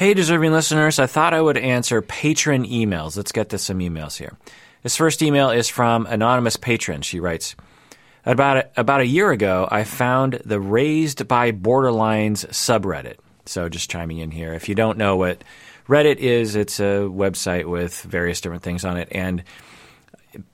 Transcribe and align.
Hey, 0.00 0.14
deserving 0.14 0.52
listeners, 0.52 0.98
I 0.98 1.04
thought 1.04 1.34
I 1.34 1.42
would 1.42 1.58
answer 1.58 2.00
patron 2.00 2.64
emails. 2.64 3.18
Let's 3.18 3.32
get 3.32 3.50
to 3.50 3.58
some 3.58 3.80
emails 3.80 4.16
here. 4.16 4.32
This 4.82 4.96
first 4.96 5.20
email 5.20 5.50
is 5.50 5.68
from 5.68 6.06
anonymous 6.06 6.56
patron. 6.56 7.02
She 7.02 7.20
writes, 7.20 7.54
about 8.24 8.56
a, 8.56 8.70
about 8.78 9.02
a 9.02 9.06
year 9.06 9.30
ago, 9.30 9.68
I 9.70 9.84
found 9.84 10.40
the 10.42 10.58
Raised 10.58 11.28
by 11.28 11.52
Borderlines 11.52 12.46
subreddit. 12.46 13.16
So 13.44 13.68
just 13.68 13.90
chiming 13.90 14.16
in 14.20 14.30
here. 14.30 14.54
If 14.54 14.70
you 14.70 14.74
don't 14.74 14.96
know 14.96 15.18
what 15.18 15.44
Reddit 15.86 16.16
is, 16.16 16.56
it's 16.56 16.80
a 16.80 17.04
website 17.04 17.66
with 17.66 18.00
various 18.00 18.40
different 18.40 18.62
things 18.62 18.86
on 18.86 18.96
it, 18.96 19.08
and 19.10 19.44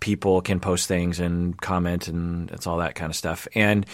people 0.01 0.41
can 0.41 0.59
post 0.59 0.89
things 0.89 1.21
and 1.21 1.57
comment, 1.57 2.09
and 2.09 2.51
it's 2.51 2.67
all 2.67 2.79
that 2.79 2.97
kind 2.97 3.11
of 3.11 3.15
stuff. 3.15 3.47
And 3.55 3.87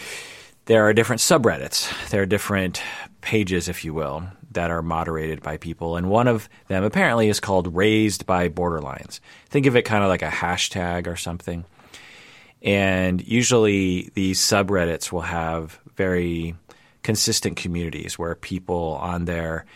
there 0.64 0.86
are 0.88 0.94
different 0.94 1.20
subreddits. 1.20 2.08
There 2.08 2.22
are 2.22 2.26
different 2.26 2.82
pages, 3.20 3.68
if 3.68 3.84
you 3.84 3.92
will, 3.92 4.26
that 4.54 4.70
are 4.70 4.82
moderated 4.82 5.42
by 5.42 5.56
people. 5.56 5.96
And 5.96 6.08
one 6.08 6.28
of 6.28 6.48
them 6.68 6.84
apparently 6.84 7.28
is 7.28 7.40
called 7.40 7.74
Raised 7.74 8.26
by 8.26 8.48
Borderlines. 8.48 9.20
Think 9.48 9.66
of 9.66 9.76
it 9.76 9.82
kind 9.82 10.02
of 10.02 10.08
like 10.08 10.22
a 10.22 10.28
hashtag 10.28 11.06
or 11.06 11.16
something. 11.16 11.64
And 12.62 13.26
usually 13.26 14.10
these 14.14 14.40
subreddits 14.40 15.10
will 15.10 15.22
have 15.22 15.80
very 15.96 16.54
consistent 17.02 17.56
communities 17.56 18.18
where 18.18 18.34
people 18.34 18.98
on 19.00 19.24
there 19.24 19.66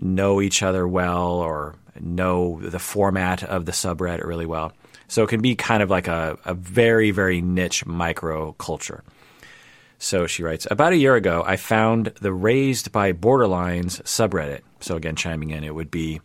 know 0.00 0.40
each 0.40 0.62
other 0.62 0.86
well 0.88 1.32
or 1.34 1.76
know 2.00 2.60
the 2.60 2.78
format 2.78 3.42
of 3.44 3.66
the 3.66 3.72
subreddit 3.72 4.24
really 4.24 4.46
well. 4.46 4.72
So 5.08 5.22
it 5.22 5.28
can 5.28 5.42
be 5.42 5.54
kind 5.54 5.82
of 5.82 5.90
like 5.90 6.08
a, 6.08 6.38
a 6.44 6.54
very, 6.54 7.10
very 7.10 7.40
niche 7.40 7.84
micro 7.84 8.52
culture. 8.52 9.04
So 10.02 10.26
she 10.26 10.42
writes 10.42 10.66
About 10.68 10.92
a 10.92 10.96
year 10.96 11.14
ago, 11.14 11.44
I 11.46 11.54
found 11.54 12.06
the 12.20 12.32
Raised 12.32 12.90
by 12.90 13.12
Borderlines 13.12 14.02
subreddit. 14.02 14.62
So 14.80 14.96
again, 14.96 15.14
chiming 15.14 15.50
in, 15.50 15.62
it 15.62 15.76
would 15.76 15.92
be 15.92 16.20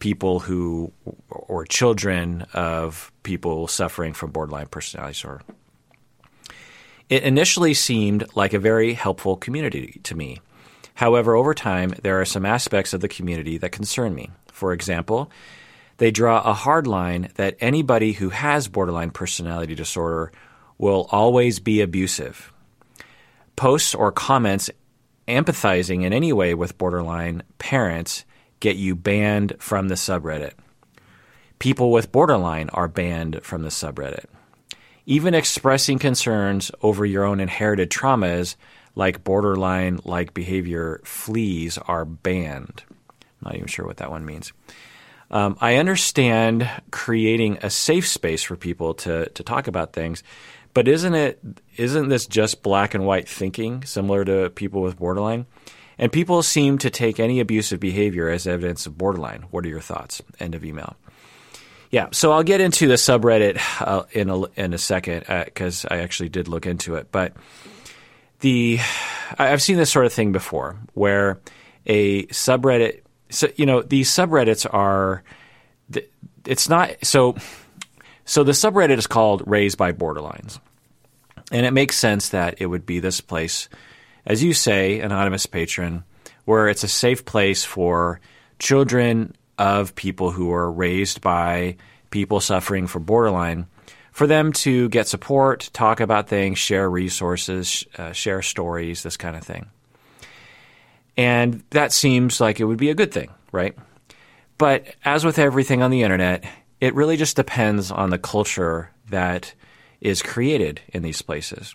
people 0.00 0.38
who, 0.38 0.92
or 1.30 1.64
children 1.64 2.42
of 2.52 3.10
people 3.22 3.68
suffering 3.68 4.12
from 4.12 4.32
borderline 4.32 4.66
personality 4.66 5.14
disorder. 5.14 5.40
It 7.08 7.22
initially 7.22 7.72
seemed 7.72 8.26
like 8.34 8.52
a 8.52 8.58
very 8.58 8.92
helpful 8.92 9.38
community 9.38 9.98
to 10.04 10.14
me. 10.14 10.42
However, 10.92 11.34
over 11.34 11.54
time, 11.54 11.94
there 12.02 12.20
are 12.20 12.26
some 12.26 12.44
aspects 12.44 12.92
of 12.92 13.00
the 13.00 13.08
community 13.08 13.56
that 13.56 13.72
concern 13.72 14.14
me. 14.14 14.30
For 14.48 14.74
example, 14.74 15.30
they 15.96 16.10
draw 16.10 16.42
a 16.42 16.52
hard 16.52 16.86
line 16.86 17.30
that 17.36 17.56
anybody 17.60 18.12
who 18.12 18.28
has 18.28 18.68
borderline 18.68 19.10
personality 19.10 19.74
disorder 19.74 20.32
will 20.76 21.08
always 21.10 21.60
be 21.60 21.80
abusive. 21.80 22.51
Posts 23.56 23.94
or 23.94 24.12
comments 24.12 24.70
empathizing 25.28 26.02
in 26.02 26.12
any 26.12 26.32
way 26.32 26.54
with 26.54 26.78
borderline 26.78 27.42
parents 27.58 28.24
get 28.60 28.76
you 28.76 28.94
banned 28.94 29.54
from 29.58 29.88
the 29.88 29.94
subreddit. 29.94 30.52
People 31.58 31.92
with 31.92 32.12
borderline 32.12 32.68
are 32.70 32.88
banned 32.88 33.40
from 33.42 33.62
the 33.62 33.68
subreddit. 33.68 34.26
Even 35.06 35.34
expressing 35.34 35.98
concerns 35.98 36.70
over 36.80 37.04
your 37.04 37.24
own 37.24 37.40
inherited 37.40 37.90
traumas, 37.90 38.56
like 38.94 39.24
borderline 39.24 40.00
like 40.04 40.34
behavior 40.34 41.00
fleas, 41.04 41.78
are 41.78 42.04
banned. 42.04 42.82
Not 43.40 43.56
even 43.56 43.66
sure 43.66 43.86
what 43.86 43.98
that 43.98 44.10
one 44.10 44.24
means. 44.24 44.52
Um, 45.30 45.56
I 45.60 45.76
understand 45.76 46.68
creating 46.90 47.58
a 47.62 47.70
safe 47.70 48.06
space 48.06 48.42
for 48.42 48.54
people 48.54 48.94
to, 48.94 49.28
to 49.30 49.42
talk 49.42 49.66
about 49.66 49.92
things, 49.92 50.22
but 50.74 50.86
isn't 50.86 51.14
it 51.14 51.40
isn't 51.76 52.08
this 52.08 52.26
just 52.26 52.62
black 52.62 52.94
and 52.94 53.04
white 53.06 53.28
thinking, 53.28 53.84
similar 53.84 54.24
to 54.24 54.50
people 54.50 54.82
with 54.82 54.98
borderline? 54.98 55.46
And 55.98 56.10
people 56.10 56.42
seem 56.42 56.78
to 56.78 56.90
take 56.90 57.20
any 57.20 57.40
abusive 57.40 57.78
behavior 57.78 58.28
as 58.28 58.46
evidence 58.46 58.86
of 58.86 58.98
borderline. 58.98 59.46
What 59.50 59.64
are 59.64 59.68
your 59.68 59.80
thoughts? 59.80 60.22
End 60.40 60.54
of 60.54 60.64
email. 60.64 60.96
Yeah, 61.90 62.08
so 62.10 62.32
I'll 62.32 62.42
get 62.42 62.62
into 62.62 62.88
the 62.88 62.94
subreddit 62.94 63.60
uh, 63.86 64.04
in 64.12 64.30
a 64.30 64.44
in 64.58 64.72
a 64.72 64.78
second 64.78 65.26
because 65.44 65.84
uh, 65.84 65.88
I 65.90 65.98
actually 65.98 66.30
did 66.30 66.48
look 66.48 66.64
into 66.64 66.94
it. 66.94 67.12
But 67.12 67.34
the 68.40 68.80
I've 69.38 69.60
seen 69.60 69.76
this 69.76 69.90
sort 69.90 70.06
of 70.06 70.12
thing 70.12 70.32
before, 70.32 70.78
where 70.94 71.38
a 71.86 72.26
subreddit, 72.26 73.02
so 73.28 73.48
you 73.56 73.66
know, 73.66 73.82
these 73.82 74.10
subreddits 74.10 74.66
are, 74.72 75.22
it's 76.46 76.68
not 76.68 76.92
so. 77.02 77.36
So 78.24 78.42
the 78.42 78.52
subreddit 78.52 78.96
is 78.96 79.06
called 79.06 79.42
"Raised 79.46 79.76
by 79.76 79.92
Borderlines," 79.92 80.60
and 81.52 81.66
it 81.66 81.72
makes 81.72 81.96
sense 81.96 82.30
that 82.30 82.56
it 82.58 82.66
would 82.66 82.86
be 82.86 82.98
this 82.98 83.20
place, 83.20 83.68
as 84.26 84.42
you 84.42 84.54
say, 84.54 85.00
anonymous 85.00 85.46
patron, 85.46 86.02
where 86.46 86.68
it's 86.68 86.82
a 86.82 86.88
safe 86.88 87.24
place 87.24 87.64
for 87.64 88.20
children 88.58 89.36
of 89.58 89.94
people 89.94 90.30
who 90.30 90.52
are 90.52 90.70
raised 90.70 91.20
by 91.20 91.76
people 92.10 92.40
suffering 92.40 92.86
from 92.86 93.04
borderline 93.04 93.66
for 94.12 94.26
them 94.26 94.52
to 94.52 94.88
get 94.90 95.08
support, 95.08 95.70
talk 95.72 96.00
about 96.00 96.28
things, 96.28 96.58
share 96.58 96.88
resources, 96.88 97.84
uh, 97.96 98.12
share 98.12 98.42
stories, 98.42 99.02
this 99.02 99.16
kind 99.16 99.36
of 99.36 99.42
thing. 99.42 99.66
And 101.16 101.62
that 101.70 101.92
seems 101.92 102.40
like 102.40 102.60
it 102.60 102.64
would 102.64 102.78
be 102.78 102.90
a 102.90 102.94
good 102.94 103.12
thing, 103.12 103.30
right? 103.52 103.76
But 104.58 104.86
as 105.04 105.24
with 105.24 105.38
everything 105.38 105.82
on 105.82 105.90
the 105.90 106.02
internet, 106.02 106.44
it 106.80 106.94
really 106.94 107.16
just 107.16 107.36
depends 107.36 107.90
on 107.90 108.10
the 108.10 108.18
culture 108.18 108.90
that 109.10 109.54
is 110.02 110.20
created 110.20 110.80
in 110.88 111.02
these 111.02 111.22
places. 111.22 111.74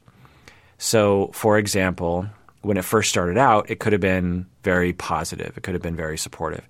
So, 0.77 1.31
for 1.33 1.57
example, 1.57 2.27
when 2.61 2.77
it 2.77 2.85
first 2.85 3.09
started 3.09 3.37
out, 3.37 3.69
it 3.69 3.79
could 3.79 3.93
have 3.93 4.01
been 4.01 4.45
very 4.63 4.93
positive, 4.93 5.57
it 5.57 5.63
could 5.63 5.73
have 5.73 5.81
been 5.81 5.95
very 5.95 6.17
supportive. 6.17 6.67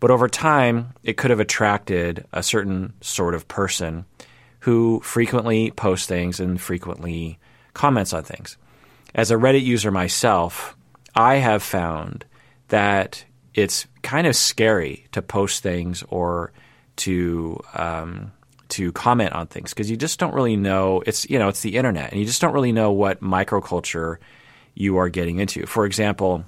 But 0.00 0.10
over 0.10 0.28
time, 0.28 0.94
it 1.02 1.16
could 1.16 1.30
have 1.30 1.40
attracted 1.40 2.26
a 2.32 2.42
certain 2.42 2.94
sort 3.00 3.34
of 3.34 3.46
person 3.46 4.06
who 4.60 5.00
frequently 5.00 5.70
posts 5.70 6.06
things 6.06 6.40
and 6.40 6.60
frequently 6.60 7.38
comments 7.74 8.12
on 8.12 8.24
things. 8.24 8.56
As 9.14 9.30
a 9.30 9.36
Reddit 9.36 9.62
user 9.62 9.90
myself, 9.90 10.76
I 11.14 11.36
have 11.36 11.62
found 11.62 12.24
that 12.68 13.24
it's 13.52 13.86
kind 14.02 14.26
of 14.26 14.34
scary 14.34 15.06
to 15.12 15.22
post 15.22 15.62
things 15.62 16.02
or 16.08 16.52
to 16.96 17.60
um, 17.74 18.32
to 18.74 18.92
comment 18.92 19.32
on 19.32 19.46
things 19.46 19.72
because 19.72 19.90
you 19.90 19.96
just 19.96 20.18
don't 20.18 20.34
really 20.34 20.56
know. 20.56 21.02
It's 21.06 21.28
you 21.30 21.38
know 21.38 21.48
it's 21.48 21.62
the 21.62 21.76
internet 21.76 22.10
and 22.10 22.20
you 22.20 22.26
just 22.26 22.40
don't 22.40 22.52
really 22.52 22.72
know 22.72 22.92
what 22.92 23.20
microculture 23.20 24.18
you 24.74 24.96
are 24.98 25.08
getting 25.08 25.38
into. 25.38 25.66
For 25.66 25.86
example, 25.86 26.44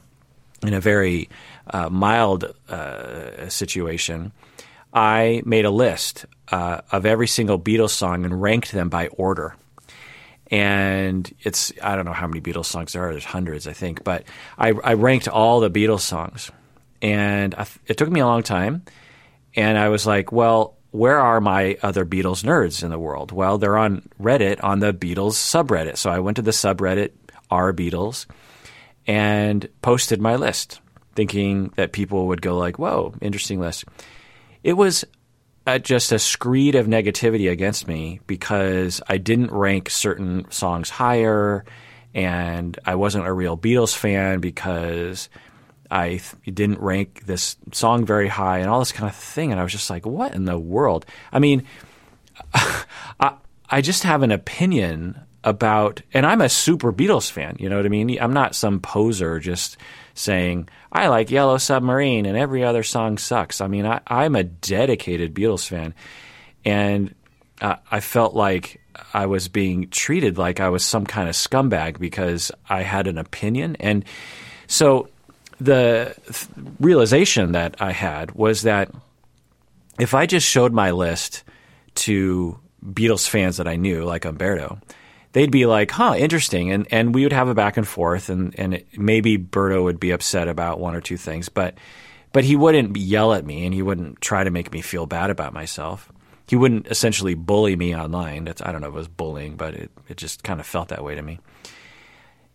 in 0.63 0.75
a 0.75 0.81
very 0.81 1.29
uh, 1.69 1.89
mild 1.89 2.53
uh, 2.69 3.49
situation, 3.49 4.33
I 4.93 5.43
made 5.45 5.65
a 5.65 5.71
list 5.71 6.27
uh, 6.51 6.81
of 6.91 7.07
every 7.07 7.29
single 7.29 7.59
Beatles 7.59 7.91
song 7.91 8.25
and 8.25 8.41
ranked 8.41 8.73
them 8.73 8.89
by 8.89 9.09
order. 9.09 9.55
And 10.51 11.33
it's 11.41 11.73
I 11.83 11.97
don't 11.97 12.05
know 12.05 12.13
how 12.13 12.27
many 12.27 12.41
Beatles 12.41 12.67
songs 12.67 12.93
there 12.93 13.07
are. 13.07 13.13
There's 13.13 13.25
hundreds, 13.25 13.67
I 13.67 13.73
think, 13.73 14.05
but 14.05 14.25
I, 14.59 14.69
I 14.71 14.95
ranked 14.95 15.29
all 15.29 15.61
the 15.61 15.71
Beatles 15.71 16.01
songs, 16.01 16.53
and 17.03 17.55
I, 17.55 17.67
it 17.87 17.97
took 17.97 18.09
me 18.09 18.21
a 18.21 18.27
long 18.27 18.45
time. 18.45 18.83
And 19.57 19.79
I 19.79 19.89
was 19.89 20.07
like, 20.07 20.31
well, 20.31 20.76
where 20.97 21.21
are 21.21 21.41
my 21.41 21.77
other 21.83 22.05
Beatles 22.05 22.43
nerds 22.43 22.83
in 22.83 22.91
the 22.91 22.99
world? 22.99 23.31
Well, 23.31 23.59
they're 23.59 23.77
on 23.77 24.09
Reddit 24.21 24.65
on 24.65 24.81
the 24.81 24.95
Beatles 24.95 25.35
subreddit. 25.35 25.99
So 25.99 26.11
I 26.11 26.21
went 26.21 26.37
to 26.37 26.43
the 26.43 26.53
subreddit 26.53 27.11
R 27.51 27.73
Beatles 27.73 28.27
and 29.07 29.69
posted 29.83 30.21
my 30.21 30.37
list, 30.37 30.81
thinking 31.15 31.73
that 31.77 31.93
people 31.93 32.29
would 32.29 32.43
go 32.43 32.57
like, 32.57 32.79
"Whoa, 32.79 33.15
interesting 33.21 33.61
list." 33.61 33.85
It 34.65 34.73
was 34.73 35.05
uh, 35.67 35.79
just 35.79 36.13
a 36.13 36.19
screed 36.19 36.75
of 36.75 36.87
negativity 36.87 37.51
against 37.51 37.87
me 37.87 38.21
because 38.27 39.01
I 39.09 39.19
didn't 39.19 39.53
rank 39.53 39.91
certain 39.91 40.51
songs 40.51 40.91
higher, 40.91 41.65
and 42.15 42.79
I 42.85 42.95
wasn't 42.95 43.27
a 43.27 43.33
real 43.33 43.57
Beatles 43.57 43.95
fan 43.95 44.41
because 44.41 45.29
I 45.91 46.09
th- 46.09 46.35
didn't 46.45 46.81
rank 46.81 47.25
this 47.27 47.57
song 47.73 48.05
very 48.05 48.29
high, 48.29 48.59
and 48.59 48.69
all 48.69 48.79
this 48.79 48.93
kind 48.93 49.09
of 49.09 49.17
thing. 49.17 49.51
And 49.51 49.61
I 49.61 49.63
was 49.63 49.73
just 49.73 49.91
like, 49.91 50.07
"What 50.07 50.35
in 50.35 50.45
the 50.45 50.59
world?" 50.59 51.07
I 51.33 51.39
mean, 51.39 51.65
I 52.55 53.35
I 53.69 53.81
just 53.81 54.05
have 54.05 54.23
an 54.23 54.33
opinion 54.33 55.21
about, 55.45 56.03
and 56.13 56.27
I'm 56.27 56.41
a 56.41 56.49
super 56.49 56.93
Beatles 56.93 57.31
fan. 57.31 57.57
You 57.59 57.69
know 57.69 57.77
what 57.77 57.87
I 57.87 57.89
mean? 57.89 58.19
I'm 58.21 58.33
not 58.33 58.55
some 58.55 58.81
poser 58.81 59.39
just 59.39 59.77
saying 60.15 60.69
I 60.91 61.09
like 61.09 61.31
Yellow 61.31 61.59
Submarine 61.59 62.27
and 62.27 62.37
every 62.37 62.65
other 62.65 62.83
song 62.83 63.19
sucks. 63.19 63.61
I 63.61 63.69
mean, 63.69 63.87
I, 63.87 64.01
I'm 64.07 64.35
a 64.35 64.45
dedicated 64.45 65.35
Beatles 65.35 65.67
fan, 65.67 65.95
and 66.65 67.15
uh, 67.61 67.77
I 67.91 68.01
felt 68.01 68.35
like 68.35 68.81
I 69.15 69.27
was 69.27 69.49
being 69.49 69.89
treated 69.89 70.39
like 70.39 70.61
I 70.61 70.69
was 70.69 70.85
some 70.85 71.07
kind 71.07 71.29
of 71.29 71.35
scumbag 71.35 71.99
because 71.99 72.51
I 72.69 72.83
had 72.83 73.07
an 73.07 73.19
opinion, 73.19 73.77
and 73.79 74.05
so 74.67 75.09
the 75.61 76.15
th- 76.25 76.47
realization 76.81 77.53
that 77.53 77.77
I 77.81 77.93
had 77.93 78.33
was 78.33 78.63
that 78.63 78.91
if 79.99 80.15
I 80.15 80.27
just 80.27 80.47
showed 80.47 80.73
my 80.73 80.91
list 80.91 81.45
to 81.97 82.59
Beatles 82.85 83.29
fans 83.29 83.57
that 83.57 83.67
I 83.67 83.77
knew, 83.77 84.05
like 84.05 84.25
Umberto, 84.25 84.79
they'd 85.33 85.51
be 85.51 85.67
like, 85.67 85.91
"Huh, 85.91 86.15
interesting," 86.17 86.71
and 86.71 86.87
and 86.91 87.15
we 87.15 87.23
would 87.23 87.33
have 87.33 87.49
a 87.49 87.55
back 87.55 87.77
and 87.77 87.89
forth, 87.89 88.29
and 88.29 88.59
and 88.59 88.75
it, 88.75 88.87
maybe 88.97 89.39
Berto 89.39 89.83
would 89.83 90.01
be 90.01 90.11
upset 90.11 90.49
about 90.49 90.79
one 90.81 90.95
or 90.95 91.01
two 91.01 91.17
things, 91.17 91.49
but 91.49 91.75
but 92.33 92.45
he 92.45 92.55
wouldn't 92.55 92.97
yell 92.97 93.33
at 93.33 93.47
me 93.47 93.65
and 93.65 93.73
he 93.73 93.81
wouldn't 93.81 94.21
try 94.21 94.45
to 94.45 94.51
make 94.51 94.71
me 94.71 94.83
feel 94.83 95.07
bad 95.07 95.31
about 95.31 95.55
myself. 95.55 96.13
He 96.47 96.55
wouldn't 96.55 96.87
essentially 96.87 97.35
bully 97.35 97.77
me 97.77 97.97
online. 97.97 98.45
That's 98.45 98.61
I 98.61 98.73
don't 98.73 98.83
know 98.83 98.89
if 98.89 98.95
it 98.95 98.99
was 98.99 99.09
bullying, 99.09 99.57
but 99.57 99.75
it, 99.75 99.91
it 100.09 100.17
just 100.19 100.45
kind 100.45 100.61
of 100.61 100.67
felt 100.67 100.89
that 100.89 101.03
way 101.03 101.15
to 101.15 101.23
me. 101.23 101.41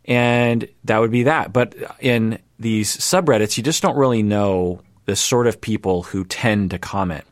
And 0.06 0.68
that 0.84 1.00
would 1.00 1.12
be 1.12 1.24
that. 1.24 1.54
But 1.54 1.76
in 2.00 2.40
these 2.60 2.96
subreddits, 2.98 3.58
you 3.58 3.64
just 3.64 3.82
don't 3.82 3.98
really 3.98 4.24
know 4.24 4.82
the 5.06 5.16
sort 5.16 5.48
of 5.48 5.62
people 5.62 6.04
who 6.04 6.24
tend 6.26 6.72
to 6.72 6.80
comment. 6.80 7.24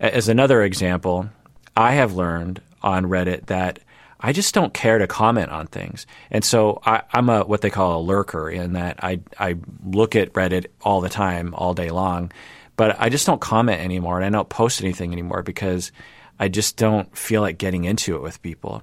As 0.00 0.28
another 0.28 0.62
example, 0.62 1.28
I 1.76 1.92
have 1.92 2.14
learned 2.14 2.60
on 2.82 3.06
Reddit 3.06 3.46
that 3.46 3.80
I 4.20 4.32
just 4.32 4.54
don't 4.54 4.74
care 4.74 4.98
to 4.98 5.06
comment 5.06 5.50
on 5.50 5.66
things. 5.66 6.06
And 6.30 6.44
so 6.44 6.80
I, 6.84 7.02
am 7.12 7.28
a 7.28 7.44
what 7.44 7.60
they 7.60 7.70
call 7.70 8.00
a 8.00 8.02
lurker 8.02 8.50
in 8.50 8.72
that 8.72 9.02
I 9.02 9.20
I 9.38 9.56
look 9.84 10.16
at 10.16 10.32
Reddit 10.32 10.66
all 10.82 11.00
the 11.00 11.08
time, 11.08 11.54
all 11.54 11.74
day 11.74 11.90
long, 11.90 12.32
but 12.76 13.00
I 13.00 13.08
just 13.08 13.26
don't 13.26 13.40
comment 13.40 13.80
anymore 13.80 14.16
and 14.16 14.24
I 14.26 14.30
don't 14.36 14.48
post 14.48 14.82
anything 14.82 15.12
anymore 15.12 15.42
because 15.42 15.92
I 16.38 16.48
just 16.48 16.76
don't 16.76 17.16
feel 17.16 17.42
like 17.42 17.58
getting 17.58 17.84
into 17.84 18.16
it 18.16 18.22
with 18.22 18.42
people. 18.42 18.82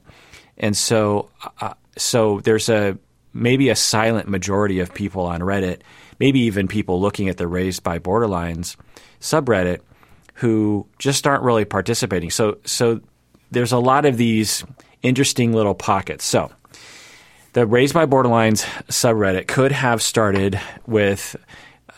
And 0.57 0.75
so 0.75 1.29
uh, 1.59 1.73
so 1.97 2.39
there's 2.41 2.69
a 2.69 2.97
maybe 3.35 3.69
a 3.69 3.75
silent 3.75 4.27
majority 4.27 4.79
of 4.79 4.93
people 4.93 5.25
on 5.25 5.41
Reddit, 5.41 5.81
maybe 6.19 6.39
even 6.39 6.67
people 6.67 6.99
looking 6.99 7.29
at 7.29 7.37
the 7.37 7.47
Raised 7.47 7.83
by 7.83 7.99
Borderlines 7.99 8.75
subreddit 9.19 9.81
who 10.35 10.87
just 10.97 11.27
aren't 11.27 11.43
really 11.43 11.65
participating. 11.65 12.31
So 12.31 12.57
so 12.65 13.01
there's 13.51 13.71
a 13.71 13.79
lot 13.79 14.05
of 14.05 14.17
these 14.17 14.63
interesting 15.01 15.53
little 15.53 15.75
pockets. 15.75 16.25
So, 16.25 16.51
the 17.53 17.65
Raised 17.65 17.93
by 17.93 18.05
Borderlines 18.05 18.65
subreddit 18.89 19.47
could 19.47 19.71
have 19.71 20.01
started 20.01 20.59
with 20.85 21.35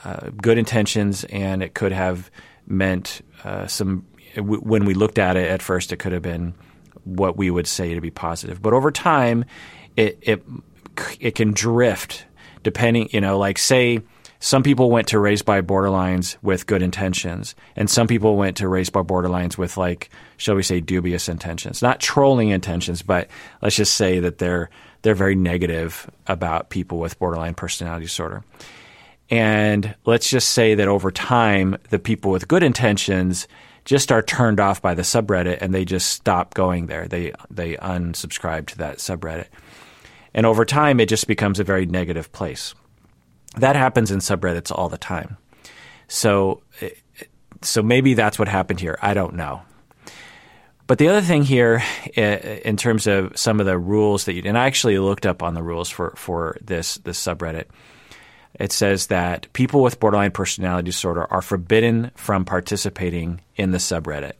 uh, 0.03 0.29
good 0.39 0.57
intentions, 0.57 1.23
and 1.25 1.63
it 1.63 1.73
could 1.73 1.91
have 1.91 2.29
meant 2.67 3.21
uh, 3.43 3.67
some. 3.67 4.05
When 4.37 4.85
we 4.85 4.93
looked 4.93 5.17
at 5.17 5.35
it 5.35 5.49
at 5.49 5.63
first, 5.63 5.91
it 5.91 5.97
could 5.97 6.11
have 6.11 6.21
been 6.21 6.53
what 7.05 7.37
we 7.37 7.49
would 7.49 7.65
say 7.65 7.95
to 7.95 8.01
be 8.01 8.11
positive. 8.11 8.61
But 8.61 8.73
over 8.73 8.91
time, 8.91 9.45
it 9.95 10.19
it 10.21 10.43
it 11.19 11.35
can 11.35 11.51
drift 11.51 12.25
depending. 12.63 13.09
You 13.11 13.21
know, 13.21 13.37
like 13.37 13.57
say 13.57 14.01
some 14.39 14.61
people 14.63 14.91
went 14.91 15.07
to 15.09 15.19
Raised 15.19 15.45
by 15.45 15.61
Borderlines 15.61 16.37
with 16.43 16.67
good 16.67 16.81
intentions, 16.81 17.55
and 17.75 17.89
some 17.89 18.07
people 18.07 18.35
went 18.35 18.57
to 18.57 18.67
Raised 18.67 18.93
by 18.93 19.01
Borderlines 19.01 19.57
with 19.57 19.77
like, 19.77 20.09
shall 20.37 20.55
we 20.55 20.63
say, 20.63 20.79
dubious 20.79 21.27
intentions. 21.27 21.81
Not 21.81 21.99
trolling 21.99 22.49
intentions, 22.49 23.01
but 23.01 23.29
let's 23.61 23.75
just 23.75 23.95
say 23.95 24.19
that 24.19 24.37
they're 24.37 24.69
they're 25.01 25.15
very 25.15 25.35
negative 25.35 26.09
about 26.27 26.69
people 26.69 26.99
with 26.99 27.19
borderline 27.19 27.53
personality 27.53 28.05
disorder. 28.05 28.43
And 29.29 29.95
let's 30.05 30.29
just 30.29 30.51
say 30.51 30.75
that 30.75 30.87
over 30.87 31.11
time, 31.11 31.77
the 31.89 31.99
people 31.99 32.31
with 32.31 32.47
good 32.47 32.63
intentions 32.63 33.47
just 33.85 34.11
are 34.11 34.21
turned 34.21 34.59
off 34.59 34.81
by 34.81 34.93
the 34.93 35.01
subreddit 35.01 35.59
and 35.61 35.73
they 35.73 35.85
just 35.85 36.09
stop 36.09 36.53
going 36.53 36.87
there. 36.87 37.07
They 37.07 37.31
they 37.49 37.75
unsubscribe 37.77 38.67
to 38.67 38.77
that 38.79 38.97
subreddit. 38.97 39.47
And 40.37 40.45
over 40.45 40.63
time, 40.63 41.01
it 41.01 41.09
just 41.09 41.27
becomes 41.27 41.59
a 41.59 41.65
very 41.65 41.85
negative 41.85 42.31
place 42.31 42.73
that 43.57 43.75
happens 43.75 44.11
in 44.11 44.19
subreddits 44.19 44.71
all 44.71 44.87
the 44.89 44.97
time. 44.97 45.37
So, 46.07 46.61
eh, 46.81 46.91
so 47.61 47.81
maybe 47.81 48.13
that's 48.13 48.39
what 48.39 48.47
happened 48.47 48.79
here. 48.79 48.97
I 49.01 49.13
don't 49.13 49.33
know. 49.33 49.63
But 50.85 50.99
the 50.99 51.09
other 51.09 51.21
thing 51.21 51.43
here, 51.43 51.83
eh, 52.15 52.59
in 52.63 52.77
terms 52.77 53.07
of 53.07 53.37
some 53.37 53.59
of 53.59 53.65
the 53.65 53.77
rules 53.77 54.25
that 54.25 54.33
you, 54.33 54.43
and 54.45 54.57
I 54.57 54.67
actually 54.67 54.99
looked 54.99 55.25
up 55.25 55.43
on 55.43 55.53
the 55.53 55.63
rules 55.63 55.89
for, 55.89 56.13
for 56.15 56.57
this, 56.61 56.95
this 56.99 57.19
subreddit, 57.19 57.65
it 58.53 58.71
says 58.71 59.07
that 59.07 59.51
people 59.53 59.81
with 59.81 59.99
borderline 59.99 60.31
personality 60.31 60.85
disorder 60.85 61.25
are 61.31 61.41
forbidden 61.41 62.11
from 62.15 62.45
participating 62.45 63.41
in 63.55 63.71
the 63.71 63.77
subreddit. 63.77 64.33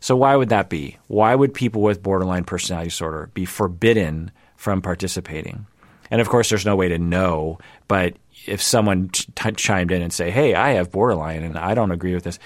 So 0.00 0.16
why 0.16 0.36
would 0.36 0.50
that 0.50 0.70
be? 0.70 0.98
Why 1.06 1.34
would 1.34 1.54
people 1.54 1.82
with 1.82 2.02
borderline 2.02 2.44
personality 2.44 2.90
disorder 2.90 3.30
be 3.34 3.44
forbidden 3.44 4.30
from 4.64 4.80
participating? 4.80 5.66
And 6.10 6.22
of 6.22 6.28
course, 6.30 6.48
there's 6.48 6.64
no 6.64 6.74
way 6.74 6.88
to 6.88 6.98
know, 6.98 7.58
but 7.86 8.16
if 8.46 8.62
someone 8.62 9.10
ch- 9.10 9.28
chimed 9.56 9.92
in 9.92 10.00
and 10.02 10.12
say, 10.12 10.30
"Hey, 10.30 10.54
I 10.54 10.70
have 10.70 10.90
borderline 10.90 11.42
and 11.42 11.58
I 11.58 11.74
don't 11.74 11.90
agree 11.90 12.14
with 12.14 12.24
this," 12.24 12.38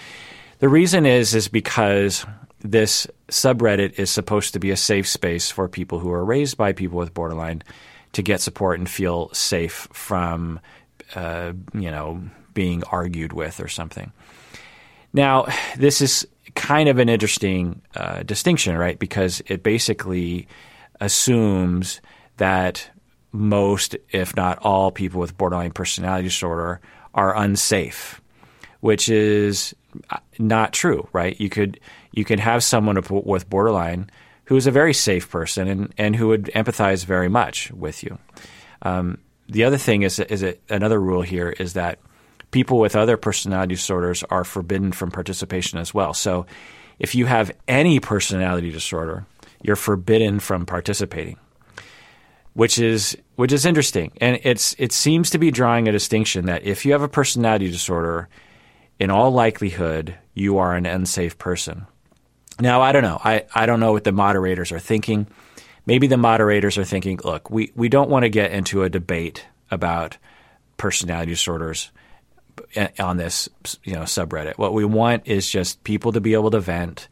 the 0.58 0.68
reason 0.68 1.06
is 1.06 1.34
is 1.34 1.46
because 1.48 2.26
this 2.60 3.06
subreddit 3.28 3.98
is 4.00 4.10
supposed 4.10 4.52
to 4.52 4.58
be 4.58 4.72
a 4.72 4.76
safe 4.76 5.06
space 5.06 5.48
for 5.48 5.68
people 5.68 6.00
who 6.00 6.10
are 6.10 6.24
raised 6.24 6.56
by 6.56 6.72
people 6.72 6.98
with 6.98 7.14
borderline 7.14 7.62
to 8.12 8.22
get 8.22 8.40
support 8.40 8.80
and 8.80 8.90
feel 8.90 9.32
safe 9.32 9.86
from, 9.92 10.58
uh, 11.14 11.52
you 11.72 11.90
know, 11.90 12.20
being 12.52 12.82
argued 12.90 13.32
with 13.32 13.60
or 13.60 13.68
something. 13.68 14.12
Now, 15.12 15.46
this 15.76 16.00
is 16.00 16.26
kind 16.56 16.88
of 16.88 16.98
an 16.98 17.08
interesting 17.08 17.80
uh, 17.94 18.24
distinction, 18.24 18.76
right? 18.76 18.98
Because 18.98 19.40
it 19.46 19.62
basically 19.62 20.48
assumes 21.00 22.00
that 22.36 22.90
most, 23.32 23.96
if 24.10 24.34
not 24.36 24.58
all, 24.62 24.90
people 24.90 25.20
with 25.20 25.36
borderline 25.36 25.72
personality 25.72 26.24
disorder 26.24 26.80
are 27.14 27.36
unsafe, 27.36 28.20
which 28.80 29.08
is 29.08 29.74
uh, 30.10 30.18
not 30.38 30.72
true, 30.72 31.08
right? 31.12 31.38
You 31.40 31.48
could 31.50 31.80
you 32.12 32.24
could 32.24 32.40
have 32.40 32.64
someone 32.64 33.02
with 33.24 33.48
borderline 33.50 34.10
who 34.44 34.56
is 34.56 34.66
a 34.66 34.70
very 34.70 34.94
safe 34.94 35.30
person 35.30 35.68
and, 35.68 35.94
and 35.98 36.16
who 36.16 36.28
would 36.28 36.44
empathize 36.54 37.04
very 37.04 37.28
much 37.28 37.70
with 37.72 38.02
you. 38.02 38.18
Um, 38.82 39.18
the 39.48 39.64
other 39.64 39.76
thing 39.76 40.02
is 40.02 40.18
is 40.18 40.42
it, 40.42 40.62
another 40.68 41.00
rule 41.00 41.22
here 41.22 41.50
is 41.50 41.74
that 41.74 41.98
people 42.50 42.78
with 42.78 42.96
other 42.96 43.16
personality 43.16 43.74
disorders 43.74 44.22
are 44.24 44.44
forbidden 44.44 44.92
from 44.92 45.10
participation 45.10 45.78
as 45.78 45.92
well. 45.92 46.14
So 46.14 46.46
if 46.98 47.14
you 47.14 47.26
have 47.26 47.52
any 47.66 48.00
personality 48.00 48.70
disorder, 48.70 49.26
you're 49.62 49.76
forbidden 49.76 50.40
from 50.40 50.66
participating 50.66 51.38
which 52.58 52.76
is 52.76 53.16
which 53.36 53.52
is 53.52 53.64
interesting, 53.64 54.10
and 54.20 54.40
it's 54.42 54.74
it 54.80 54.90
seems 54.90 55.30
to 55.30 55.38
be 55.38 55.52
drawing 55.52 55.86
a 55.86 55.92
distinction 55.92 56.46
that 56.46 56.64
if 56.64 56.84
you 56.84 56.90
have 56.90 57.02
a 57.02 57.08
personality 57.08 57.70
disorder, 57.70 58.28
in 58.98 59.10
all 59.10 59.30
likelihood 59.30 60.16
you 60.34 60.58
are 60.58 60.74
an 60.74 60.84
unsafe 60.84 61.38
person. 61.38 61.86
Now 62.60 62.82
I 62.82 62.90
don't 62.90 63.04
know. 63.04 63.20
I, 63.22 63.44
I 63.54 63.66
don't 63.66 63.78
know 63.78 63.92
what 63.92 64.02
the 64.02 64.10
moderators 64.10 64.72
are 64.72 64.80
thinking. 64.80 65.28
Maybe 65.86 66.08
the 66.08 66.16
moderators 66.16 66.76
are 66.78 66.84
thinking, 66.84 67.20
look, 67.22 67.48
we, 67.48 67.70
we 67.76 67.88
don't 67.88 68.10
want 68.10 68.24
to 68.24 68.28
get 68.28 68.50
into 68.50 68.82
a 68.82 68.90
debate 68.90 69.46
about 69.70 70.18
personality 70.78 71.30
disorders 71.30 71.92
eh, 72.74 72.88
on 72.98 73.18
this 73.18 73.48
you 73.84 73.94
know 73.94 74.02
subreddit. 74.02 74.58
What 74.58 74.74
we 74.74 74.84
want 74.84 75.28
is 75.28 75.48
just 75.48 75.84
people 75.84 76.10
to 76.10 76.20
be 76.20 76.34
able 76.34 76.50
to 76.50 76.58
vent 76.58 77.06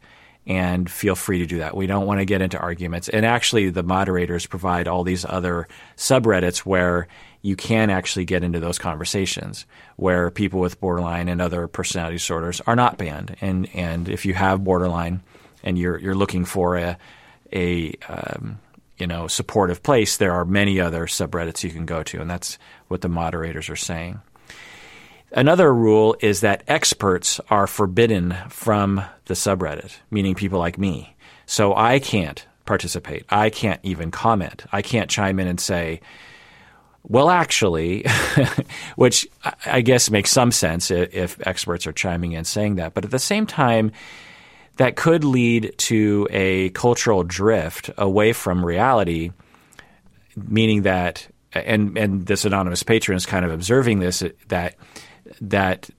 and 0.47 0.89
feel 0.89 1.15
free 1.15 1.39
to 1.39 1.45
do 1.45 1.59
that. 1.59 1.75
We 1.75 1.87
don't 1.87 2.07
want 2.07 2.21
to 2.21 2.25
get 2.25 2.41
into 2.41 2.57
arguments. 2.57 3.09
And 3.09 3.25
actually, 3.25 3.69
the 3.69 3.83
moderators 3.83 4.45
provide 4.45 4.87
all 4.87 5.03
these 5.03 5.25
other 5.25 5.67
subreddits 5.97 6.59
where 6.59 7.09
you 7.41 7.57
can 7.57 7.89
actually 7.89 8.25
get 8.25 8.43
into 8.43 8.59
those 8.59 8.79
conversations 8.79 9.65
where 9.97 10.31
people 10.31 10.61
with 10.61 10.79
borderline 10.79 11.27
and 11.27 11.41
other 11.41 11.67
personality 11.67 12.15
disorders 12.15 12.61
are 12.61 12.75
not 12.75 12.97
banned. 12.97 13.35
And 13.41 13.69
and 13.75 14.07
if 14.07 14.25
you 14.25 14.33
have 14.33 14.63
borderline 14.63 15.21
and 15.63 15.77
you're 15.77 15.97
you're 15.99 16.15
looking 16.15 16.45
for 16.45 16.77
a 16.77 16.97
a 17.51 17.93
um, 18.07 18.59
you 18.97 19.05
know 19.05 19.27
supportive 19.27 19.83
place, 19.83 20.15
there 20.15 20.31
are 20.31 20.45
many 20.45 20.79
other 20.79 21.07
subreddits 21.07 21.63
you 21.63 21.71
can 21.71 21.85
go 21.85 22.03
to, 22.03 22.21
and 22.21 22.29
that's 22.29 22.57
what 22.87 23.01
the 23.01 23.09
moderators 23.09 23.69
are 23.69 23.75
saying. 23.75 24.21
Another 25.31 25.73
rule 25.73 26.15
is 26.21 26.41
that 26.41 26.63
experts 26.67 27.39
are 27.49 27.67
forbidden 27.67 28.35
from 28.49 29.03
the 29.25 29.33
subreddit, 29.33 29.97
meaning 30.09 30.35
people 30.35 30.59
like 30.59 30.77
me. 30.77 31.15
So 31.45 31.75
I 31.75 31.99
can't 31.99 32.45
participate. 32.65 33.25
I 33.29 33.49
can't 33.49 33.79
even 33.83 34.11
comment. 34.11 34.65
I 34.71 34.81
can't 34.81 35.09
chime 35.09 35.39
in 35.39 35.47
and 35.47 35.59
say, 35.59 36.01
well, 37.03 37.29
actually, 37.29 38.05
which 38.95 39.27
I 39.65 39.81
guess 39.81 40.09
makes 40.09 40.31
some 40.31 40.51
sense 40.51 40.91
if 40.91 41.45
experts 41.45 41.87
are 41.87 41.93
chiming 41.93 42.33
in 42.33 42.43
saying 42.43 42.75
that. 42.75 42.93
But 42.93 43.05
at 43.05 43.11
the 43.11 43.19
same 43.19 43.45
time, 43.45 43.91
that 44.77 44.95
could 44.95 45.23
lead 45.23 45.73
to 45.77 46.27
a 46.29 46.69
cultural 46.69 47.23
drift 47.23 47.89
away 47.97 48.33
from 48.33 48.65
reality, 48.65 49.31
meaning 50.35 50.83
that, 50.83 51.27
and, 51.53 51.97
and 51.97 52.25
this 52.25 52.45
anonymous 52.45 52.83
patron 52.83 53.15
is 53.15 53.25
kind 53.25 53.45
of 53.45 53.51
observing 53.51 53.99
this, 53.99 54.23
that 54.49 54.75
that 55.41 55.89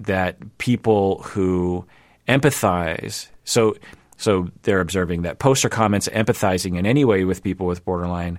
that 0.00 0.58
people 0.58 1.22
who 1.22 1.84
empathize 2.28 3.28
so 3.44 3.76
so 4.16 4.48
they're 4.62 4.80
observing 4.80 5.22
that 5.22 5.38
posts 5.38 5.64
or 5.64 5.68
comments 5.68 6.08
empathizing 6.08 6.78
in 6.78 6.86
any 6.86 7.04
way 7.04 7.24
with 7.24 7.42
people 7.42 7.66
with 7.66 7.84
borderline 7.84 8.38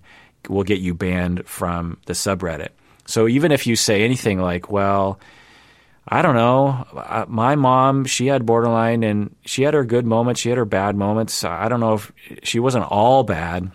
will 0.50 0.64
get 0.64 0.80
you 0.80 0.94
banned 0.94 1.46
from 1.48 1.98
the 2.06 2.14
subreddit. 2.14 2.70
So 3.06 3.28
even 3.28 3.52
if 3.52 3.68
you 3.68 3.76
say 3.76 4.04
anything 4.04 4.40
like, 4.40 4.72
well, 4.72 5.20
I 6.08 6.22
don't 6.22 6.36
know, 6.36 6.86
uh, 6.96 7.26
my 7.28 7.56
mom, 7.56 8.06
she 8.06 8.28
had 8.28 8.46
borderline 8.46 9.04
and 9.04 9.36
she 9.46 9.64
had 9.64 9.74
her 9.74 9.84
good 9.84 10.06
moments, 10.06 10.42
she 10.42 10.50
had 10.50 10.58
her 10.58 10.66
bad 10.66 10.96
moments. 10.96 11.44
I 11.44 11.68
don't 11.68 11.80
know 11.80 11.96
if 11.96 12.12
she 12.44 12.60
wasn't 12.60 12.86
all 12.86 13.24
bad 13.24 13.72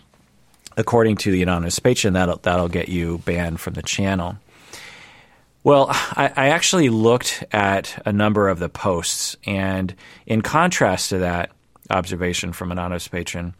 according 0.76 1.16
to 1.16 1.30
the 1.30 1.42
anonymous 1.42 1.78
patron 1.78 2.14
that'll 2.14 2.38
that'll 2.38 2.68
get 2.68 2.88
you 2.88 3.18
banned 3.18 3.60
from 3.60 3.74
the 3.74 3.82
channel. 3.82 4.36
Well, 5.62 5.88
I, 5.90 6.32
I, 6.36 6.48
actually 6.48 6.88
looked 6.88 7.44
at 7.52 8.00
a 8.06 8.12
number 8.12 8.48
of 8.48 8.58
the 8.58 8.70
posts, 8.70 9.36
and 9.44 9.94
in 10.24 10.40
contrast 10.40 11.10
to 11.10 11.18
that 11.18 11.50
observation 11.90 12.54
from 12.54 12.72
an 12.72 12.78
anonymous 12.78 13.08
patron, 13.08 13.54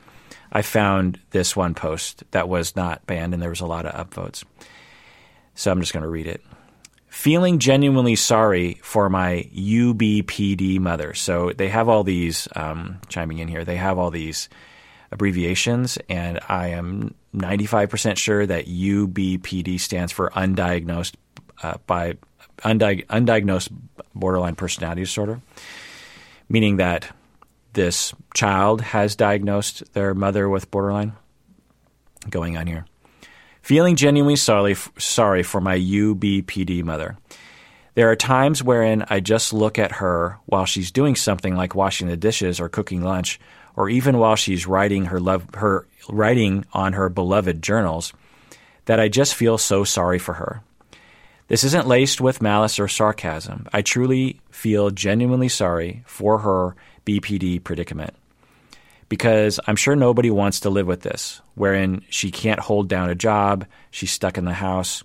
I 0.50 0.62
found 0.62 1.20
this 1.30 1.54
one 1.54 1.74
post 1.74 2.24
that 2.30 2.48
was 2.48 2.74
not 2.74 3.06
banned, 3.06 3.34
and 3.34 3.42
there 3.42 3.50
was 3.50 3.60
a 3.60 3.66
lot 3.66 3.84
of 3.84 4.08
upvotes. 4.08 4.44
So 5.54 5.70
I'm 5.70 5.80
just 5.80 5.92
going 5.92 6.02
to 6.02 6.08
read 6.08 6.26
it. 6.26 6.42
Feeling 7.08 7.58
genuinely 7.58 8.16
sorry 8.16 8.80
for 8.82 9.10
my 9.10 9.46
UBPD 9.54 10.78
mother. 10.80 11.12
So 11.12 11.52
they 11.52 11.68
have 11.68 11.90
all 11.90 12.02
these, 12.02 12.48
um, 12.56 12.98
chiming 13.08 13.40
in 13.40 13.48
here, 13.48 13.64
they 13.64 13.76
have 13.76 13.98
all 13.98 14.10
these 14.10 14.48
abbreviations, 15.12 15.98
and 16.08 16.40
I 16.48 16.68
am 16.68 17.14
95% 17.34 18.16
sure 18.16 18.46
that 18.46 18.66
UBPD 18.66 19.78
stands 19.78 20.12
for 20.12 20.30
undiagnosed 20.30 21.14
uh, 21.62 21.74
by 21.86 22.14
undiag- 22.58 23.06
undiagnosed 23.06 23.70
borderline 24.14 24.54
personality 24.54 25.02
disorder, 25.02 25.40
meaning 26.48 26.76
that 26.76 27.14
this 27.72 28.12
child 28.34 28.80
has 28.80 29.16
diagnosed 29.16 29.92
their 29.92 30.14
mother 30.14 30.48
with 30.48 30.70
borderline. 30.70 31.12
Going 32.28 32.56
on 32.56 32.66
here. 32.66 32.84
Feeling 33.62 33.96
genuinely 33.96 34.36
sorry, 34.36 34.76
sorry 34.98 35.42
for 35.42 35.60
my 35.60 35.78
UBPD 35.78 36.82
mother. 36.84 37.16
There 37.94 38.10
are 38.10 38.16
times 38.16 38.62
wherein 38.62 39.04
I 39.08 39.20
just 39.20 39.52
look 39.52 39.78
at 39.78 39.92
her 39.92 40.38
while 40.46 40.64
she's 40.64 40.90
doing 40.90 41.16
something 41.16 41.56
like 41.56 41.74
washing 41.74 42.08
the 42.08 42.16
dishes 42.16 42.60
or 42.60 42.68
cooking 42.68 43.02
lunch, 43.02 43.40
or 43.76 43.88
even 43.88 44.18
while 44.18 44.36
she's 44.36 44.66
writing 44.66 45.06
her 45.06 45.20
love 45.20 45.46
her 45.54 45.86
writing 46.08 46.64
on 46.72 46.92
her 46.92 47.08
beloved 47.08 47.62
journals, 47.62 48.12
that 48.84 49.00
I 49.00 49.08
just 49.08 49.34
feel 49.34 49.58
so 49.58 49.84
sorry 49.84 50.18
for 50.18 50.34
her. 50.34 50.62
This 51.50 51.64
isn't 51.64 51.88
laced 51.88 52.20
with 52.20 52.40
malice 52.40 52.78
or 52.78 52.86
sarcasm. 52.86 53.66
I 53.72 53.82
truly 53.82 54.40
feel 54.52 54.90
genuinely 54.90 55.48
sorry 55.48 56.04
for 56.06 56.38
her 56.38 56.76
BPD 57.04 57.64
predicament. 57.64 58.14
Because 59.08 59.58
I'm 59.66 59.74
sure 59.74 59.96
nobody 59.96 60.30
wants 60.30 60.60
to 60.60 60.70
live 60.70 60.86
with 60.86 61.00
this, 61.00 61.42
wherein 61.56 62.04
she 62.08 62.30
can't 62.30 62.60
hold 62.60 62.88
down 62.88 63.10
a 63.10 63.16
job, 63.16 63.66
she's 63.90 64.12
stuck 64.12 64.38
in 64.38 64.44
the 64.44 64.52
house. 64.52 65.02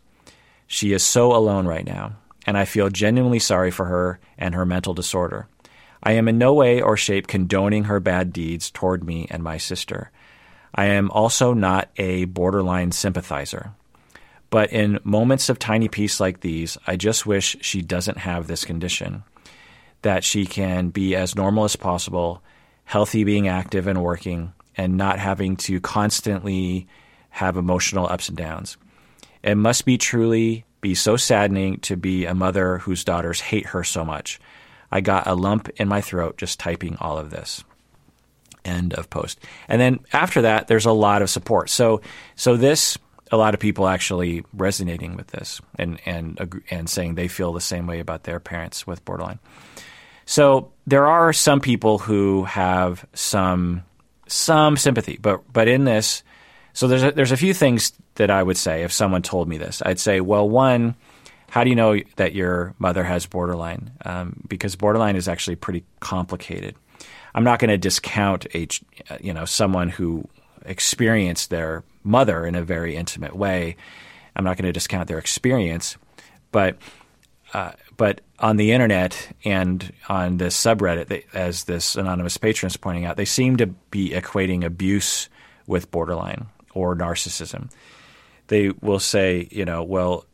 She 0.67 0.93
is 0.93 1.01
so 1.01 1.35
alone 1.35 1.65
right 1.65 1.83
now, 1.83 2.17
and 2.45 2.59
I 2.59 2.65
feel 2.65 2.89
genuinely 2.89 3.39
sorry 3.39 3.71
for 3.71 3.85
her 3.85 4.19
and 4.37 4.53
her 4.53 4.67
mental 4.67 4.93
disorder. 4.93 5.47
I 6.03 6.11
am 6.11 6.27
in 6.27 6.37
no 6.37 6.53
way 6.53 6.79
or 6.79 6.95
shape 6.95 7.25
condoning 7.25 7.85
her 7.85 7.99
bad 7.99 8.31
deeds 8.31 8.69
toward 8.69 9.03
me 9.03 9.25
and 9.31 9.41
my 9.41 9.57
sister. 9.57 10.11
I 10.75 10.85
am 10.85 11.09
also 11.09 11.55
not 11.55 11.89
a 11.97 12.25
borderline 12.25 12.91
sympathizer. 12.91 13.73
But 14.49 14.71
in 14.71 14.99
moments 15.03 15.49
of 15.49 15.59
tiny 15.59 15.87
peace 15.87 16.19
like 16.19 16.41
these, 16.41 16.77
I 16.87 16.95
just 16.95 17.25
wish 17.25 17.57
she 17.61 17.81
doesn't 17.81 18.19
have 18.19 18.47
this 18.47 18.63
condition. 18.63 19.23
That 20.01 20.23
she 20.23 20.45
can 20.45 20.89
be 20.89 21.15
as 21.15 21.35
normal 21.35 21.63
as 21.63 21.75
possible, 21.75 22.43
healthy, 22.83 23.23
being 23.23 23.47
active 23.47 23.87
and 23.87 24.03
working, 24.03 24.53
and 24.77 24.97
not 24.97 25.19
having 25.19 25.55
to 25.57 25.79
constantly 25.81 26.87
have 27.29 27.57
emotional 27.57 28.07
ups 28.07 28.29
and 28.29 28.37
downs. 28.37 28.77
It 29.43 29.55
must 29.55 29.85
be 29.85 29.97
truly 29.97 30.65
be 30.81 30.95
so 30.95 31.17
saddening 31.17 31.79
to 31.79 31.97
be 31.97 32.25
a 32.25 32.35
mother 32.35 32.77
whose 32.77 33.03
daughters 33.03 33.41
hate 33.41 33.67
her 33.67 33.83
so 33.83 34.05
much. 34.05 34.39
I 34.91 35.01
got 35.01 35.27
a 35.27 35.33
lump 35.33 35.69
in 35.77 35.87
my 35.87 36.01
throat 36.01 36.37
just 36.37 36.59
typing 36.59 36.95
all 36.99 37.17
of 37.17 37.31
this. 37.31 37.63
End 38.63 38.93
of 38.93 39.09
post. 39.09 39.39
And 39.67 39.81
then 39.81 39.99
after 40.13 40.43
that, 40.43 40.67
there's 40.67 40.85
a 40.85 40.91
lot 40.91 41.21
of 41.21 41.29
support. 41.29 41.69
So, 41.69 42.01
so 42.35 42.55
this 42.55 42.97
a 43.31 43.37
lot 43.37 43.53
of 43.53 43.59
people 43.59 43.87
actually 43.87 44.43
resonating 44.53 45.15
with 45.15 45.27
this 45.27 45.61
and 45.79 45.99
and 46.05 46.61
and 46.69 46.89
saying 46.89 47.15
they 47.15 47.27
feel 47.27 47.53
the 47.53 47.61
same 47.61 47.87
way 47.87 47.99
about 47.99 48.23
their 48.23 48.39
parents 48.39 48.85
with 48.85 49.03
borderline. 49.05 49.39
So 50.25 50.71
there 50.87 51.07
are 51.07 51.33
some 51.33 51.59
people 51.59 51.99
who 51.99 52.43
have 52.45 53.05
some 53.13 53.83
some 54.27 54.77
sympathy, 54.77 55.17
but 55.21 55.41
but 55.51 55.67
in 55.67 55.85
this, 55.85 56.23
so 56.73 56.87
there's 56.87 57.03
a, 57.03 57.11
there's 57.11 57.31
a 57.31 57.37
few 57.37 57.53
things 57.53 57.93
that 58.15 58.31
I 58.31 58.41
would 58.41 58.57
say 58.57 58.83
if 58.83 58.91
someone 58.91 59.21
told 59.21 59.47
me 59.47 59.57
this. 59.57 59.81
I'd 59.85 59.99
say, 59.99 60.21
well, 60.21 60.47
one, 60.49 60.95
how 61.49 61.63
do 61.63 61.69
you 61.69 61.75
know 61.75 61.99
that 62.15 62.33
your 62.33 62.73
mother 62.79 63.03
has 63.03 63.25
borderline? 63.25 63.91
Um, 64.03 64.41
because 64.47 64.75
borderline 64.75 65.15
is 65.15 65.27
actually 65.27 65.55
pretty 65.57 65.83
complicated. 65.99 66.75
I'm 67.33 67.43
not 67.43 67.59
going 67.59 67.69
to 67.69 67.77
discount 67.77 68.47
a 68.55 68.67
you 69.21 69.33
know 69.33 69.45
someone 69.45 69.89
who 69.89 70.27
experienced 70.65 71.49
their 71.49 71.83
mother 72.05 72.45
in 72.45 72.55
a 72.55 72.63
very 72.63 72.95
intimate 72.95 73.35
way. 73.35 73.75
I'm 74.35 74.43
not 74.43 74.57
going 74.57 74.65
to 74.65 74.71
discount 74.71 75.07
their 75.07 75.17
experience, 75.17 75.97
but 76.51 76.77
uh, 77.53 77.71
but 77.95 78.21
on 78.39 78.57
the 78.57 78.71
internet 78.71 79.33
and 79.45 79.93
on 80.09 80.37
this 80.37 80.57
subreddit, 80.57 81.07
they, 81.07 81.25
as 81.33 81.65
this 81.65 81.95
anonymous 81.95 82.37
patron 82.37 82.67
is 82.67 82.75
pointing 82.75 83.05
out, 83.05 83.15
they 83.15 83.25
seem 83.25 83.55
to 83.57 83.67
be 83.67 84.09
equating 84.09 84.63
abuse 84.63 85.29
with 85.67 85.89
borderline 85.89 86.47
or 86.73 86.95
narcissism. 86.95 87.71
They 88.47 88.71
will 88.81 88.99
say, 88.99 89.47
you 89.51 89.63
know, 89.63 89.83
well, 89.83 90.25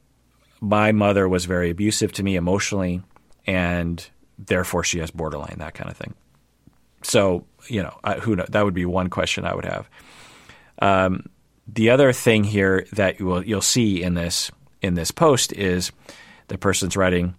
my 0.59 0.91
mother 0.91 1.29
was 1.29 1.45
very 1.45 1.69
abusive 1.69 2.11
to 2.13 2.23
me 2.23 2.35
emotionally, 2.35 3.03
and 3.45 4.03
therefore 4.39 4.83
she 4.83 4.99
has 4.99 5.11
borderline, 5.11 5.57
that 5.59 5.75
kind 5.75 5.89
of 5.89 5.97
thing. 5.97 6.15
So, 7.03 7.45
you 7.67 7.83
know, 7.83 7.97
I, 8.03 8.15
who? 8.15 8.35
That 8.35 8.65
would 8.65 8.73
be 8.73 8.85
one 8.85 9.09
question 9.09 9.45
I 9.45 9.53
would 9.53 9.65
have. 9.65 9.89
Um, 10.81 11.29
the 11.73 11.89
other 11.89 12.11
thing 12.11 12.43
here 12.43 12.85
that 12.93 13.19
you 13.19 13.25
will 13.25 13.43
you'll 13.43 13.61
see 13.61 14.01
in 14.01 14.13
this 14.13 14.51
in 14.81 14.95
this 14.95 15.11
post 15.11 15.53
is 15.53 15.91
the 16.47 16.57
person's 16.57 16.97
writing, 16.97 17.35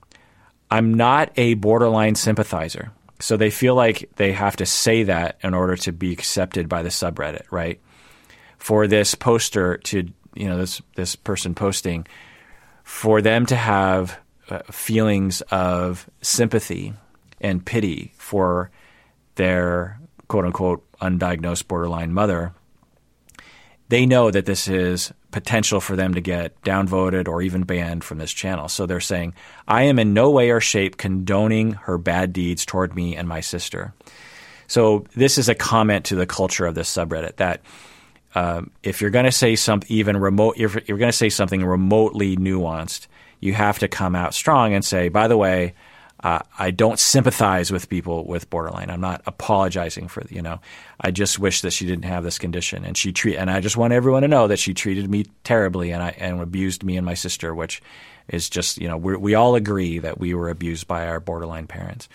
"I'm 0.71 0.95
not 0.95 1.33
a 1.37 1.55
borderline 1.55 2.15
sympathizer." 2.15 2.93
So 3.21 3.37
they 3.37 3.51
feel 3.51 3.75
like 3.75 4.11
they 4.17 4.33
have 4.33 4.57
to 4.57 4.67
say 4.67 5.05
that 5.05 5.39
in 5.43 5.55
order 5.55 5.77
to 5.77 5.93
be 5.93 6.12
accepted 6.12 6.69
by 6.69 6.83
the 6.83 6.89
subreddit, 6.89 7.45
right? 7.51 7.81
For 8.59 8.87
this 8.87 9.15
poster 9.15 9.77
to 9.79 10.09
you 10.35 10.49
know 10.49 10.57
this 10.57 10.81
this 10.97 11.15
person 11.15 11.55
posting, 11.55 12.07
for 12.85 13.21
them 13.21 13.47
to 13.47 13.57
have 13.57 14.19
uh, 14.49 14.61
feelings 14.71 15.41
of 15.51 16.09
sympathy 16.23 16.95
and 17.41 17.65
pity 17.65 18.12
for 18.17 18.71
their 19.35 20.01
quote 20.29 20.47
unquote 20.47 20.85
undiagnosed 21.01 21.69
borderline 21.69 22.12
mother 22.15 22.55
they 23.93 24.07
know 24.07 24.31
that 24.31 24.47
this 24.47 24.69
is 24.69 25.13
potential 25.33 25.79
for 25.79 25.97
them 25.97 26.15
to 26.15 26.23
get 26.23 26.59
downvoted 26.63 27.29
or 27.29 27.43
even 27.43 27.63
banned 27.65 28.03
from 28.03 28.17
this 28.17 28.33
channel. 28.33 28.67
So 28.67 28.87
they're 28.87 29.01
saying, 29.01 29.35
I 29.69 29.83
am 29.83 29.99
in 29.99 30.15
no 30.15 30.31
way 30.31 30.51
or 30.51 30.61
shape 30.61 30.97
condoning 30.97 31.73
her 31.73 31.99
bad 31.99 32.33
deeds 32.33 32.65
toward 32.65 32.97
me 32.97 33.17
and 33.17 33.29
my 33.29 33.41
sister. 33.41 33.93
So 34.67 35.05
this 35.15 35.37
is 35.37 35.51
a 35.51 35.55
comment 35.55 36.07
to 36.07 36.15
the 36.15 36.25
culture 36.25 36.65
of 36.65 36.75
this 36.75 36.91
subreddit 36.91 37.37
that 37.37 37.61
um, 38.35 38.71
if 38.83 39.03
you're 39.03 39.11
going 39.11 39.27
to 39.27 39.31
say 39.31 39.57
something 39.57 39.95
even 39.95 40.17
remote, 40.17 40.55
if 40.57 40.89
you're 40.89 40.97
going 40.97 41.13
to 41.13 41.17
say 41.17 41.29
something 41.29 41.63
remotely 41.63 42.35
nuanced, 42.39 43.09
you 43.41 43.53
have 43.53 43.79
to 43.81 43.89
come 43.89 44.17
out 44.17 44.33
strong 44.33 44.73
and 44.73 44.83
say, 44.83 45.11
by 45.11 45.29
the 45.29 45.37
way, 45.37 45.75
I 46.23 46.71
don't 46.71 46.99
sympathize 46.99 47.73
with 47.73 47.88
people 47.88 48.25
with 48.25 48.49
borderline. 48.49 48.91
I'm 48.91 49.00
not 49.00 49.23
apologizing 49.26 50.09
for 50.09 50.23
you 50.31 50.43
know. 50.43 50.61
I 51.00 51.11
just 51.11 51.38
wish 51.38 51.62
that 51.62 51.73
she 51.73 51.87
didn't 51.87 52.05
have 52.05 52.23
this 52.23 52.38
condition, 52.38 52.85
and 52.85 52.97
she 52.97 53.12
treat. 53.12 53.37
And 53.37 53.50
I 53.50 53.61
just 53.61 53.76
want 53.76 53.93
everyone 53.93 54.23
to 54.23 54.29
know 54.29 54.47
that 54.47 54.59
she 54.59 54.73
treated 54.73 55.11
me 55.11 55.26
terribly, 55.43 55.91
and 55.91 56.02
I 56.02 56.11
and 56.11 56.41
abused 56.41 56.85
me 56.85 56.97
and 56.97 57.05
my 57.05 57.14
sister, 57.14 57.55
which 57.55 57.83
is 58.29 58.49
just 58.49 58.79
you 58.79 58.88
know 58.88 58.97
we 58.97 59.35
all 59.35 59.57
agree 59.57 59.99
that 59.99 60.21
we 60.21 60.35
were 60.35 60.49
abused 60.49 60.87
by 60.87 61.09
our 61.09 61.19
borderline 61.19 61.67
parents. 61.67 62.09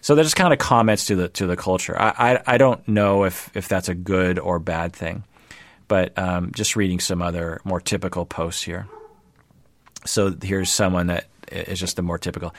So 0.00 0.14
they're 0.14 0.24
just 0.24 0.36
kind 0.36 0.52
of 0.52 0.58
comments 0.58 1.06
to 1.06 1.16
the 1.16 1.28
to 1.28 1.46
the 1.46 1.56
culture. 1.56 1.96
I 2.00 2.32
I, 2.32 2.54
I 2.54 2.58
don't 2.58 2.86
know 2.88 3.24
if 3.24 3.54
if 3.56 3.68
that's 3.68 3.88
a 3.88 3.94
good 3.94 4.40
or 4.40 4.58
bad 4.58 4.92
thing, 4.92 5.22
but 5.86 6.16
um, 6.18 6.50
just 6.52 6.74
reading 6.74 6.98
some 6.98 7.22
other 7.22 7.60
more 7.64 7.80
typical 7.80 8.26
posts 8.26 8.62
here. 8.62 8.88
So 10.04 10.34
here's 10.42 10.70
someone 10.70 11.08
that 11.08 11.26
is 11.52 11.78
just 11.78 11.98
a 11.98 12.02
more 12.02 12.18
typical. 12.18 12.54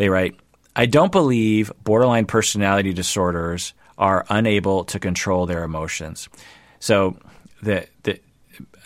They 0.00 0.08
write, 0.08 0.34
I 0.74 0.86
don't 0.86 1.12
believe 1.12 1.70
borderline 1.84 2.24
personality 2.24 2.94
disorders 2.94 3.74
are 3.98 4.24
unable 4.30 4.84
to 4.86 4.98
control 4.98 5.44
their 5.44 5.62
emotions. 5.62 6.30
So 6.78 7.18
the, 7.60 7.86
the 8.04 8.18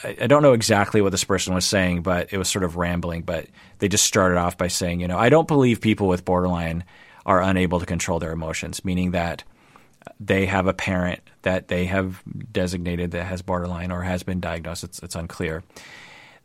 I 0.03 0.27
don't 0.27 0.43
know 0.43 0.55
exactly 0.55 1.01
what 1.01 1.13
this 1.13 1.23
person 1.23 1.55
was 1.55 1.65
saying, 1.65 2.03
but 2.03 2.33
it 2.33 2.37
was 2.37 2.49
sort 2.49 2.65
of 2.65 2.75
rambling. 2.75 3.23
But 3.23 3.47
they 3.79 3.87
just 3.87 4.03
started 4.03 4.39
off 4.39 4.59
by 4.59 4.67
saying, 4.67 4.99
you 4.99 5.07
know, 5.07 5.17
I 5.17 5.29
don't 5.29 5.47
believe 5.47 5.81
people 5.81 6.09
with 6.09 6.25
borderline 6.25 6.83
are 7.25 7.41
unable 7.41 7.79
to 7.79 7.87
control 7.87 8.19
their 8.19 8.33
emotions, 8.33 8.85
meaning 8.85 9.13
that 9.13 9.45
they 10.19 10.47
have 10.47 10.67
a 10.67 10.75
parent 10.75 11.21
that 11.43 11.69
they 11.69 11.85
have 11.85 12.25
designated 12.51 13.13
that 13.13 13.27
has 13.27 13.41
borderline 13.41 13.93
or 13.93 14.03
has 14.03 14.25
been 14.25 14.41
diagnosed. 14.41 14.83
It's, 14.83 14.99
it's 14.99 15.15
unclear. 15.15 15.63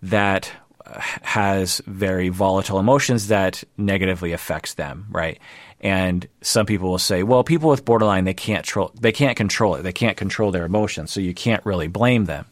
That 0.04 0.52
has 0.98 1.82
very 1.86 2.30
volatile 2.30 2.80
emotions 2.80 3.28
that 3.28 3.64
negatively 3.78 4.32
affects 4.32 4.74
them, 4.76 5.06
right? 5.10 5.40
And 5.82 6.28
some 6.42 6.66
people 6.66 6.90
will 6.90 6.98
say, 6.98 7.24
well, 7.24 7.44
people 7.44 7.70
with 7.70 7.86
borderline 7.86 8.26
they 8.26 8.34
can't 8.34 8.66
control 8.66 8.92
they 9.00 9.12
can't 9.12 9.38
control 9.38 9.76
it. 9.76 9.84
They 9.84 9.94
can't 9.94 10.18
control 10.18 10.52
their 10.52 10.66
emotions, 10.66 11.12
so 11.12 11.20
you 11.20 11.34
can't 11.34 11.66
really 11.66 11.88
blame 11.88 12.26
them. 12.26 12.46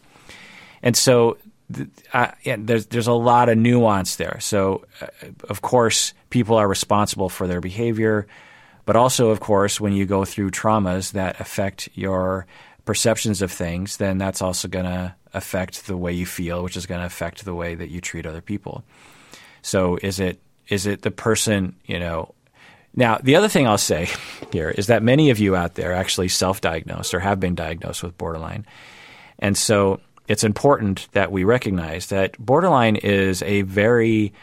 And 0.81 0.95
so 0.95 1.37
there's 1.69 2.85
there's 2.87 3.07
a 3.07 3.13
lot 3.13 3.49
of 3.49 3.57
nuance 3.57 4.15
there. 4.15 4.39
So, 4.39 4.85
uh, 5.01 5.07
of 5.49 5.61
course, 5.61 6.13
people 6.29 6.55
are 6.55 6.67
responsible 6.67 7.29
for 7.29 7.47
their 7.47 7.59
behavior, 7.59 8.27
but 8.85 8.95
also, 8.95 9.29
of 9.29 9.41
course, 9.41 9.81
when 9.81 9.91
you 9.91 10.05
go 10.05 10.23
through 10.23 10.51
traumas 10.51 11.11
that 11.11 11.41
affect 11.41 11.89
your 11.93 12.47
perceptions 12.85 13.41
of 13.41 13.51
things, 13.51 13.97
then 13.97 14.17
that's 14.17 14.41
also 14.41 14.69
going 14.69 14.85
to 14.85 15.13
affect 15.33 15.87
the 15.87 15.97
way 15.97 16.13
you 16.13 16.25
feel, 16.25 16.63
which 16.63 16.77
is 16.77 16.85
going 16.85 16.99
to 16.99 17.05
affect 17.05 17.45
the 17.45 17.55
way 17.55 17.75
that 17.75 17.89
you 17.89 18.01
treat 18.01 18.25
other 18.25 18.41
people. 18.41 18.83
So, 19.61 19.97
is 20.01 20.19
it 20.19 20.39
is 20.67 20.85
it 20.85 21.01
the 21.01 21.11
person 21.11 21.75
you 21.85 21.99
know? 21.99 22.33
Now, 22.95 23.19
the 23.21 23.35
other 23.35 23.47
thing 23.47 23.67
I'll 23.67 23.77
say 23.77 24.09
here 24.51 24.69
is 24.69 24.87
that 24.87 25.03
many 25.03 25.29
of 25.29 25.39
you 25.39 25.55
out 25.55 25.75
there 25.75 25.93
actually 25.93 26.29
self-diagnosed 26.29 27.13
or 27.13 27.19
have 27.19 27.39
been 27.39 27.55
diagnosed 27.55 28.03
with 28.03 28.17
borderline, 28.17 28.65
and 29.39 29.57
so 29.57 29.99
it's 30.27 30.43
important 30.43 31.07
that 31.13 31.31
we 31.31 31.43
recognize 31.43 32.07
that 32.07 32.37
borderline 32.37 32.97
is 32.97 33.41
a 33.43 33.61
very 33.61 34.33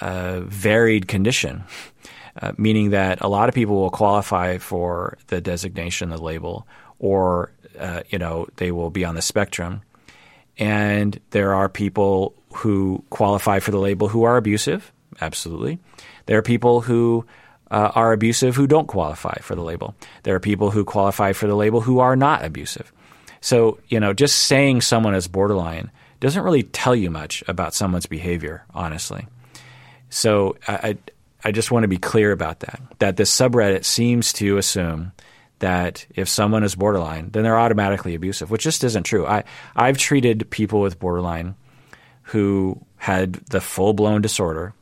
uh, 0.00 0.40
varied 0.40 1.08
condition, 1.08 1.64
uh, 2.40 2.52
meaning 2.56 2.90
that 2.90 3.20
a 3.20 3.28
lot 3.28 3.48
of 3.48 3.54
people 3.54 3.76
will 3.76 3.90
qualify 3.90 4.58
for 4.58 5.18
the 5.28 5.40
designation, 5.40 6.10
the 6.10 6.18
label, 6.18 6.66
or 6.98 7.50
uh, 7.78 8.02
you 8.08 8.18
know 8.18 8.46
they 8.56 8.70
will 8.70 8.90
be 8.90 9.04
on 9.04 9.14
the 9.14 9.22
spectrum, 9.22 9.82
and 10.58 11.18
there 11.30 11.54
are 11.54 11.68
people 11.68 12.34
who 12.54 13.04
qualify 13.10 13.58
for 13.58 13.70
the 13.70 13.78
label 13.78 14.08
who 14.08 14.24
are 14.24 14.36
abusive. 14.36 14.92
Absolutely, 15.20 15.78
there 16.26 16.38
are 16.38 16.42
people 16.42 16.80
who 16.80 17.24
uh, 17.70 17.92
are 17.94 18.12
abusive 18.12 18.56
who 18.56 18.66
don't 18.66 18.86
qualify 18.86 19.38
for 19.40 19.54
the 19.54 19.62
label. 19.62 19.94
There 20.22 20.34
are 20.34 20.40
people 20.40 20.70
who 20.70 20.84
qualify 20.84 21.32
for 21.32 21.46
the 21.46 21.56
label 21.56 21.80
who 21.80 22.00
are 22.00 22.16
not 22.16 22.44
abusive. 22.44 22.92
So, 23.40 23.78
you 23.88 24.00
know, 24.00 24.12
just 24.12 24.44
saying 24.44 24.80
someone 24.80 25.14
is 25.14 25.28
borderline 25.28 25.90
doesn't 26.20 26.42
really 26.42 26.64
tell 26.64 26.96
you 26.96 27.10
much 27.10 27.44
about 27.46 27.74
someone's 27.74 28.06
behavior, 28.06 28.64
honestly. 28.74 29.26
So, 30.10 30.56
I, 30.66 30.96
I 31.44 31.52
just 31.52 31.70
want 31.70 31.84
to 31.84 31.88
be 31.88 31.98
clear 31.98 32.32
about 32.32 32.60
that. 32.60 32.80
That 32.98 33.16
this 33.16 33.34
subreddit 33.34 33.84
seems 33.84 34.32
to 34.34 34.56
assume 34.56 35.12
that 35.58 36.06
if 36.14 36.28
someone 36.28 36.64
is 36.64 36.74
borderline, 36.74 37.30
then 37.30 37.42
they're 37.42 37.58
automatically 37.58 38.14
abusive, 38.14 38.50
which 38.50 38.62
just 38.62 38.84
isn't 38.84 39.04
true. 39.04 39.26
I, 39.26 39.44
I've 39.74 39.98
treated 39.98 40.50
people 40.50 40.80
with 40.80 40.98
borderline 40.98 41.56
who 42.22 42.84
had 42.96 43.34
the 43.46 43.60
full 43.60 43.92
blown 43.92 44.20
disorder 44.20 44.74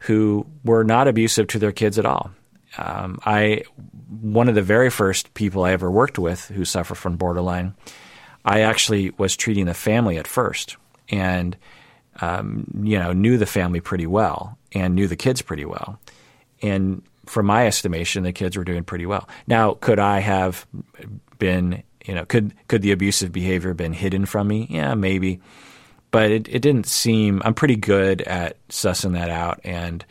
who 0.00 0.46
were 0.64 0.84
not 0.84 1.08
abusive 1.08 1.48
to 1.48 1.58
their 1.58 1.72
kids 1.72 1.98
at 1.98 2.06
all. 2.06 2.30
Um, 2.76 3.18
I 3.24 3.64
one 4.20 4.48
of 4.48 4.54
the 4.54 4.62
very 4.62 4.90
first 4.90 5.34
people 5.34 5.64
I 5.64 5.72
ever 5.72 5.90
worked 5.90 6.18
with 6.18 6.46
who 6.48 6.64
suffer 6.64 6.94
from 6.94 7.16
borderline, 7.16 7.74
I 8.44 8.60
actually 8.60 9.10
was 9.18 9.36
treating 9.36 9.66
the 9.66 9.74
family 9.74 10.18
at 10.18 10.26
first, 10.26 10.76
and 11.08 11.56
um, 12.20 12.82
you 12.82 12.98
know 12.98 13.12
knew 13.12 13.38
the 13.38 13.46
family 13.46 13.80
pretty 13.80 14.06
well 14.06 14.58
and 14.72 14.94
knew 14.94 15.08
the 15.08 15.16
kids 15.16 15.42
pretty 15.42 15.64
well, 15.64 15.98
and 16.62 17.02
from 17.28 17.46
my 17.46 17.66
estimation, 17.66 18.22
the 18.22 18.32
kids 18.32 18.56
were 18.56 18.64
doing 18.64 18.84
pretty 18.84 19.06
well. 19.06 19.28
Now, 19.46 19.74
could 19.74 19.98
I 19.98 20.20
have 20.20 20.66
been 21.38 21.82
you 22.04 22.14
know 22.14 22.24
could 22.24 22.54
could 22.68 22.82
the 22.82 22.92
abusive 22.92 23.32
behavior 23.32 23.74
been 23.74 23.92
hidden 23.92 24.26
from 24.26 24.48
me? 24.48 24.66
Yeah, 24.70 24.94
maybe, 24.94 25.40
but 26.10 26.30
it, 26.30 26.48
it 26.48 26.60
didn't 26.60 26.86
seem. 26.86 27.42
I'm 27.44 27.54
pretty 27.54 27.76
good 27.76 28.22
at 28.22 28.56
sussing 28.68 29.12
that 29.12 29.30
out 29.30 29.60
and 29.64 30.04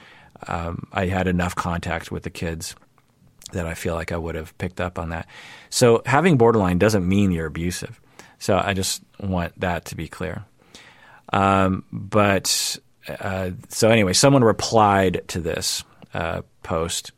um, 0.48 0.88
I 0.92 1.08
had 1.08 1.28
enough 1.28 1.56
contact 1.56 2.12
with 2.12 2.24
the 2.24 2.30
kids 2.30 2.76
that 3.54 3.66
I 3.66 3.74
feel 3.74 3.96
like 3.96 4.12
I 4.12 4.18
would 4.18 4.36
have 4.36 4.58
picked 4.58 4.82
up 4.82 5.00
on 5.00 5.10
that. 5.10 5.28
So 5.70 6.02
having 6.06 6.38
borderline 6.38 6.78
doesn't 6.78 7.08
mean 7.08 7.32
you're 7.32 7.48
abusive. 7.48 8.00
So 8.40 8.62
I 8.64 8.74
just 8.74 9.02
want 9.20 9.60
that 9.60 9.86
to 9.86 9.96
be 9.96 10.08
clear. 10.08 10.44
Um, 11.34 11.84
but 11.92 12.78
uh, 13.08 13.52
so 13.70 13.90
anyway, 13.90 14.14
someone 14.14 14.44
replied 14.44 15.24
to 15.30 15.40
this 15.40 15.84
uh, 16.14 16.42
post. 16.64 17.12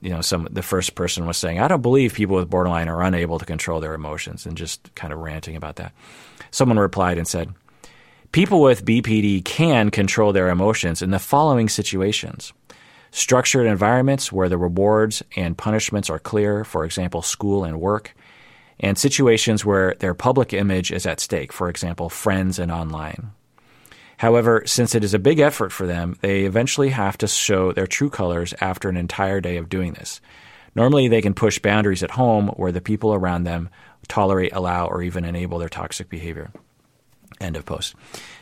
You 0.00 0.10
know, 0.10 0.22
some 0.22 0.48
the 0.50 0.62
first 0.62 0.94
person 0.94 1.26
was 1.26 1.36
saying, 1.36 1.60
"I 1.60 1.68
don't 1.68 1.82
believe 1.82 2.14
people 2.14 2.36
with 2.36 2.48
borderline 2.48 2.88
are 2.88 3.02
unable 3.02 3.38
to 3.38 3.44
control 3.44 3.80
their 3.80 3.94
emotions," 3.94 4.46
and 4.46 4.56
just 4.56 4.94
kind 4.94 5.12
of 5.12 5.18
ranting 5.18 5.56
about 5.56 5.76
that. 5.76 5.92
Someone 6.50 6.78
replied 6.78 7.18
and 7.18 7.28
said, 7.28 7.52
People 8.32 8.62
with 8.62 8.84
BPD 8.84 9.44
can 9.44 9.90
control 9.90 10.32
their 10.32 10.48
emotions 10.48 11.02
in 11.02 11.10
the 11.10 11.18
following 11.18 11.68
situations 11.68 12.52
structured 13.10 13.66
environments 13.66 14.30
where 14.30 14.48
the 14.48 14.58
rewards 14.58 15.22
and 15.36 15.58
punishments 15.58 16.10
are 16.10 16.18
clear, 16.18 16.64
for 16.64 16.84
example, 16.84 17.22
school 17.22 17.64
and 17.64 17.80
work, 17.80 18.14
and 18.78 18.96
situations 18.96 19.64
where 19.64 19.94
their 19.98 20.14
public 20.14 20.52
image 20.52 20.92
is 20.92 21.06
at 21.06 21.20
stake, 21.20 21.52
for 21.52 21.68
example, 21.68 22.08
friends 22.08 22.58
and 22.58 22.70
online. 22.70 23.32
However, 24.20 24.64
since 24.66 24.94
it 24.94 25.02
is 25.02 25.14
a 25.14 25.18
big 25.18 25.38
effort 25.38 25.72
for 25.72 25.86
them, 25.86 26.14
they 26.20 26.44
eventually 26.44 26.90
have 26.90 27.16
to 27.18 27.26
show 27.26 27.72
their 27.72 27.86
true 27.86 28.10
colors 28.10 28.52
after 28.60 28.90
an 28.90 28.98
entire 28.98 29.40
day 29.40 29.56
of 29.56 29.70
doing 29.70 29.94
this. 29.94 30.20
Normally, 30.74 31.08
they 31.08 31.22
can 31.22 31.32
push 31.32 31.58
boundaries 31.58 32.02
at 32.02 32.10
home 32.10 32.48
where 32.48 32.70
the 32.70 32.82
people 32.82 33.14
around 33.14 33.44
them 33.44 33.70
tolerate, 34.08 34.52
allow, 34.52 34.88
or 34.88 35.02
even 35.02 35.24
enable 35.24 35.58
their 35.58 35.70
toxic 35.70 36.10
behavior. 36.10 36.50
End 37.40 37.56
of 37.56 37.64
post. 37.64 37.94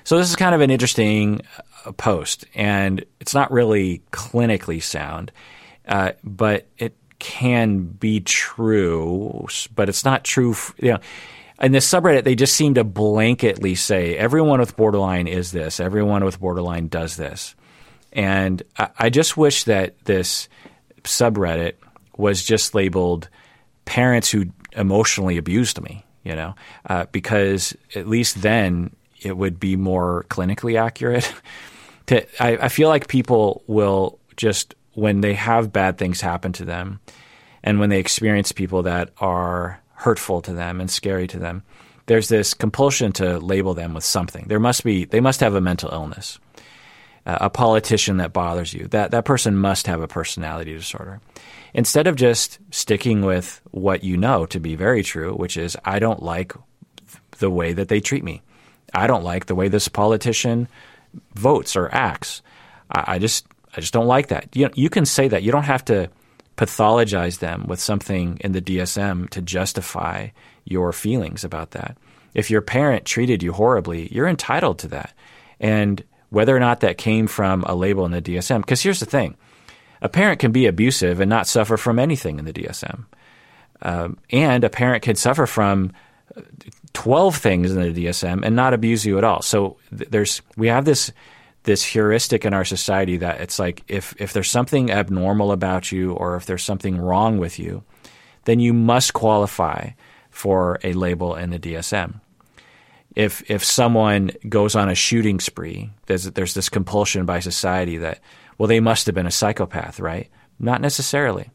So 0.02 0.18
this 0.18 0.28
is 0.28 0.34
kind 0.34 0.52
of 0.52 0.62
an 0.62 0.72
interesting 0.72 1.42
uh, 1.84 1.92
post, 1.92 2.44
and 2.56 3.04
it's 3.20 3.32
not 3.32 3.52
really 3.52 4.02
clinically 4.10 4.82
sound, 4.82 5.30
uh, 5.86 6.10
but 6.24 6.66
it 6.78 6.96
can 7.20 7.84
be 7.84 8.18
true, 8.18 9.46
but 9.76 9.88
it's 9.88 10.04
not 10.04 10.24
true. 10.24 10.50
F- 10.50 10.74
you 10.82 10.94
know, 10.94 10.98
in 11.60 11.72
this 11.72 11.88
subreddit, 11.88 12.24
they 12.24 12.34
just 12.34 12.54
seem 12.54 12.74
to 12.74 12.84
blanketly 12.84 13.76
say 13.76 14.16
everyone 14.16 14.60
with 14.60 14.76
borderline 14.76 15.26
is 15.26 15.52
this, 15.52 15.80
everyone 15.80 16.24
with 16.24 16.40
borderline 16.40 16.88
does 16.88 17.16
this, 17.16 17.54
and 18.12 18.62
I, 18.78 18.88
I 18.98 19.10
just 19.10 19.36
wish 19.36 19.64
that 19.64 20.04
this 20.04 20.48
subreddit 21.02 21.74
was 22.16 22.42
just 22.44 22.74
labeled 22.74 23.28
parents 23.84 24.30
who 24.30 24.46
emotionally 24.72 25.38
abused 25.38 25.80
me 25.80 26.04
you 26.28 26.36
know, 26.36 26.54
uh, 26.86 27.06
because 27.10 27.74
at 27.94 28.06
least 28.06 28.42
then 28.42 28.94
it 29.22 29.36
would 29.36 29.58
be 29.58 29.76
more 29.76 30.26
clinically 30.28 30.78
accurate. 30.78 31.32
to, 32.06 32.42
I, 32.42 32.66
I 32.66 32.68
feel 32.68 32.88
like 32.88 33.08
people 33.08 33.64
will 33.66 34.18
just 34.36 34.74
when 34.92 35.22
they 35.22 35.32
have 35.34 35.72
bad 35.72 35.96
things 35.96 36.20
happen 36.20 36.52
to 36.52 36.66
them, 36.66 37.00
and 37.62 37.80
when 37.80 37.88
they 37.88 37.98
experience 37.98 38.52
people 38.52 38.82
that 38.82 39.10
are 39.18 39.80
hurtful 39.98 40.40
to 40.42 40.52
them 40.52 40.80
and 40.80 40.90
scary 40.90 41.26
to 41.26 41.38
them, 41.38 41.62
there's 42.06 42.28
this 42.28 42.54
compulsion 42.54 43.12
to 43.12 43.38
label 43.38 43.74
them 43.74 43.94
with 43.94 44.04
something. 44.04 44.46
There 44.48 44.60
must 44.60 44.84
be 44.84 45.04
they 45.04 45.20
must 45.20 45.40
have 45.40 45.54
a 45.54 45.60
mental 45.60 45.90
illness. 45.90 46.38
Uh, 47.26 47.36
a 47.42 47.50
politician 47.50 48.16
that 48.16 48.32
bothers 48.32 48.72
you, 48.72 48.86
that 48.86 49.10
that 49.10 49.26
person 49.26 49.54
must 49.54 49.86
have 49.86 50.00
a 50.00 50.08
personality 50.08 50.72
disorder 50.72 51.20
instead 51.74 52.06
of 52.06 52.16
just 52.16 52.58
sticking 52.70 53.22
with 53.22 53.60
what 53.70 54.02
you 54.02 54.16
know 54.16 54.46
to 54.46 54.58
be 54.58 54.74
very 54.76 55.02
true, 55.02 55.34
which 55.34 55.56
is 55.56 55.76
I 55.84 55.98
don't 55.98 56.22
like 56.22 56.54
the 57.38 57.50
way 57.50 57.72
that 57.74 57.88
they 57.88 58.00
treat 58.00 58.24
me. 58.24 58.40
I 58.94 59.06
don't 59.06 59.24
like 59.24 59.46
the 59.46 59.54
way 59.54 59.68
this 59.68 59.88
politician 59.88 60.68
votes 61.34 61.76
or 61.76 61.92
acts. 61.94 62.40
I, 62.90 63.04
I 63.14 63.18
just 63.18 63.46
I 63.76 63.80
just 63.80 63.92
don't 63.92 64.06
like 64.06 64.28
that. 64.28 64.56
You 64.56 64.70
you 64.74 64.88
can 64.88 65.04
say 65.04 65.28
that. 65.28 65.42
You 65.42 65.52
don't 65.52 65.64
have 65.64 65.84
to 65.86 66.08
pathologize 66.58 67.38
them 67.38 67.66
with 67.68 67.78
something 67.78 68.36
in 68.40 68.50
the 68.50 68.60
DSM 68.60 69.30
to 69.30 69.40
justify 69.40 70.28
your 70.64 70.92
feelings 70.92 71.44
about 71.44 71.70
that. 71.70 71.96
If 72.34 72.50
your 72.50 72.60
parent 72.60 73.04
treated 73.04 73.42
you 73.42 73.52
horribly, 73.52 74.12
you're 74.12 74.26
entitled 74.26 74.80
to 74.80 74.88
that. 74.88 75.14
And 75.60 76.02
whether 76.30 76.54
or 76.54 76.60
not 76.60 76.80
that 76.80 76.98
came 76.98 77.28
from 77.28 77.62
a 77.62 77.74
label 77.74 78.04
in 78.04 78.10
the 78.10 78.20
DSM, 78.20 78.60
because 78.60 78.82
here's 78.82 79.00
the 79.00 79.06
thing 79.06 79.36
a 80.02 80.08
parent 80.08 80.40
can 80.40 80.52
be 80.52 80.66
abusive 80.66 81.20
and 81.20 81.30
not 81.30 81.46
suffer 81.46 81.76
from 81.76 81.98
anything 81.98 82.38
in 82.38 82.44
the 82.44 82.52
DSM. 82.52 83.04
Um, 83.80 84.18
and 84.30 84.64
a 84.64 84.68
parent 84.68 85.04
can 85.04 85.14
suffer 85.14 85.46
from 85.46 85.92
12 86.92 87.36
things 87.36 87.72
in 87.72 87.80
the 87.80 88.06
DSM 88.06 88.44
and 88.44 88.56
not 88.56 88.74
abuse 88.74 89.06
you 89.06 89.16
at 89.18 89.24
all. 89.24 89.42
So 89.42 89.76
there's 89.90 90.42
we 90.56 90.66
have 90.66 90.84
this 90.84 91.12
this 91.64 91.84
heuristic 91.84 92.44
in 92.44 92.54
our 92.54 92.64
society 92.64 93.16
that 93.18 93.40
it's 93.40 93.58
like 93.58 93.84
if 93.88 94.14
if 94.18 94.32
there's 94.32 94.50
something 94.50 94.90
abnormal 94.90 95.52
about 95.52 95.92
you 95.92 96.12
or 96.12 96.36
if 96.36 96.46
there's 96.46 96.64
something 96.64 96.98
wrong 96.98 97.38
with 97.38 97.58
you, 97.58 97.82
then 98.44 98.60
you 98.60 98.72
must 98.72 99.12
qualify 99.12 99.90
for 100.30 100.78
a 100.84 100.92
label 100.92 101.34
in 101.34 101.50
the 101.50 101.58
DSM. 101.58 102.20
If 103.14 103.48
if 103.50 103.64
someone 103.64 104.30
goes 104.48 104.74
on 104.74 104.88
a 104.88 104.94
shooting 104.94 105.40
spree, 105.40 105.90
there's 106.06 106.24
there's 106.24 106.54
this 106.54 106.68
compulsion 106.68 107.26
by 107.26 107.40
society 107.40 107.98
that 107.98 108.20
well, 108.58 108.66
they 108.66 108.80
must 108.80 109.06
have 109.06 109.14
been 109.14 109.26
a 109.26 109.30
psychopath, 109.30 110.00
right? 110.00 110.28
Not 110.58 110.80
necessarily. 110.80 111.50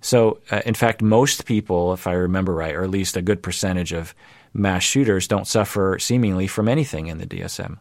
So, 0.00 0.40
uh, 0.50 0.62
in 0.64 0.74
fact, 0.74 1.02
most 1.02 1.44
people, 1.44 1.92
if 1.92 2.06
I 2.06 2.12
remember 2.12 2.54
right, 2.54 2.74
or 2.74 2.82
at 2.82 2.90
least 2.90 3.16
a 3.18 3.22
good 3.22 3.42
percentage 3.42 3.92
of 3.92 4.14
mass 4.54 4.82
shooters, 4.82 5.28
don't 5.28 5.46
suffer 5.46 5.98
seemingly 5.98 6.46
from 6.46 6.68
anything 6.68 7.08
in 7.08 7.18
the 7.18 7.26
DSM. 7.26 7.76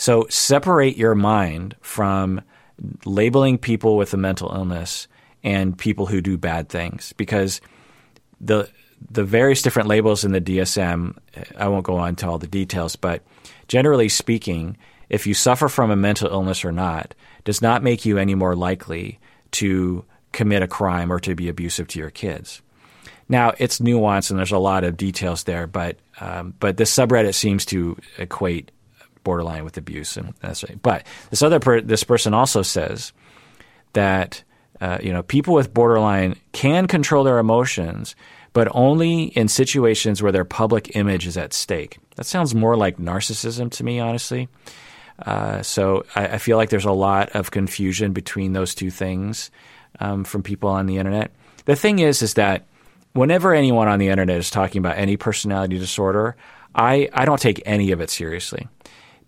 So, 0.00 0.24
separate 0.30 0.96
your 0.96 1.14
mind 1.14 1.76
from 1.82 2.40
labeling 3.04 3.58
people 3.58 3.98
with 3.98 4.14
a 4.14 4.16
mental 4.16 4.50
illness 4.50 5.06
and 5.44 5.76
people 5.76 6.06
who 6.06 6.22
do 6.22 6.38
bad 6.38 6.70
things 6.70 7.12
because 7.18 7.60
the 8.40 8.70
the 9.10 9.24
various 9.24 9.60
different 9.60 9.90
labels 9.90 10.24
in 10.24 10.32
the 10.32 10.40
DSM, 10.40 11.18
I 11.54 11.68
won't 11.68 11.84
go 11.84 11.98
on 11.98 12.16
to 12.16 12.26
all 12.26 12.38
the 12.38 12.46
details, 12.46 12.96
but 12.96 13.22
generally 13.68 14.08
speaking, 14.08 14.78
if 15.10 15.26
you 15.26 15.34
suffer 15.34 15.68
from 15.68 15.90
a 15.90 15.96
mental 15.96 16.30
illness 16.30 16.64
or 16.64 16.72
not, 16.72 17.14
does 17.44 17.60
not 17.60 17.82
make 17.82 18.06
you 18.06 18.16
any 18.16 18.34
more 18.34 18.56
likely 18.56 19.18
to 19.50 20.02
commit 20.32 20.62
a 20.62 20.66
crime 20.66 21.12
or 21.12 21.20
to 21.20 21.34
be 21.34 21.50
abusive 21.50 21.88
to 21.88 21.98
your 21.98 22.10
kids. 22.10 22.62
Now 23.28 23.52
it's 23.58 23.80
nuanced 23.80 24.30
and 24.30 24.38
there's 24.38 24.50
a 24.50 24.56
lot 24.56 24.82
of 24.82 24.96
details 24.96 25.44
there, 25.44 25.66
but 25.66 25.98
um, 26.20 26.54
but 26.58 26.78
this 26.78 26.90
subreddit 26.90 27.34
seems 27.34 27.66
to 27.66 27.98
equate 28.16 28.70
borderline 29.24 29.64
with 29.64 29.76
abuse, 29.76 30.16
and 30.16 30.34
that's 30.40 30.64
right. 30.64 30.80
But 30.80 31.06
this 31.30 31.42
other 31.42 31.60
per- 31.60 31.80
this 31.80 32.04
person 32.04 32.34
also 32.34 32.62
says 32.62 33.12
that 33.92 34.42
uh, 34.80 34.98
you 35.02 35.12
know 35.12 35.22
people 35.22 35.54
with 35.54 35.74
borderline 35.74 36.36
can 36.52 36.86
control 36.86 37.24
their 37.24 37.38
emotions, 37.38 38.14
but 38.52 38.68
only 38.72 39.24
in 39.24 39.48
situations 39.48 40.22
where 40.22 40.32
their 40.32 40.44
public 40.44 40.96
image 40.96 41.26
is 41.26 41.36
at 41.36 41.52
stake. 41.52 41.98
That 42.16 42.24
sounds 42.24 42.54
more 42.54 42.76
like 42.76 42.98
narcissism 42.98 43.70
to 43.72 43.84
me, 43.84 44.00
honestly. 44.00 44.48
Uh, 45.18 45.62
so 45.62 46.04
I, 46.14 46.28
I, 46.28 46.38
feel 46.38 46.56
like 46.56 46.70
there's 46.70 46.86
a 46.86 46.92
lot 46.92 47.30
of 47.36 47.50
confusion 47.50 48.12
between 48.14 48.54
those 48.54 48.74
two 48.74 48.90
things 48.90 49.50
um, 49.98 50.24
from 50.24 50.42
people 50.42 50.70
on 50.70 50.86
the 50.86 50.96
internet. 50.96 51.30
The 51.66 51.76
thing 51.76 51.98
is, 51.98 52.22
is 52.22 52.34
that 52.34 52.66
whenever 53.12 53.54
anyone 53.54 53.86
on 53.86 53.98
the 53.98 54.08
internet 54.08 54.38
is 54.38 54.48
talking 54.48 54.78
about 54.78 54.96
any 54.96 55.18
personality 55.18 55.78
disorder, 55.78 56.36
I, 56.74 57.10
I 57.12 57.26
don't 57.26 57.40
take 57.40 57.60
any 57.66 57.92
of 57.92 58.00
it 58.00 58.08
seriously 58.08 58.66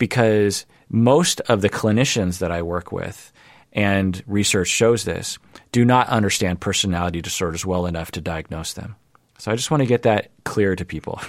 because 0.03 0.67
most 0.89 1.41
of 1.43 1.61
the 1.61 1.71
clinicians 1.71 2.41
that 2.41 2.51
I 2.51 2.63
work 2.63 2.91
with, 2.91 3.33
and 3.73 4.21
research 4.27 4.67
shows 4.67 5.05
this, 5.05 5.39
do 5.71 5.85
not 5.85 6.09
understand 6.09 6.61
personality 6.61 7.21
disorders 7.21 7.65
well 7.65 7.87
enough 7.87 8.11
to 8.11 8.21
diagnose 8.21 8.73
them. 8.73 8.97
So 9.39 9.53
I 9.53 9.55
just 9.55 9.71
want 9.71 9.81
to 9.81 9.87
get 9.87 10.03
that 10.03 10.33
clear 10.43 10.75
to 10.75 10.85
people. 10.85 11.21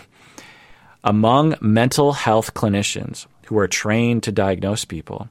Among 1.04 1.54
mental 1.62 2.14
health 2.14 2.56
clinicians 2.56 3.28
who 3.46 3.60
are 3.60 3.68
trained 3.68 4.24
to 4.24 4.32
diagnose 4.32 4.86
people, 4.86 5.30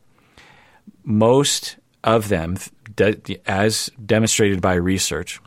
most 1.03 1.79
of 2.05 2.29
them, 2.29 2.59
as 3.45 3.91
demonstrated 4.07 4.61
by 4.61 4.75
research, 4.75 5.41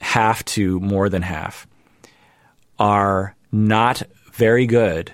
half 0.00 0.44
to 0.44 0.78
more 0.78 1.08
than 1.08 1.22
half, 1.22 1.66
are 2.78 3.34
not 3.50 4.04
very 4.32 4.66
good. 4.66 5.12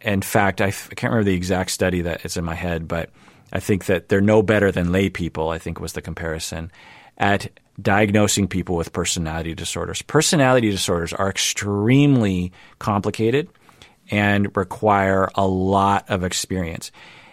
In 0.00 0.22
fact, 0.22 0.60
I 0.60 0.68
f- 0.68 0.88
I 0.90 0.94
can't 0.94 1.12
remember 1.12 1.30
the 1.30 1.36
exact 1.36 1.70
study 1.70 2.02
that 2.02 2.24
is 2.24 2.36
in 2.36 2.44
my 2.44 2.54
head, 2.54 2.88
but 2.88 3.10
I 3.52 3.60
think 3.60 3.86
that 3.86 4.08
they're 4.08 4.20
no 4.20 4.42
better 4.42 4.72
than 4.72 4.92
lay 4.92 5.10
people, 5.10 5.50
I 5.50 5.58
think 5.58 5.80
was 5.80 5.92
the 5.92 6.02
comparison, 6.02 6.70
at 7.18 7.50
diagnosing 7.80 8.48
people 8.48 8.76
with 8.76 8.92
personality 8.92 9.54
disorders. 9.54 10.02
Personality 10.02 10.70
disorders 10.70 11.12
are 11.12 11.28
extremely 11.28 12.52
complicated 12.78 13.48
and 14.10 14.54
require 14.56 15.28
a 15.34 15.46
lot 15.46 16.08
of 16.08 16.24
experience. 16.24 16.90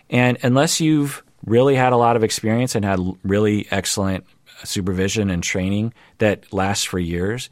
And 0.10 0.38
unless 0.44 0.80
you've 0.80 1.24
really 1.46 1.76
had 1.76 1.94
a 1.94 1.98
lot 1.98 2.16
of 2.16 2.24
experience 2.24 2.76
and 2.76 2.84
had 2.84 3.00
really 3.24 3.68
excellent 3.72 4.26
supervision 4.64 5.30
and 5.30 5.42
training 5.42 5.94
that 6.18 6.52
lasts 6.54 6.84
for 6.84 7.00
years 7.00 7.50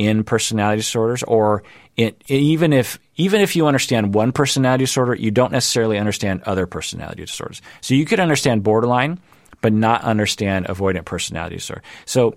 in 0.00 0.24
personality 0.24 0.78
disorders, 0.78 1.22
or 1.24 1.62
it, 1.94 2.22
even 2.28 2.72
if 2.72 2.98
even 3.16 3.42
if 3.42 3.54
you 3.54 3.66
understand 3.66 4.14
one 4.14 4.32
personality 4.32 4.84
disorder, 4.84 5.14
you 5.14 5.30
don't 5.30 5.52
necessarily 5.52 5.98
understand 5.98 6.42
other 6.44 6.66
personality 6.66 7.26
disorders. 7.26 7.60
So 7.82 7.92
you 7.92 8.06
could 8.06 8.18
understand 8.18 8.62
borderline, 8.62 9.20
but 9.60 9.74
not 9.74 10.02
understand 10.02 10.64
avoidant 10.68 11.04
personality 11.04 11.56
disorder. 11.56 11.82
So 12.06 12.34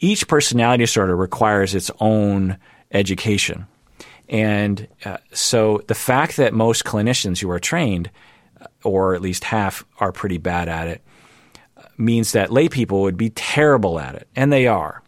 each 0.00 0.26
personality 0.26 0.84
disorder 0.84 1.14
requires 1.14 1.74
its 1.74 1.90
own 2.00 2.56
education. 2.90 3.66
And 4.30 4.88
uh, 5.04 5.18
so 5.30 5.82
the 5.86 5.94
fact 5.94 6.38
that 6.38 6.54
most 6.54 6.84
clinicians 6.84 7.38
who 7.38 7.50
are 7.50 7.60
trained, 7.60 8.10
uh, 8.58 8.64
or 8.82 9.14
at 9.14 9.20
least 9.20 9.44
half, 9.44 9.84
are 10.00 10.10
pretty 10.10 10.38
bad 10.38 10.70
at 10.70 10.88
it, 10.88 11.02
means 11.98 12.32
that 12.32 12.50
lay 12.50 12.70
people 12.70 13.02
would 13.02 13.18
be 13.18 13.28
terrible 13.28 14.00
at 14.00 14.14
it, 14.14 14.26
and 14.34 14.50
they 14.50 14.66
are. 14.66 15.03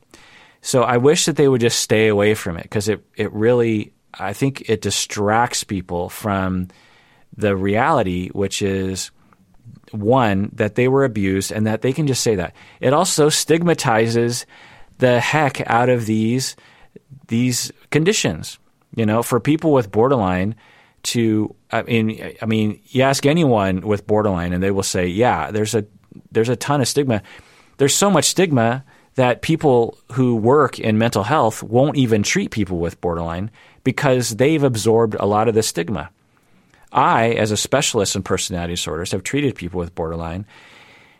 So 0.66 0.82
I 0.82 0.96
wish 0.96 1.26
that 1.26 1.36
they 1.36 1.46
would 1.46 1.60
just 1.60 1.78
stay 1.78 2.08
away 2.08 2.34
from 2.34 2.56
it 2.56 2.64
because 2.64 2.88
it, 2.88 3.06
it 3.14 3.32
really, 3.32 3.92
I 4.12 4.32
think 4.32 4.68
it 4.68 4.80
distracts 4.80 5.62
people 5.62 6.08
from 6.08 6.66
the 7.36 7.54
reality, 7.54 8.30
which 8.30 8.62
is 8.62 9.12
one, 9.92 10.50
that 10.54 10.74
they 10.74 10.88
were 10.88 11.04
abused 11.04 11.52
and 11.52 11.68
that 11.68 11.82
they 11.82 11.92
can 11.92 12.08
just 12.08 12.20
say 12.20 12.34
that. 12.34 12.56
It 12.80 12.92
also 12.92 13.28
stigmatizes 13.28 14.44
the 14.98 15.20
heck 15.20 15.60
out 15.70 15.88
of 15.88 16.04
these 16.04 16.56
these 17.28 17.70
conditions. 17.92 18.58
You 18.96 19.06
know, 19.06 19.22
for 19.22 19.38
people 19.38 19.70
with 19.72 19.92
borderline 19.92 20.56
to 21.04 21.54
I 21.70 21.82
mean 21.82 22.34
I 22.42 22.46
mean, 22.46 22.80
you 22.86 23.02
ask 23.02 23.24
anyone 23.24 23.82
with 23.82 24.04
borderline 24.04 24.52
and 24.52 24.60
they 24.64 24.72
will 24.72 24.82
say, 24.82 25.06
"Yeah, 25.06 25.52
there's 25.52 25.76
a 25.76 25.86
there's 26.32 26.48
a 26.48 26.56
ton 26.56 26.80
of 26.80 26.88
stigma. 26.88 27.22
There's 27.76 27.94
so 27.94 28.10
much 28.10 28.24
stigma 28.24 28.84
that 29.16 29.42
people 29.42 29.98
who 30.12 30.36
work 30.36 30.78
in 30.78 30.98
mental 30.98 31.24
health 31.24 31.62
won't 31.62 31.96
even 31.96 32.22
treat 32.22 32.50
people 32.50 32.78
with 32.78 33.00
borderline 33.00 33.50
because 33.82 34.36
they've 34.36 34.62
absorbed 34.62 35.16
a 35.18 35.26
lot 35.26 35.48
of 35.48 35.54
the 35.54 35.62
stigma. 35.62 36.10
I, 36.92 37.30
as 37.30 37.50
a 37.50 37.56
specialist 37.56 38.14
in 38.14 38.22
personality 38.22 38.74
disorders, 38.74 39.12
have 39.12 39.22
treated 39.22 39.54
people 39.54 39.78
with 39.78 39.94
borderline, 39.94 40.46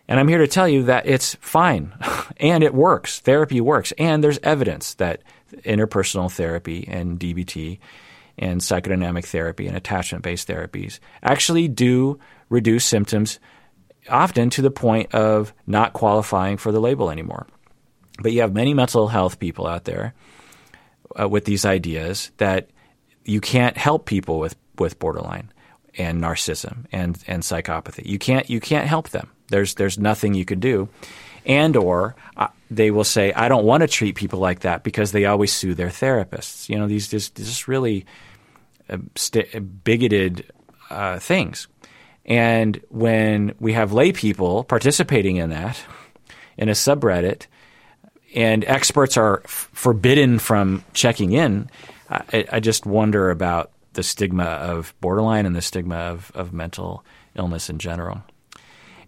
and 0.09 0.20
I'm 0.20 0.28
here 0.28 0.38
to 0.38 0.46
tell 0.46 0.68
you 0.68 0.85
that 0.85 1.06
it's 1.06 1.35
fine 1.40 1.92
and 2.37 2.62
it 2.62 2.74
works. 2.74 3.20
Therapy 3.20 3.61
works, 3.61 3.92
and 3.98 4.22
there's 4.22 4.38
evidence 4.42 4.94
that 4.94 5.22
interpersonal 5.64 6.30
therapy 6.30 6.87
and 6.88 7.18
DBT 7.18 7.78
and 8.38 8.61
psychodynamic 8.61 9.24
therapy 9.24 9.66
and 9.66 9.76
attachment 9.76 10.22
based 10.22 10.48
therapies 10.48 10.98
actually 11.22 11.68
do 11.68 12.18
reduce 12.50 12.85
symptoms 12.85 13.38
often 14.09 14.50
to 14.50 14.62
the 14.62 14.70
point 14.70 15.14
of 15.14 15.52
not 15.66 15.92
qualifying 15.92 16.56
for 16.56 16.70
the 16.70 16.80
label 16.80 17.11
anymore. 17.11 17.46
But 18.20 18.33
you 18.33 18.40
have 18.40 18.55
many 18.55 18.74
mental 18.74 19.09
health 19.09 19.38
people 19.38 19.66
out 19.66 19.85
there 19.85 20.14
uh, 21.18 21.29
with 21.29 21.44
these 21.44 21.64
ideas 21.64 22.31
that 22.38 22.70
you 23.24 23.40
can't 23.40 23.76
help 23.76 24.07
people 24.07 24.38
with, 24.38 24.57
with 24.79 24.98
borderline 24.98 25.52
and 25.98 26.22
narcissism 26.22 26.87
and, 26.92 27.22
and 27.26 27.42
psychopathy. 27.42 28.07
You 28.07 28.18
can't 28.18 28.48
you 28.48 28.61
can't 28.61 28.87
help 28.87 29.11
them. 29.11 29.31
There's 29.48 29.74
there's 29.74 29.98
nothing 29.98 30.35
you 30.35 30.44
can 30.44 30.61
do, 30.61 30.88
and 31.44 31.76
or 31.76 32.16
uh, 32.37 32.48
they 32.70 32.90
will 32.90 33.05
say 33.05 33.33
I 33.33 33.48
don't 33.48 33.64
want 33.64 33.83
to 33.83 33.88
treat 33.88 34.14
people 34.16 34.38
like 34.38 34.61
that 34.61 34.83
because 34.83 35.12
they 35.12 35.24
always 35.24 35.52
sue 35.52 35.74
their 35.74 35.88
therapists. 35.88 36.68
You 36.68 36.79
know 36.79 36.87
these 36.87 37.09
just 37.09 37.37
just 37.37 37.68
really 37.68 38.07
uh, 38.88 38.98
st- 39.14 39.85
bigoted 39.85 40.50
uh, 40.90 41.18
things. 41.18 41.68
And 42.24 42.81
when 42.88 43.55
we 43.61 43.72
have 43.74 43.92
lay 43.92 44.12
people 44.12 44.64
participating 44.64 45.37
in 45.37 45.50
that 45.50 45.81
in 46.59 46.68
a 46.68 46.72
subreddit, 46.72 47.46
and 48.37 48.64
experts 48.66 49.16
are 49.16 49.40
f- 49.44 49.70
forbidden 49.72 50.38
from 50.38 50.85
checking 50.92 51.33
in, 51.33 51.70
I, 52.11 52.44
I, 52.53 52.61
just 52.61 52.85
wonder 52.87 53.31
about 53.31 53.72
the 53.94 54.03
stigma 54.03 54.44
of 54.44 54.94
borderline 55.01 55.46
and 55.46 55.57
the 55.57 55.62
stigma 55.62 55.96
of, 55.96 56.31
of 56.35 56.53
mental 56.53 57.03
illness 57.35 57.70
in 57.70 57.79
general. 57.79 58.22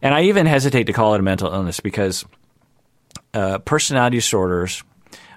And 0.00 0.14
I 0.14 0.22
even 0.22 0.46
hesitate 0.46 0.84
to 0.84 0.92
call 0.92 1.14
it 1.14 1.20
a 1.20 1.22
mental 1.22 1.52
illness 1.52 1.78
because 1.78 2.24
uh, 3.34 3.58
personality 3.58 4.16
disorders. 4.16 4.82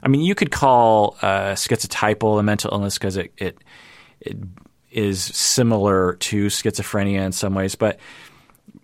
I 0.01 0.08
mean, 0.08 0.21
you 0.21 0.36
could 0.36 0.51
call 0.51 1.17
uh, 1.21 1.51
schizotypal 1.51 2.39
a 2.39 2.43
mental 2.43 2.71
illness 2.71 2.97
because 2.97 3.17
it, 3.17 3.34
it, 3.38 3.58
it 4.21 4.38
is 4.89 5.21
similar 5.21 6.13
to 6.13 6.47
schizophrenia 6.47 7.25
in 7.25 7.34
some 7.34 7.54
ways, 7.54 7.75
but 7.75 7.99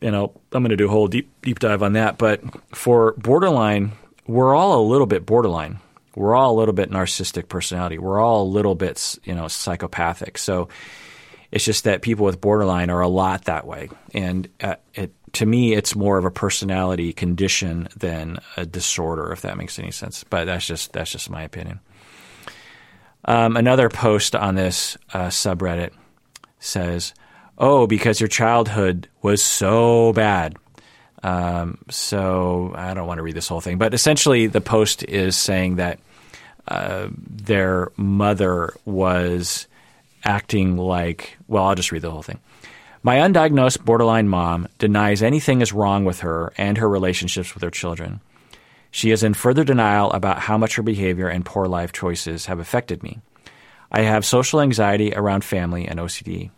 you 0.01 0.11
know, 0.11 0.33
I'm 0.51 0.61
going 0.63 0.69
to 0.71 0.75
do 0.75 0.87
a 0.87 0.91
whole 0.91 1.07
deep 1.07 1.31
deep 1.41 1.59
dive 1.59 1.81
on 1.81 1.93
that. 1.93 2.17
But 2.17 2.43
for 2.75 3.13
borderline, 3.13 3.93
we're 4.27 4.55
all 4.55 4.79
a 4.79 4.85
little 4.87 5.07
bit 5.07 5.25
borderline. 5.25 5.79
We're 6.15 6.35
all 6.35 6.55
a 6.55 6.57
little 6.57 6.73
bit 6.73 6.89
narcissistic 6.89 7.47
personality. 7.47 7.97
We're 7.97 8.19
all 8.19 8.43
a 8.43 8.49
little 8.49 8.75
bit, 8.75 9.19
you 9.23 9.35
know, 9.35 9.47
psychopathic. 9.47 10.37
So 10.37 10.67
it's 11.51 11.63
just 11.63 11.85
that 11.85 12.01
people 12.01 12.25
with 12.25 12.41
borderline 12.41 12.89
are 12.89 13.01
a 13.01 13.07
lot 13.07 13.45
that 13.45 13.65
way, 13.65 13.89
and 14.13 14.49
uh, 14.61 14.75
it, 14.93 15.13
to 15.33 15.45
me, 15.45 15.73
it's 15.73 15.95
more 15.95 16.17
of 16.17 16.25
a 16.25 16.31
personality 16.31 17.13
condition 17.13 17.87
than 17.95 18.39
a 18.57 18.65
disorder, 18.65 19.31
if 19.31 19.41
that 19.41 19.57
makes 19.57 19.79
any 19.79 19.91
sense. 19.91 20.23
But 20.23 20.45
that's 20.45 20.67
just 20.67 20.91
that's 20.91 21.11
just 21.11 21.29
my 21.29 21.43
opinion. 21.43 21.79
Um, 23.25 23.55
another 23.55 23.89
post 23.89 24.35
on 24.35 24.55
this 24.55 24.97
uh, 25.13 25.27
subreddit 25.27 25.91
says, 26.59 27.13
"Oh, 27.57 27.87
because 27.87 28.19
your 28.19 28.29
childhood 28.29 29.07
was 29.21 29.41
so 29.41 30.11
bad." 30.13 30.57
Um, 31.27 31.79
so 31.89 32.71
I 32.73 32.93
don't 32.93 33.05
want 33.05 33.17
to 33.17 33.21
read 33.21 33.35
this 33.35 33.49
whole 33.49 33.59
thing, 33.59 33.77
but 33.77 33.93
essentially, 33.93 34.47
the 34.47 34.61
post 34.61 35.03
is 35.03 35.35
saying 35.35 35.75
that 35.75 35.99
uh, 36.69 37.09
their 37.11 37.91
mother 37.97 38.73
was 38.85 39.67
acting 40.23 40.77
like. 40.77 41.37
Well, 41.49 41.65
I'll 41.65 41.75
just 41.75 41.91
read 41.91 42.01
the 42.01 42.11
whole 42.11 42.21
thing. 42.21 42.39
My 43.03 43.17
undiagnosed 43.17 43.83
borderline 43.83 44.29
mom 44.29 44.69
denies 44.79 45.21
anything 45.21 45.59
is 45.59 45.73
wrong 45.73 46.05
with 46.05 46.21
her 46.21 46.53
and 46.57 46.77
her 46.77 46.87
relationships 46.87 47.53
with 47.53 47.61
her 47.61 47.71
children. 47.71 48.21
She 48.89 49.11
is 49.11 49.21
in 49.21 49.33
further 49.33 49.65
denial 49.65 50.11
about 50.13 50.39
how 50.39 50.57
much 50.57 50.77
her 50.77 50.83
behavior 50.83 51.27
and 51.27 51.45
poor 51.45 51.67
life 51.67 51.91
choices 51.91 52.45
have 52.45 52.59
affected 52.59 53.03
me. 53.03 53.19
I 53.91 54.03
have 54.03 54.25
social 54.25 54.61
anxiety 54.61 55.13
around 55.13 55.43
family 55.43 55.89
and 55.89 55.99
OCD. 55.99 56.51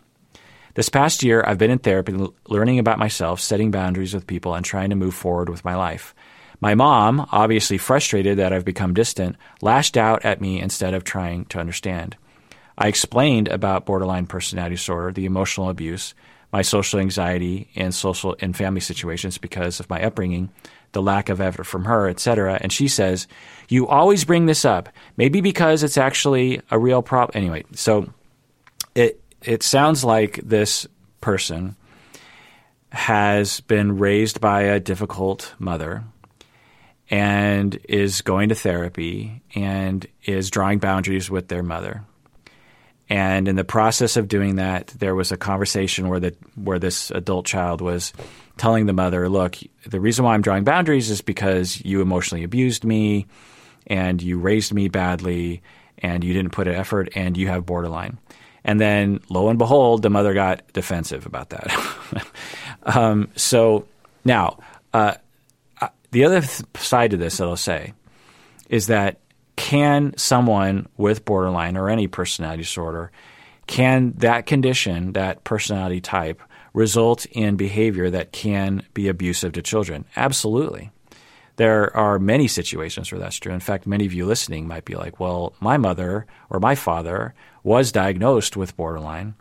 This 0.74 0.88
past 0.88 1.22
year, 1.22 1.42
I've 1.46 1.58
been 1.58 1.70
in 1.70 1.78
therapy 1.78 2.14
learning 2.48 2.78
about 2.78 2.98
myself, 2.98 3.40
setting 3.40 3.70
boundaries 3.70 4.14
with 4.14 4.26
people, 4.26 4.54
and 4.54 4.64
trying 4.64 4.90
to 4.90 4.96
move 4.96 5.14
forward 5.14 5.48
with 5.48 5.64
my 5.64 5.74
life. 5.74 6.14
My 6.60 6.74
mom, 6.74 7.26
obviously 7.32 7.78
frustrated 7.78 8.38
that 8.38 8.52
I've 8.52 8.64
become 8.64 8.94
distant, 8.94 9.36
lashed 9.62 9.96
out 9.96 10.24
at 10.24 10.40
me 10.40 10.60
instead 10.60 10.94
of 10.94 11.04
trying 11.04 11.46
to 11.46 11.58
understand. 11.58 12.16
I 12.78 12.88
explained 12.88 13.48
about 13.48 13.84
borderline 13.84 14.26
personality 14.26 14.76
disorder, 14.76 15.10
the 15.12 15.26
emotional 15.26 15.70
abuse, 15.70 16.14
my 16.52 16.62
social 16.62 17.00
anxiety 17.00 17.68
in 17.74 17.92
social 17.92 18.36
and 18.40 18.56
family 18.56 18.80
situations 18.80 19.38
because 19.38 19.80
of 19.80 19.88
my 19.88 20.02
upbringing, 20.02 20.50
the 20.92 21.02
lack 21.02 21.28
of 21.28 21.40
effort 21.40 21.64
from 21.64 21.84
her, 21.84 22.08
etc. 22.08 22.58
And 22.60 22.72
she 22.72 22.88
says, 22.88 23.26
"You 23.68 23.86
always 23.86 24.24
bring 24.24 24.46
this 24.46 24.64
up, 24.64 24.88
maybe 25.16 25.40
because 25.40 25.82
it's 25.82 25.98
actually 25.98 26.60
a 26.70 26.78
real 26.78 27.02
problem." 27.02 27.40
Anyway, 27.40 27.64
so 27.74 28.12
it 29.42 29.62
sounds 29.62 30.04
like 30.04 30.40
this 30.42 30.86
person 31.20 31.76
has 32.92 33.60
been 33.60 33.98
raised 33.98 34.40
by 34.40 34.62
a 34.62 34.80
difficult 34.80 35.54
mother 35.58 36.04
and 37.08 37.78
is 37.88 38.22
going 38.22 38.48
to 38.48 38.54
therapy 38.54 39.42
and 39.54 40.06
is 40.24 40.50
drawing 40.50 40.78
boundaries 40.78 41.30
with 41.30 41.48
their 41.48 41.62
mother. 41.62 42.04
And 43.08 43.48
in 43.48 43.56
the 43.56 43.64
process 43.64 44.16
of 44.16 44.28
doing 44.28 44.56
that, 44.56 44.88
there 44.98 45.16
was 45.16 45.32
a 45.32 45.36
conversation 45.36 46.08
where 46.08 46.20
the 46.20 46.36
where 46.54 46.78
this 46.78 47.10
adult 47.10 47.44
child 47.44 47.80
was 47.80 48.12
telling 48.56 48.86
the 48.86 48.92
mother, 48.92 49.28
"Look, 49.28 49.56
the 49.84 49.98
reason 49.98 50.24
why 50.24 50.34
I'm 50.34 50.42
drawing 50.42 50.62
boundaries 50.62 51.10
is 51.10 51.20
because 51.20 51.84
you 51.84 52.02
emotionally 52.02 52.44
abused 52.44 52.84
me, 52.84 53.26
and 53.88 54.22
you 54.22 54.38
raised 54.38 54.72
me 54.72 54.88
badly, 54.88 55.60
and 55.98 56.22
you 56.22 56.32
didn't 56.32 56.52
put 56.52 56.68
an 56.68 56.76
effort, 56.76 57.08
and 57.16 57.36
you 57.36 57.48
have 57.48 57.66
borderline." 57.66 58.18
And 58.64 58.80
then, 58.80 59.20
lo 59.28 59.48
and 59.48 59.58
behold, 59.58 60.02
the 60.02 60.10
mother 60.10 60.34
got 60.34 60.70
defensive 60.72 61.26
about 61.26 61.50
that. 61.50 62.26
um, 62.82 63.30
so 63.36 63.86
now, 64.24 64.58
uh, 64.92 65.14
uh, 65.80 65.88
the 66.10 66.24
other 66.24 66.40
th- 66.40 66.64
side 66.76 67.12
to 67.12 67.16
this 67.16 67.38
that 67.38 67.48
I'll 67.48 67.56
say 67.56 67.94
is 68.68 68.86
that 68.88 69.18
can 69.56 70.16
someone 70.16 70.88
with 70.96 71.24
borderline 71.24 71.76
or 71.76 71.88
any 71.88 72.06
personality 72.06 72.62
disorder, 72.62 73.10
can 73.66 74.12
that 74.18 74.46
condition, 74.46 75.12
that 75.12 75.44
personality 75.44 76.00
type, 76.00 76.40
result 76.72 77.26
in 77.26 77.56
behavior 77.56 78.10
that 78.10 78.32
can 78.32 78.82
be 78.94 79.08
abusive 79.08 79.52
to 79.52 79.62
children? 79.62 80.04
Absolutely. 80.16 80.90
There 81.56 81.94
are 81.94 82.18
many 82.18 82.48
situations 82.48 83.12
where 83.12 83.18
that's 83.18 83.36
true. 83.36 83.52
In 83.52 83.60
fact, 83.60 83.86
many 83.86 84.06
of 84.06 84.14
you 84.14 84.24
listening 84.24 84.66
might 84.66 84.86
be 84.86 84.94
like, 84.94 85.20
well, 85.20 85.52
my 85.60 85.76
mother 85.76 86.26
or 86.48 86.58
my 86.58 86.74
father 86.74 87.34
was 87.62 87.92
diagnosed 87.92 88.56
with 88.56 88.76
borderline 88.76 89.34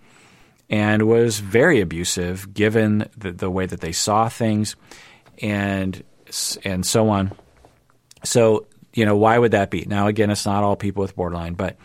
and 0.69 1.07
was 1.07 1.39
very 1.39 1.81
abusive 1.81 2.53
given 2.53 3.09
the, 3.17 3.31
the 3.31 3.49
way 3.49 3.65
that 3.65 3.81
they 3.81 3.91
saw 3.91 4.29
things 4.29 4.75
and 5.41 6.03
and 6.63 6.85
so 6.85 7.09
on. 7.09 7.31
So, 8.23 8.67
you 8.93 9.05
know, 9.05 9.17
why 9.17 9.37
would 9.37 9.51
that 9.51 9.71
be? 9.71 9.85
Now, 9.85 10.07
again, 10.07 10.29
it's 10.29 10.45
not 10.45 10.63
all 10.63 10.75
people 10.75 11.01
with 11.01 11.15
borderline, 11.15 11.53
but 11.53 11.77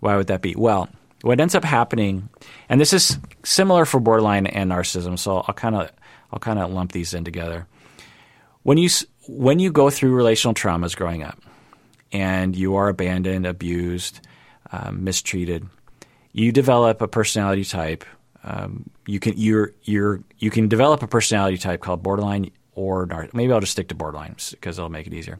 why 0.00 0.16
would 0.16 0.26
that 0.26 0.42
be? 0.42 0.54
Well, 0.56 0.88
what 1.22 1.38
ends 1.38 1.54
up 1.54 1.62
happening, 1.62 2.28
and 2.68 2.80
this 2.80 2.92
is 2.92 3.18
similar 3.44 3.84
for 3.84 4.00
borderline 4.00 4.46
and 4.46 4.72
narcissism, 4.72 5.18
so 5.18 5.44
I'll 5.46 5.54
kind 5.54 5.76
of 5.76 5.92
I'll 6.32 6.40
kind 6.40 6.58
of 6.58 6.72
lump 6.72 6.92
these 6.92 7.14
in 7.14 7.24
together. 7.24 7.66
When 8.64 8.76
you 8.78 8.88
when 9.28 9.60
you 9.60 9.70
go 9.70 9.88
through 9.88 10.14
relational 10.14 10.54
traumas 10.54 10.96
growing 10.96 11.22
up, 11.22 11.40
and 12.10 12.56
you 12.56 12.74
are 12.74 12.88
abandoned, 12.88 13.46
abused, 13.46 14.20
um, 14.72 15.04
mistreated, 15.04 15.68
you 16.32 16.52
develop 16.52 17.00
a 17.02 17.08
personality 17.08 17.64
type. 17.64 18.04
Um, 18.44 18.90
you 19.06 19.20
can 19.20 19.34
you're 19.36 19.72
you're 19.82 20.22
you 20.38 20.50
can 20.50 20.68
develop 20.68 21.02
a 21.02 21.06
personality 21.06 21.58
type 21.58 21.80
called 21.80 22.02
borderline 22.02 22.50
or 22.74 23.06
maybe 23.32 23.52
I'll 23.52 23.60
just 23.60 23.72
stick 23.72 23.88
to 23.88 23.94
borderline 23.94 24.36
because 24.50 24.78
it'll 24.78 24.90
make 24.90 25.06
it 25.06 25.12
easier. 25.12 25.38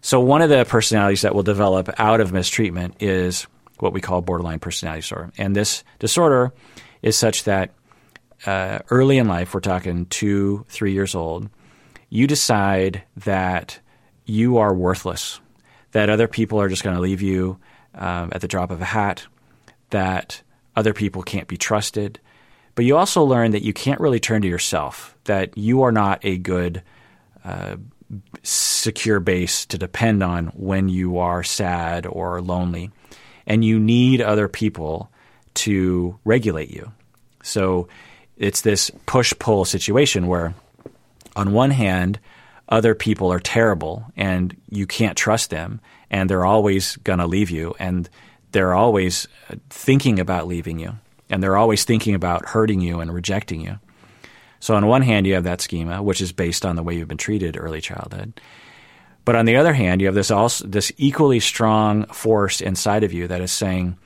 So 0.00 0.20
one 0.20 0.42
of 0.42 0.50
the 0.50 0.64
personalities 0.64 1.22
that 1.22 1.34
will 1.34 1.44
develop 1.44 1.88
out 1.98 2.20
of 2.20 2.32
mistreatment 2.32 3.00
is 3.00 3.46
what 3.78 3.92
we 3.92 4.00
call 4.00 4.20
borderline 4.20 4.58
personality 4.58 5.02
disorder, 5.02 5.32
and 5.38 5.54
this 5.54 5.84
disorder 6.00 6.52
is 7.02 7.16
such 7.16 7.44
that 7.44 7.70
uh, 8.46 8.80
early 8.90 9.18
in 9.18 9.28
life, 9.28 9.54
we're 9.54 9.60
talking 9.60 10.06
two, 10.06 10.64
three 10.68 10.92
years 10.92 11.14
old, 11.14 11.48
you 12.08 12.26
decide 12.26 13.02
that 13.16 13.78
you 14.24 14.58
are 14.58 14.74
worthless, 14.74 15.40
that 15.92 16.10
other 16.10 16.28
people 16.28 16.60
are 16.60 16.68
just 16.68 16.82
going 16.82 16.96
to 16.96 17.02
leave 17.02 17.22
you 17.22 17.58
um, 17.94 18.30
at 18.32 18.40
the 18.40 18.48
drop 18.48 18.70
of 18.70 18.80
a 18.80 18.84
hat, 18.84 19.26
that 19.92 20.42
other 20.76 20.92
people 20.92 21.22
can't 21.22 21.48
be 21.48 21.56
trusted. 21.56 22.18
But 22.74 22.84
you 22.84 22.96
also 22.96 23.22
learn 23.22 23.52
that 23.52 23.62
you 23.62 23.72
can't 23.72 24.00
really 24.00 24.20
turn 24.20 24.42
to 24.42 24.48
yourself, 24.48 25.16
that 25.24 25.56
you 25.56 25.82
are 25.82 25.92
not 25.92 26.24
a 26.24 26.36
good, 26.36 26.82
uh, 27.44 27.76
secure 28.42 29.20
base 29.20 29.64
to 29.66 29.78
depend 29.78 30.22
on 30.22 30.48
when 30.48 30.88
you 30.88 31.18
are 31.18 31.42
sad 31.42 32.06
or 32.06 32.40
lonely. 32.40 32.90
And 33.46 33.64
you 33.64 33.78
need 33.78 34.20
other 34.20 34.48
people 34.48 35.10
to 35.54 36.18
regulate 36.24 36.70
you. 36.70 36.92
So 37.42 37.88
it's 38.36 38.62
this 38.62 38.90
push 39.06 39.32
pull 39.38 39.64
situation 39.64 40.26
where 40.26 40.54
on 41.36 41.52
one 41.52 41.70
hand, 41.70 42.18
other 42.68 42.94
people 42.94 43.32
are 43.32 43.40
terrible 43.40 44.04
and 44.16 44.56
you 44.70 44.86
can't 44.86 45.16
trust 45.16 45.50
them 45.50 45.80
and 46.10 46.28
they're 46.28 46.44
always 46.44 46.96
going 46.96 47.18
to 47.18 47.26
leave 47.26 47.50
you 47.50 47.74
and 47.78 48.08
they're 48.52 48.74
always 48.74 49.26
uh, 49.50 49.56
thinking 49.70 50.20
about 50.20 50.46
leaving 50.46 50.78
you 50.78 50.98
and 51.32 51.42
they're 51.42 51.56
always 51.56 51.84
thinking 51.84 52.14
about 52.14 52.46
hurting 52.46 52.80
you 52.80 53.00
and 53.00 53.12
rejecting 53.12 53.62
you. 53.62 53.78
So 54.60 54.74
on 54.74 54.86
one 54.86 55.02
hand, 55.02 55.26
you 55.26 55.34
have 55.34 55.44
that 55.44 55.60
schema, 55.60 56.02
which 56.02 56.20
is 56.20 56.30
based 56.30 56.64
on 56.64 56.76
the 56.76 56.82
way 56.82 56.94
you've 56.94 57.08
been 57.08 57.18
treated 57.18 57.56
early 57.58 57.80
childhood. 57.80 58.40
But 59.24 59.34
on 59.34 59.46
the 59.46 59.56
other 59.56 59.72
hand, 59.72 60.00
you 60.00 60.06
have 60.06 60.14
this 60.14 60.30
also 60.30 60.66
this 60.66 60.92
equally 60.98 61.40
strong 61.40 62.06
force 62.06 62.60
inside 62.60 63.02
of 63.02 63.12
you 63.12 63.26
that 63.28 63.40
is 63.40 63.50
saying 63.50 63.96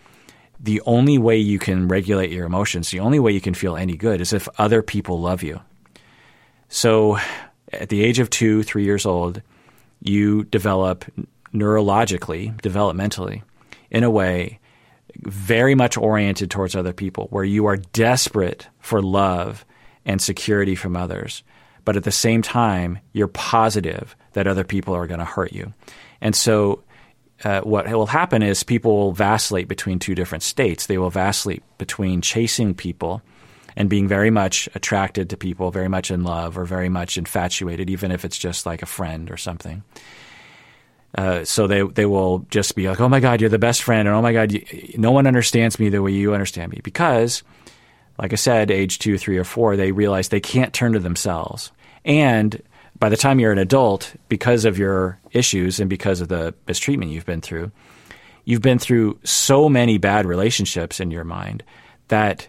the 0.61 0.81
only 0.87 1.19
way 1.19 1.37
you 1.37 1.59
can 1.59 1.89
regulate 1.89 2.31
your 2.31 2.47
emotions, 2.47 2.91
the 2.91 3.01
only 3.01 3.19
way 3.19 3.33
you 3.33 3.41
can 3.41 3.55
feel 3.55 3.77
any 3.77 3.97
good 3.97 4.21
is 4.21 4.33
if 4.33 4.49
other 4.59 4.83
people 4.83 5.21
love 5.21 5.43
you. 5.43 5.61
So 6.69 7.19
at 7.73 7.89
the 7.89 8.03
age 8.03 8.19
of 8.19 8.31
two, 8.31 8.63
three 8.63 8.85
years 8.85 9.05
old, 9.05 9.43
you 10.01 10.45
develop 10.45 11.05
neurologically, 11.53 12.59
developmentally, 12.61 13.43
in 13.91 14.05
a 14.05 14.11
way 14.11 14.59
very 15.19 15.75
much 15.75 15.97
oriented 15.97 16.51
towards 16.51 16.77
other 16.77 16.93
people, 16.93 17.29
where 17.31 17.45
you 17.45 17.67
are 17.67 17.77
desperate 17.77 18.67
for 18.81 19.01
love 19.01 19.65
and 20.05 20.21
security 20.21 20.75
from 20.75 20.97
others. 20.97 21.43
But 21.85 21.97
at 21.97 22.05
the 22.05 22.13
same 22.13 22.43
time, 22.43 22.99
you're 23.13 23.29
positive 23.29 24.17
that 24.33 24.47
other 24.47 24.65
people 24.65 24.95
are 24.95 25.07
going 25.07 25.21
to 25.21 25.25
hurt 25.25 25.53
you. 25.53 25.73
And 26.21 26.35
so, 26.35 26.83
uh, 27.45 27.61
what 27.61 27.87
will 27.89 28.07
happen 28.07 28.43
is 28.43 28.63
people 28.63 28.97
will 28.97 29.13
vacillate 29.13 29.69
between 29.69 29.99
two 29.99 30.15
different 30.15 30.43
states. 30.43 30.87
They 30.87 30.99
will 30.99 31.11
vacillate 31.11 31.63
between 31.79 32.23
chasing 32.23 32.75
people 32.75 33.23
and 33.77 33.91
being 33.91 34.09
very 34.09 34.31
much 34.31 34.69
attracted 34.75 35.29
to 35.31 35.37
people, 35.37 35.71
very 35.71 35.89
much 35.89 36.11
in 36.11 36.25
love, 36.25 36.57
or 36.57 36.65
very 36.65 36.89
much 36.89 37.19
infatuated, 37.19 37.91
even 37.91 38.11
if 38.11 38.25
it's 38.25 38.39
just 38.39 38.65
like 38.65 38.83
a 38.83 38.87
friend 38.87 39.31
or 39.31 39.37
something. 39.37 39.83
Uh, 41.15 41.45
so 41.45 41.67
they 41.67 41.83
they 41.83 42.05
will 42.07 42.41
just 42.51 42.75
be 42.75 42.89
like, 42.89 43.01
"Oh 43.01 43.09
my 43.09 43.21
God, 43.21 43.41
you're 43.41 43.51
the 43.51 43.59
best 43.59 43.83
friend," 43.83 44.07
and 44.07 44.17
"Oh 44.17 44.23
my 44.23 44.33
God, 44.33 44.53
you, 44.53 44.65
no 44.99 45.13
one 45.13 45.27
understands 45.27 45.79
me 45.79 45.89
the 45.89 46.03
way 46.03 46.13
you 46.13 46.35
understand 46.35 46.73
me," 46.73 46.81
because, 46.83 47.43
like 48.19 48.33
I 48.33 48.37
said, 48.37 48.71
age 48.71 48.99
two, 48.99 49.17
three, 49.17 49.39
or 49.39 49.45
four, 49.45 49.77
they 49.77 49.93
realize 49.93 50.29
they 50.29 50.41
can't 50.41 50.75
turn 50.75 50.93
to 50.93 50.99
themselves, 50.99 51.73
and 52.05 52.61
by 52.99 53.09
the 53.09 53.17
time 53.17 53.39
you're 53.41 53.53
an 53.53 53.59
adult, 53.59 54.15
because 54.29 54.65
of 54.65 54.79
your 54.79 55.19
issues 55.33 55.81
and 55.81 55.91
because 55.91 56.21
of 56.21 56.29
the 56.29 56.55
mistreatment 56.67 57.11
you've 57.11 57.27
been 57.27 57.41
through, 57.41 57.71
you've 58.45 58.63
been 58.63 58.79
through 58.79 59.19
so 59.23 59.69
many 59.69 59.99
bad 59.99 60.27
relationships 60.27 61.01
in 61.01 61.11
your 61.11 61.25
mind 61.25 61.63
that 62.09 62.49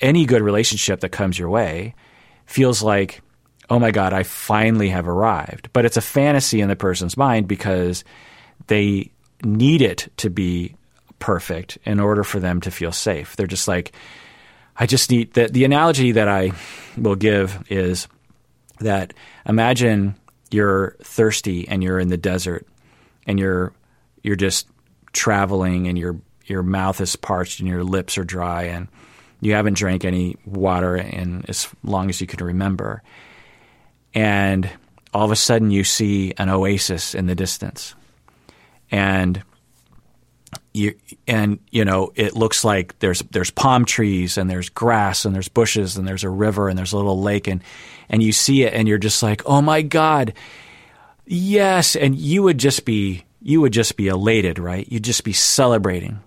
any 0.00 0.24
good 0.24 0.42
relationship 0.42 1.00
that 1.00 1.10
comes 1.10 1.38
your 1.38 1.50
way 1.50 1.94
feels 2.46 2.82
like, 2.82 3.20
oh 3.70 3.78
my 3.78 3.92
God, 3.92 4.12
I 4.12 4.24
finally 4.24 4.88
have 4.88 5.08
arrived. 5.08 5.70
But 5.72 5.84
it's 5.84 5.96
a 5.96 6.02
fantasy 6.02 6.60
in 6.60 6.68
the 6.68 6.76
person's 6.76 7.16
mind 7.16 7.46
because 7.48 8.04
they 8.66 9.10
need 9.42 9.80
it 9.80 10.08
to 10.18 10.28
be 10.28 10.74
perfect 11.20 11.78
in 11.84 12.00
order 12.00 12.24
for 12.24 12.40
them 12.40 12.60
to 12.62 12.70
feel 12.70 12.92
safe. 12.92 13.36
They're 13.36 13.46
just 13.46 13.68
like, 13.68 13.92
I 14.76 14.86
just 14.86 15.10
need 15.10 15.34
the, 15.34 15.46
the 15.46 15.64
analogy 15.64 16.12
that 16.12 16.28
I 16.28 16.52
will 16.96 17.14
give 17.14 17.64
is 17.70 18.08
that 18.80 19.14
imagine 19.46 20.16
you're 20.50 20.96
thirsty 21.02 21.68
and 21.68 21.82
you're 21.82 22.00
in 22.00 22.08
the 22.08 22.16
desert 22.16 22.66
and 23.26 23.38
you're 23.38 23.72
you're 24.22 24.36
just 24.36 24.66
traveling 25.12 25.86
and 25.86 25.98
your 25.98 26.16
your 26.46 26.62
mouth 26.62 27.00
is 27.00 27.14
parched 27.14 27.60
and 27.60 27.68
your 27.68 27.84
lips 27.84 28.16
are 28.18 28.24
dry 28.24 28.64
and 28.64 28.88
you 29.40 29.52
haven't 29.52 29.74
drank 29.74 30.04
any 30.04 30.36
water 30.44 30.96
in 30.96 31.44
as 31.48 31.68
long 31.84 32.08
as 32.08 32.20
you 32.20 32.26
can 32.26 32.44
remember. 32.44 33.02
And 34.14 34.68
all 35.12 35.24
of 35.24 35.30
a 35.30 35.36
sudden 35.36 35.70
you 35.70 35.84
see 35.84 36.32
an 36.38 36.48
oasis 36.48 37.14
in 37.14 37.26
the 37.26 37.34
distance. 37.34 37.94
And 38.90 39.42
you 40.72 40.94
and 41.26 41.58
you 41.70 41.84
know 41.84 42.12
it 42.14 42.36
looks 42.36 42.64
like 42.64 42.98
there's 43.00 43.20
there's 43.30 43.50
palm 43.50 43.84
trees 43.84 44.38
and 44.38 44.48
there's 44.48 44.68
grass 44.68 45.24
and 45.24 45.34
there's 45.34 45.48
bushes 45.48 45.96
and 45.96 46.06
there's 46.06 46.22
a 46.22 46.30
river 46.30 46.68
and 46.68 46.78
there's 46.78 46.92
a 46.92 46.96
little 46.96 47.20
lake. 47.20 47.46
And 47.48 47.62
and 48.08 48.22
you 48.22 48.32
see 48.32 48.62
it 48.62 48.74
and 48.74 48.86
you're 48.88 48.98
just 48.98 49.22
like 49.22 49.42
oh 49.46 49.62
my 49.62 49.82
god. 49.82 50.34
Yes. 51.26 51.96
And 51.96 52.16
you 52.16 52.42
would 52.42 52.58
just 52.58 52.84
be 52.84 53.24
you 53.42 53.60
would 53.60 53.72
just 53.72 53.96
be 53.96 54.08
elated 54.08 54.58
right? 54.58 54.86
You'd 54.90 55.04
just 55.04 55.24
be 55.24 55.32
celebrating. 55.32 56.20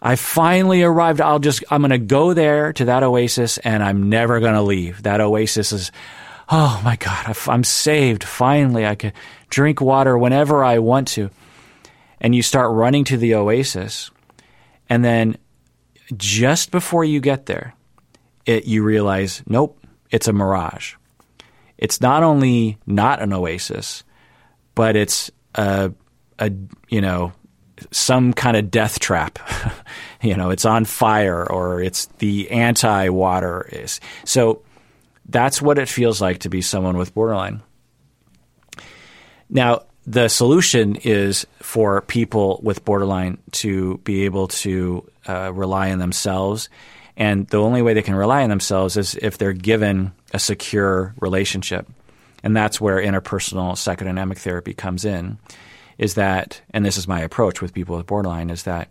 I 0.00 0.16
finally 0.16 0.82
arrived. 0.82 1.20
I'll 1.20 1.38
just 1.38 1.64
I'm 1.70 1.80
going 1.80 1.90
to 1.90 1.98
go 1.98 2.34
there 2.34 2.72
to 2.74 2.84
that 2.86 3.02
oasis 3.02 3.58
and 3.58 3.82
I'm 3.82 4.08
never 4.08 4.40
going 4.40 4.54
to 4.54 4.62
leave. 4.62 5.02
That 5.02 5.20
oasis 5.20 5.72
is 5.72 5.90
oh 6.48 6.80
my 6.84 6.96
god 6.96 7.36
I'm 7.48 7.64
saved 7.64 8.24
finally 8.24 8.86
I 8.86 8.94
can 8.94 9.12
drink 9.50 9.80
water 9.80 10.16
whenever 10.16 10.64
I 10.64 10.78
want 10.78 11.08
to 11.08 11.30
and 12.20 12.34
you 12.34 12.42
start 12.42 12.72
running 12.72 13.04
to 13.04 13.16
the 13.16 13.34
oasis, 13.34 14.10
and 14.88 15.04
then 15.04 15.36
just 16.16 16.70
before 16.70 17.04
you 17.04 17.20
get 17.20 17.46
there, 17.46 17.74
it, 18.44 18.66
you 18.66 18.82
realize, 18.82 19.42
nope, 19.46 19.78
it's 20.10 20.28
a 20.28 20.32
mirage. 20.32 20.94
It's 21.78 22.00
not 22.00 22.22
only 22.22 22.78
not 22.86 23.20
an 23.20 23.32
oasis, 23.32 24.04
but 24.74 24.96
it's 24.96 25.30
a, 25.54 25.92
a 26.38 26.52
you 26.88 27.00
know 27.00 27.32
some 27.90 28.32
kind 28.32 28.56
of 28.56 28.70
death 28.70 28.98
trap. 28.98 29.38
you 30.22 30.34
know, 30.34 30.50
it's 30.50 30.64
on 30.64 30.86
fire 30.86 31.44
or 31.50 31.82
it's 31.82 32.06
the 32.18 32.50
anti-water 32.50 33.68
is. 33.70 34.00
So 34.24 34.62
that's 35.28 35.60
what 35.60 35.78
it 35.78 35.88
feels 35.88 36.20
like 36.20 36.40
to 36.40 36.48
be 36.48 36.62
someone 36.62 36.96
with 36.96 37.14
borderline. 37.14 37.62
Now, 39.48 39.82
the 40.06 40.28
solution 40.28 40.96
is 40.96 41.46
for 41.60 42.00
people 42.02 42.60
with 42.62 42.84
borderline 42.84 43.38
to 43.52 43.98
be 43.98 44.24
able 44.24 44.48
to 44.48 45.08
uh, 45.26 45.52
rely 45.52 45.90
on 45.90 45.98
themselves. 45.98 46.68
And 47.16 47.46
the 47.48 47.60
only 47.60 47.82
way 47.82 47.94
they 47.94 48.02
can 48.02 48.14
rely 48.14 48.42
on 48.42 48.50
themselves 48.50 48.96
is 48.96 49.16
if 49.16 49.38
they're 49.38 49.52
given 49.52 50.12
a 50.32 50.38
secure 50.38 51.14
relationship. 51.20 51.88
And 52.44 52.56
that's 52.56 52.80
where 52.80 52.98
interpersonal 52.98 53.72
psychodynamic 53.72 54.38
therapy 54.38 54.74
comes 54.74 55.04
in. 55.04 55.38
Is 55.98 56.14
that, 56.14 56.60
and 56.70 56.84
this 56.84 56.98
is 56.98 57.08
my 57.08 57.20
approach 57.20 57.60
with 57.62 57.74
people 57.74 57.96
with 57.96 58.06
borderline, 58.06 58.50
is 58.50 58.64
that 58.64 58.88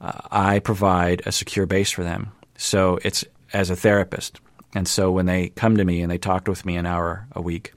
uh, 0.00 0.20
I 0.30 0.58
provide 0.58 1.22
a 1.24 1.32
secure 1.32 1.66
base 1.66 1.90
for 1.90 2.02
them. 2.02 2.32
So 2.58 2.98
it's 3.02 3.24
as 3.52 3.70
a 3.70 3.76
therapist. 3.76 4.40
And 4.76 4.86
so 4.86 5.10
when 5.10 5.24
they 5.24 5.48
come 5.48 5.78
to 5.78 5.84
me 5.86 6.02
and 6.02 6.10
they 6.12 6.18
talk 6.18 6.46
with 6.48 6.66
me 6.66 6.76
an 6.76 6.84
hour 6.84 7.26
a 7.32 7.40
week, 7.40 7.72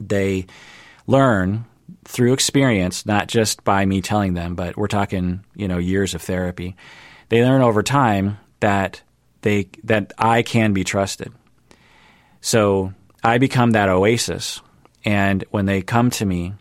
they 0.00 0.46
learn 1.06 1.66
through 2.04 2.32
experience, 2.32 3.06
not 3.06 3.28
just 3.28 3.62
by 3.62 3.86
me 3.86 4.00
telling 4.00 4.34
them, 4.34 4.56
but 4.56 4.76
we're 4.76 4.88
talking, 4.88 5.44
you 5.54 5.68
know, 5.68 5.78
years 5.78 6.12
of 6.14 6.20
therapy. 6.20 6.74
They 7.28 7.44
learn 7.44 7.62
over 7.62 7.84
time 7.84 8.40
that 8.58 9.02
they 9.42 9.68
that 9.84 10.12
I 10.18 10.42
can 10.42 10.72
be 10.72 10.82
trusted. 10.82 11.32
So 12.40 12.92
I 13.22 13.38
become 13.38 13.70
that 13.70 13.88
oasis, 13.88 14.60
and 15.04 15.44
when 15.52 15.66
they 15.66 15.80
come 15.80 16.10
to 16.10 16.26
me, 16.26 16.54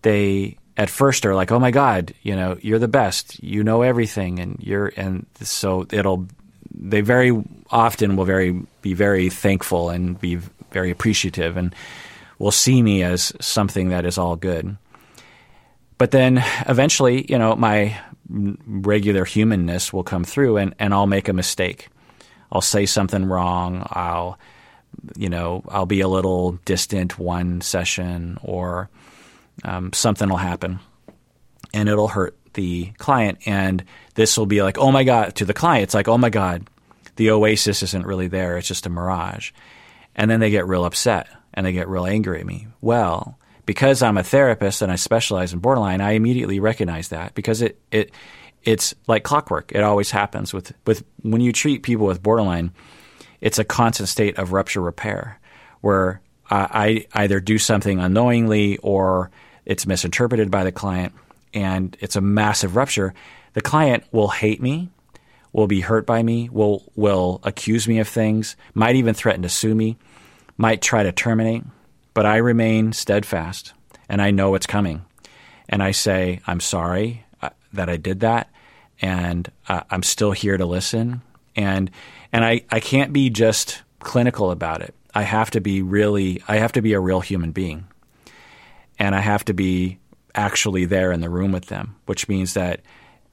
they 0.00 0.56
at 0.78 0.88
first 0.88 1.26
are 1.26 1.34
like, 1.34 1.52
"Oh 1.52 1.58
my 1.58 1.70
God, 1.70 2.14
you 2.22 2.34
know, 2.34 2.56
you're 2.62 2.78
the 2.78 2.88
best. 2.88 3.42
You 3.44 3.62
know 3.62 3.82
everything, 3.82 4.38
and 4.38 4.56
you're." 4.58 4.90
And 4.96 5.26
so 5.42 5.86
it'll. 5.92 6.28
They 6.72 7.00
very 7.00 7.42
often 7.70 8.16
will 8.16 8.24
very 8.24 8.62
be 8.82 8.94
very 8.94 9.28
thankful 9.28 9.90
and 9.90 10.20
be 10.20 10.36
very 10.70 10.90
appreciative, 10.90 11.56
and 11.56 11.74
will 12.38 12.50
see 12.50 12.82
me 12.82 13.02
as 13.02 13.32
something 13.40 13.90
that 13.90 14.06
is 14.06 14.18
all 14.18 14.36
good. 14.36 14.76
But 15.98 16.12
then 16.12 16.42
eventually, 16.66 17.26
you 17.30 17.38
know, 17.38 17.54
my 17.54 17.98
regular 18.30 19.24
humanness 19.24 19.92
will 19.92 20.04
come 20.04 20.24
through 20.24 20.56
and, 20.56 20.74
and 20.78 20.94
I'll 20.94 21.06
make 21.06 21.28
a 21.28 21.32
mistake. 21.32 21.88
I'll 22.50 22.60
say 22.62 22.86
something 22.86 23.26
wrong. 23.26 23.86
I'll, 23.90 24.38
you 25.16 25.28
know, 25.28 25.62
I'll 25.68 25.86
be 25.86 26.00
a 26.00 26.08
little 26.08 26.52
distant 26.64 27.18
one 27.18 27.60
session 27.60 28.38
or 28.42 28.88
um, 29.64 29.92
something 29.92 30.28
will 30.28 30.36
happen 30.36 30.80
and 31.74 31.88
it'll 31.88 32.08
hurt 32.08 32.36
the 32.54 32.92
client. 32.98 33.38
And 33.46 33.84
this 34.14 34.36
will 34.36 34.46
be 34.46 34.62
like, 34.62 34.78
oh 34.78 34.92
my 34.92 35.04
God, 35.04 35.34
to 35.36 35.44
the 35.44 35.54
client, 35.54 35.84
it's 35.84 35.94
like, 35.94 36.08
oh 36.08 36.18
my 36.18 36.30
God, 36.30 36.68
the 37.16 37.30
oasis 37.30 37.82
isn't 37.82 38.06
really 38.06 38.28
there. 38.28 38.56
It's 38.56 38.68
just 38.68 38.86
a 38.86 38.90
mirage. 38.90 39.52
And 40.14 40.30
then 40.30 40.40
they 40.40 40.50
get 40.50 40.66
real 40.66 40.84
upset 40.84 41.28
and 41.54 41.66
they 41.66 41.72
get 41.72 41.88
real 41.88 42.06
angry 42.06 42.40
at 42.40 42.46
me. 42.46 42.68
Well, 42.80 43.38
because 43.66 44.02
I'm 44.02 44.18
a 44.18 44.24
therapist 44.24 44.82
and 44.82 44.90
I 44.90 44.96
specialize 44.96 45.52
in 45.52 45.60
borderline, 45.60 46.00
I 46.00 46.12
immediately 46.12 46.60
recognize 46.60 47.08
that 47.08 47.34
because 47.34 47.62
it 47.62 47.78
it 47.90 48.10
it's 48.64 48.94
like 49.06 49.22
clockwork. 49.22 49.72
It 49.72 49.82
always 49.82 50.10
happens 50.10 50.52
with 50.52 50.72
with 50.86 51.04
when 51.22 51.40
you 51.40 51.52
treat 51.52 51.82
people 51.82 52.06
with 52.06 52.22
borderline, 52.22 52.72
it's 53.40 53.58
a 53.58 53.64
constant 53.64 54.08
state 54.08 54.38
of 54.38 54.52
rupture 54.52 54.80
repair 54.80 55.38
where 55.80 56.20
I, 56.50 57.06
I 57.14 57.22
either 57.22 57.40
do 57.40 57.58
something 57.58 58.00
unknowingly 58.00 58.78
or 58.78 59.30
it's 59.64 59.86
misinterpreted 59.86 60.50
by 60.50 60.64
the 60.64 60.72
client 60.72 61.14
and 61.52 61.96
it's 62.00 62.16
a 62.16 62.20
massive 62.20 62.76
rupture. 62.76 63.14
The 63.52 63.60
client 63.60 64.04
will 64.12 64.28
hate 64.28 64.62
me, 64.62 64.90
will 65.52 65.66
be 65.66 65.80
hurt 65.80 66.06
by 66.06 66.22
me, 66.22 66.48
will 66.48 66.90
will 66.94 67.40
accuse 67.42 67.88
me 67.88 67.98
of 67.98 68.08
things, 68.08 68.56
might 68.74 68.96
even 68.96 69.14
threaten 69.14 69.42
to 69.42 69.48
sue 69.48 69.74
me 69.74 69.96
might 70.60 70.82
try 70.82 71.02
to 71.02 71.10
terminate, 71.10 71.64
but 72.12 72.26
I 72.26 72.36
remain 72.36 72.92
steadfast 72.92 73.72
and 74.10 74.20
I 74.20 74.30
know 74.30 74.54
it's 74.54 74.66
coming. 74.66 75.06
And 75.70 75.82
I 75.82 75.92
say, 75.92 76.40
I'm 76.46 76.60
sorry 76.60 77.24
uh, 77.40 77.48
that 77.72 77.88
I 77.88 77.96
did 77.96 78.20
that, 78.20 78.50
and 79.00 79.50
uh, 79.68 79.84
I'm 79.88 80.02
still 80.02 80.32
here 80.32 80.58
to 80.58 80.66
listen. 80.66 81.22
And 81.56 81.90
and 82.30 82.44
I, 82.44 82.62
I 82.70 82.80
can't 82.80 83.12
be 83.12 83.30
just 83.30 83.82
clinical 84.00 84.50
about 84.50 84.82
it. 84.82 84.94
I 85.14 85.22
have 85.22 85.50
to 85.52 85.62
be 85.62 85.80
really 85.80 86.42
I 86.46 86.58
have 86.58 86.72
to 86.72 86.82
be 86.82 86.92
a 86.92 87.00
real 87.00 87.20
human 87.20 87.52
being. 87.52 87.86
And 88.98 89.14
I 89.14 89.20
have 89.20 89.46
to 89.46 89.54
be 89.54 89.98
actually 90.34 90.84
there 90.84 91.12
in 91.12 91.20
the 91.20 91.30
room 91.30 91.52
with 91.52 91.66
them, 91.66 91.96
which 92.06 92.28
means 92.28 92.54
that 92.54 92.80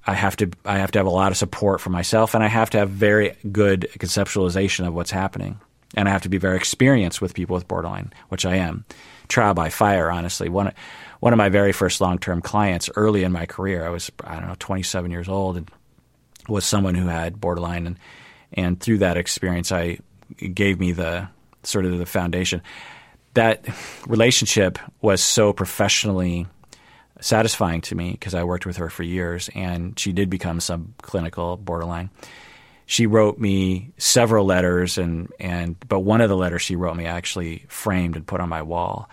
I 0.06 0.14
have 0.14 0.38
to 0.38 0.50
I 0.66 0.78
have 0.78 0.92
to 0.92 1.00
have 1.00 1.06
a 1.06 1.12
lot 1.12 1.32
of 1.32 1.38
support 1.38 1.82
for 1.82 1.90
myself 1.90 2.34
and 2.34 2.44
I 2.44 2.48
have 2.48 2.70
to 2.72 2.78
have 2.80 2.90
very 2.90 3.36
good 3.52 3.90
conceptualization 4.00 4.88
of 4.88 4.94
what's 4.94 5.12
happening 5.12 5.60
and 5.96 6.08
I 6.08 6.12
have 6.12 6.24
to 6.24 6.30
be 6.30 6.38
very 6.38 6.58
experienced 6.58 7.22
with 7.22 7.34
people 7.34 7.54
with 7.54 7.68
borderline, 7.68 8.14
which 8.30 8.46
I 8.46 8.56
am. 8.56 8.86
Trial 9.28 9.54
by 9.54 9.70
fire, 9.70 10.12
honestly. 10.12 10.50
One 10.50 10.74
one 11.20 11.34
of 11.34 11.38
my 11.38 11.50
very 11.50 11.72
first 11.72 12.02
long 12.02 12.20
term 12.20 12.42
clients 12.42 12.90
early 12.96 13.24
in 13.24 13.32
my 13.32 13.46
career, 13.46 13.86
I 13.86 13.90
was 13.90 14.12
I 14.24 14.40
don't 14.40 14.48
know 14.48 14.56
27 14.60 15.12
years 15.12 15.28
old, 15.28 15.58
and 15.58 15.72
was 16.48 16.66
someone 16.66 16.96
who 16.96 17.08
had 17.08 17.40
borderline, 17.40 17.88
and 17.88 18.00
and 18.54 18.80
through 18.80 19.00
that 19.00 19.18
experience, 19.18 19.72
I 19.72 20.00
gave 20.54 20.80
me 20.80 20.92
the 20.92 21.30
sort 21.64 21.86
of 21.86 21.98
the 21.98 22.06
foundation. 22.06 22.62
That 23.34 23.68
relationship 24.08 24.80
was 25.02 25.22
so 25.22 25.54
professionally 25.54 26.48
satisfying 27.20 27.82
to 27.82 27.96
me 27.96 28.12
because 28.12 28.34
I 28.34 28.44
worked 28.44 28.66
with 28.66 28.78
her 28.78 28.90
for 28.90 29.04
years, 29.04 29.50
and 29.56 29.98
she 29.98 30.12
did 30.12 30.30
become 30.30 30.60
subclinical 30.60 31.64
borderline 31.64 32.10
she 32.90 33.06
wrote 33.06 33.38
me 33.38 33.92
several 33.98 34.46
letters, 34.46 34.98
and, 34.98 35.30
and 35.42 35.76
but 35.90 36.00
one 36.00 36.22
of 36.22 36.30
the 36.30 36.38
letters 36.38 36.62
she 36.62 36.78
wrote 36.78 36.96
me 36.96 37.06
I 37.06 37.10
actually 37.10 37.66
framed 37.68 38.16
and 38.16 38.26
put 38.26 38.40
on 38.40 38.48
my 38.48 38.62
wall. 38.62 39.10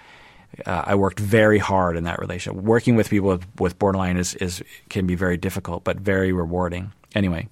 Uh, 0.65 0.85
I 0.87 0.95
worked 0.95 1.19
very 1.19 1.59
hard 1.59 1.97
in 1.97 2.05
that 2.05 2.21
relationship. 2.21 2.63
Working 2.63 2.95
with 2.95 3.11
people 3.11 3.31
with, 3.31 3.47
with 3.59 3.77
borderline 3.77 4.17
is, 4.17 4.37
is 4.37 4.63
can 4.89 5.09
be 5.09 5.17
very 5.17 5.37
difficult, 5.37 5.83
but 5.83 5.97
very 5.97 6.31
rewarding. 6.33 6.93
Anyway, 7.17 7.49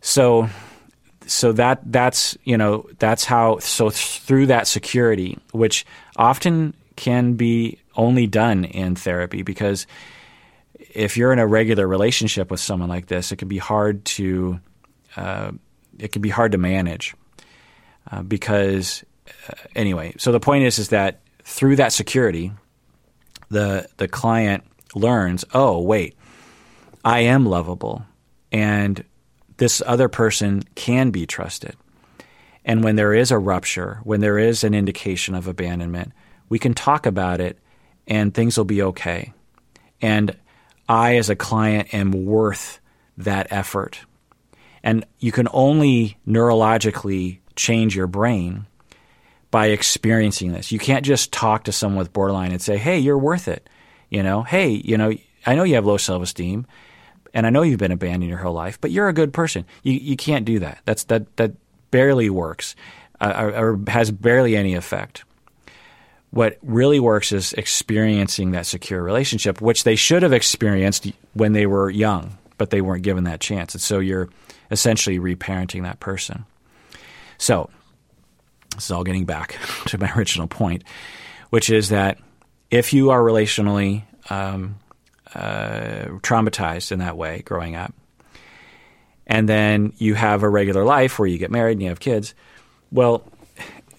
so 0.00 0.48
so 1.26 1.52
that 1.52 1.80
that's 1.84 2.38
you 2.44 2.56
know 2.56 2.88
that's 2.98 3.26
how 3.26 3.58
so 3.58 3.90
through 3.90 4.46
that 4.46 4.66
security, 4.66 5.38
which 5.52 5.84
often 6.16 6.72
can 6.96 7.34
be 7.34 7.78
only 7.96 8.26
done 8.26 8.64
in 8.64 8.94
therapy 8.94 9.42
because 9.42 9.86
if 10.94 11.16
you're 11.16 11.32
in 11.32 11.38
a 11.38 11.46
regular 11.46 11.86
relationship 11.86 12.50
with 12.50 12.60
someone 12.60 12.88
like 12.88 13.06
this, 13.06 13.32
it 13.32 13.36
can 13.36 13.48
be 13.48 13.58
hard 13.58 14.04
to 14.04 14.60
uh, 15.16 15.52
it 15.98 16.12
can 16.12 16.22
be 16.22 16.28
hard 16.30 16.52
to 16.52 16.58
manage 16.58 17.14
uh, 18.10 18.22
because 18.22 19.04
uh, 19.48 19.54
anyway. 19.74 20.14
So 20.18 20.32
the 20.32 20.40
point 20.40 20.64
is 20.64 20.78
is 20.78 20.88
that 20.88 21.20
through 21.44 21.76
that 21.76 21.92
security, 21.92 22.52
the 23.50 23.88
the 23.96 24.08
client 24.08 24.64
learns, 24.94 25.44
oh 25.54 25.80
wait, 25.80 26.16
I 27.04 27.20
am 27.20 27.46
lovable, 27.46 28.04
and 28.50 29.04
this 29.56 29.82
other 29.86 30.08
person 30.08 30.62
can 30.74 31.10
be 31.10 31.26
trusted. 31.26 31.76
And 32.64 32.84
when 32.84 32.96
there 32.96 33.12
is 33.12 33.30
a 33.30 33.38
rupture, 33.38 34.00
when 34.04 34.20
there 34.20 34.38
is 34.38 34.62
an 34.62 34.74
indication 34.74 35.34
of 35.34 35.48
abandonment, 35.48 36.12
we 36.48 36.58
can 36.58 36.74
talk 36.74 37.06
about 37.06 37.40
it 37.40 37.58
and 38.12 38.34
things 38.34 38.56
will 38.56 38.64
be 38.64 38.82
okay. 38.82 39.32
And 40.00 40.36
I, 40.88 41.16
as 41.16 41.30
a 41.30 41.36
client, 41.36 41.94
am 41.94 42.10
worth 42.12 42.80
that 43.16 43.46
effort 43.50 44.00
and 44.82 45.04
you 45.18 45.32
can 45.32 45.48
only 45.52 46.18
neurologically 46.26 47.38
change 47.54 47.94
your 47.94 48.06
brain 48.06 48.66
by 49.50 49.66
experiencing 49.66 50.52
this. 50.52 50.72
You 50.72 50.78
can't 50.78 51.04
just 51.04 51.32
talk 51.32 51.64
to 51.64 51.72
someone 51.72 51.98
with 51.98 52.12
borderline 52.12 52.52
and 52.52 52.60
say, 52.60 52.78
"Hey, 52.78 52.98
you're 52.98 53.18
worth 53.18 53.48
it." 53.48 53.68
You 54.08 54.22
know, 54.22 54.42
"Hey, 54.42 54.70
you 54.70 54.96
know, 54.96 55.12
I 55.46 55.54
know 55.54 55.64
you 55.64 55.74
have 55.74 55.86
low 55.86 55.98
self-esteem 55.98 56.66
and 57.34 57.46
I 57.46 57.50
know 57.50 57.62
you've 57.62 57.78
been 57.78 57.92
abandoned 57.92 58.28
your 58.28 58.38
whole 58.38 58.54
life, 58.54 58.80
but 58.80 58.90
you're 58.90 59.08
a 59.08 59.12
good 59.12 59.32
person." 59.32 59.64
You 59.82 59.92
you 59.92 60.16
can't 60.16 60.44
do 60.44 60.58
that. 60.60 60.80
That's 60.84 61.04
that 61.04 61.36
that 61.36 61.52
barely 61.90 62.30
works 62.30 62.74
uh, 63.20 63.34
or, 63.36 63.50
or 63.50 63.80
has 63.88 64.10
barely 64.10 64.56
any 64.56 64.74
effect. 64.74 65.24
What 66.32 66.56
really 66.62 66.98
works 66.98 67.30
is 67.30 67.52
experiencing 67.52 68.52
that 68.52 68.64
secure 68.64 69.02
relationship, 69.02 69.60
which 69.60 69.84
they 69.84 69.96
should 69.96 70.22
have 70.22 70.32
experienced 70.32 71.06
when 71.34 71.52
they 71.52 71.66
were 71.66 71.90
young, 71.90 72.38
but 72.56 72.70
they 72.70 72.80
weren't 72.80 73.02
given 73.02 73.24
that 73.24 73.40
chance. 73.40 73.74
And 73.74 73.82
so 73.82 73.98
you're 73.98 74.30
essentially 74.70 75.18
reparenting 75.18 75.82
that 75.82 76.00
person. 76.00 76.46
So, 77.36 77.68
this 78.74 78.86
is 78.86 78.90
all 78.90 79.04
getting 79.04 79.26
back 79.26 79.58
to 79.86 79.98
my 79.98 80.10
original 80.16 80.46
point, 80.46 80.84
which 81.50 81.68
is 81.68 81.90
that 81.90 82.18
if 82.70 82.94
you 82.94 83.10
are 83.10 83.20
relationally 83.20 84.04
um, 84.30 84.76
uh, 85.34 86.06
traumatized 86.22 86.92
in 86.92 87.00
that 87.00 87.18
way 87.18 87.42
growing 87.42 87.76
up, 87.76 87.92
and 89.26 89.46
then 89.46 89.92
you 89.98 90.14
have 90.14 90.42
a 90.42 90.48
regular 90.48 90.84
life 90.84 91.18
where 91.18 91.28
you 91.28 91.36
get 91.36 91.50
married 91.50 91.72
and 91.72 91.82
you 91.82 91.88
have 91.90 92.00
kids, 92.00 92.34
well, 92.90 93.22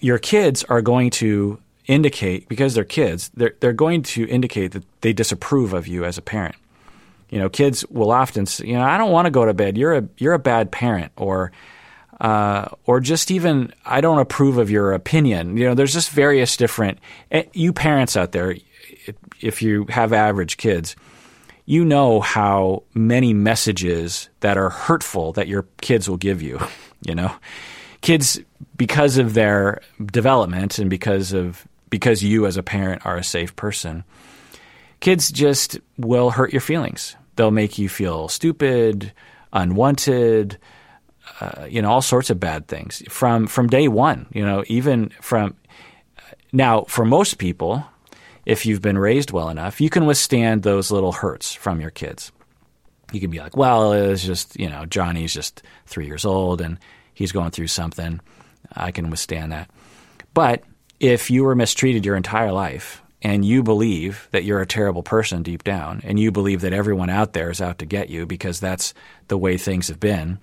your 0.00 0.18
kids 0.18 0.64
are 0.64 0.82
going 0.82 1.10
to 1.10 1.60
indicate 1.86 2.48
because 2.48 2.74
they're 2.74 2.84
kids, 2.84 3.30
they're 3.34 3.54
they're 3.60 3.72
going 3.72 4.02
to 4.02 4.28
indicate 4.28 4.72
that 4.72 4.84
they 5.00 5.12
disapprove 5.12 5.72
of 5.72 5.86
you 5.86 6.04
as 6.04 6.18
a 6.18 6.22
parent. 6.22 6.56
You 7.30 7.38
know, 7.38 7.48
kids 7.48 7.84
will 7.86 8.10
often 8.10 8.46
say, 8.46 8.66
you 8.66 8.74
know, 8.74 8.82
I 8.82 8.96
don't 8.96 9.10
want 9.10 9.26
to 9.26 9.30
go 9.30 9.44
to 9.44 9.54
bed. 9.54 9.76
You're 9.76 9.94
a 9.94 10.08
you're 10.18 10.34
a 10.34 10.38
bad 10.38 10.70
parent, 10.70 11.12
or 11.16 11.52
uh, 12.20 12.68
or 12.84 13.00
just 13.00 13.30
even 13.30 13.72
I 13.84 14.00
don't 14.00 14.18
approve 14.18 14.58
of 14.58 14.70
your 14.70 14.92
opinion. 14.92 15.56
You 15.56 15.64
know, 15.68 15.74
there's 15.74 15.92
just 15.92 16.10
various 16.10 16.56
different. 16.56 16.98
Eh, 17.30 17.44
you 17.52 17.72
parents 17.72 18.16
out 18.16 18.32
there, 18.32 18.56
if 19.40 19.62
you 19.62 19.86
have 19.88 20.12
average 20.12 20.56
kids, 20.56 20.96
you 21.66 21.84
know 21.84 22.20
how 22.20 22.84
many 22.94 23.34
messages 23.34 24.28
that 24.40 24.56
are 24.56 24.70
hurtful 24.70 25.32
that 25.32 25.48
your 25.48 25.66
kids 25.80 26.08
will 26.08 26.18
give 26.18 26.42
you. 26.42 26.60
You 27.06 27.14
know, 27.14 27.30
kids 28.00 28.40
because 28.78 29.18
of 29.18 29.34
their 29.34 29.82
development 30.06 30.78
and 30.78 30.88
because 30.88 31.34
of 31.34 31.68
because 31.94 32.24
you 32.24 32.44
as 32.44 32.56
a 32.56 32.62
parent 32.64 33.06
are 33.06 33.16
a 33.16 33.22
safe 33.22 33.54
person, 33.54 34.02
kids 34.98 35.30
just 35.30 35.78
will 35.96 36.30
hurt 36.30 36.52
your 36.52 36.60
feelings. 36.60 37.14
They'll 37.36 37.52
make 37.52 37.78
you 37.78 37.88
feel 37.88 38.26
stupid, 38.26 39.12
unwanted, 39.52 40.58
uh, 41.40 41.66
you 41.70 41.80
know, 41.80 41.92
all 41.92 42.02
sorts 42.02 42.30
of 42.30 42.40
bad 42.40 42.66
things 42.66 43.04
from 43.08 43.46
from 43.46 43.68
day 43.68 43.86
one. 43.86 44.26
You 44.32 44.44
know, 44.44 44.64
even 44.66 45.10
from 45.20 45.54
now 46.52 46.82
for 46.88 47.04
most 47.04 47.38
people, 47.38 47.86
if 48.44 48.66
you've 48.66 48.82
been 48.82 48.98
raised 48.98 49.30
well 49.30 49.48
enough, 49.48 49.80
you 49.80 49.88
can 49.88 50.04
withstand 50.04 50.64
those 50.64 50.90
little 50.90 51.12
hurts 51.12 51.54
from 51.54 51.80
your 51.80 51.90
kids. 51.90 52.32
You 53.12 53.20
can 53.20 53.30
be 53.30 53.38
like, 53.38 53.56
well, 53.56 53.92
it's 53.92 54.24
just 54.24 54.58
you 54.58 54.68
know, 54.68 54.84
Johnny's 54.84 55.32
just 55.32 55.62
three 55.86 56.06
years 56.06 56.24
old 56.24 56.60
and 56.60 56.76
he's 57.14 57.30
going 57.30 57.52
through 57.52 57.68
something. 57.68 58.20
I 58.72 58.90
can 58.90 59.10
withstand 59.10 59.52
that, 59.52 59.70
but 60.32 60.64
if 61.00 61.30
you 61.30 61.44
were 61.44 61.54
mistreated 61.54 62.04
your 62.04 62.16
entire 62.16 62.52
life 62.52 63.02
and 63.22 63.44
you 63.44 63.62
believe 63.62 64.28
that 64.32 64.44
you're 64.44 64.60
a 64.60 64.66
terrible 64.66 65.02
person 65.02 65.42
deep 65.42 65.64
down 65.64 66.00
and 66.04 66.18
you 66.18 66.30
believe 66.30 66.60
that 66.60 66.72
everyone 66.72 67.10
out 67.10 67.32
there 67.32 67.50
is 67.50 67.60
out 67.60 67.78
to 67.78 67.86
get 67.86 68.10
you 68.10 68.26
because 68.26 68.60
that's 68.60 68.94
the 69.28 69.38
way 69.38 69.56
things 69.56 69.88
have 69.88 70.00
been, 70.00 70.38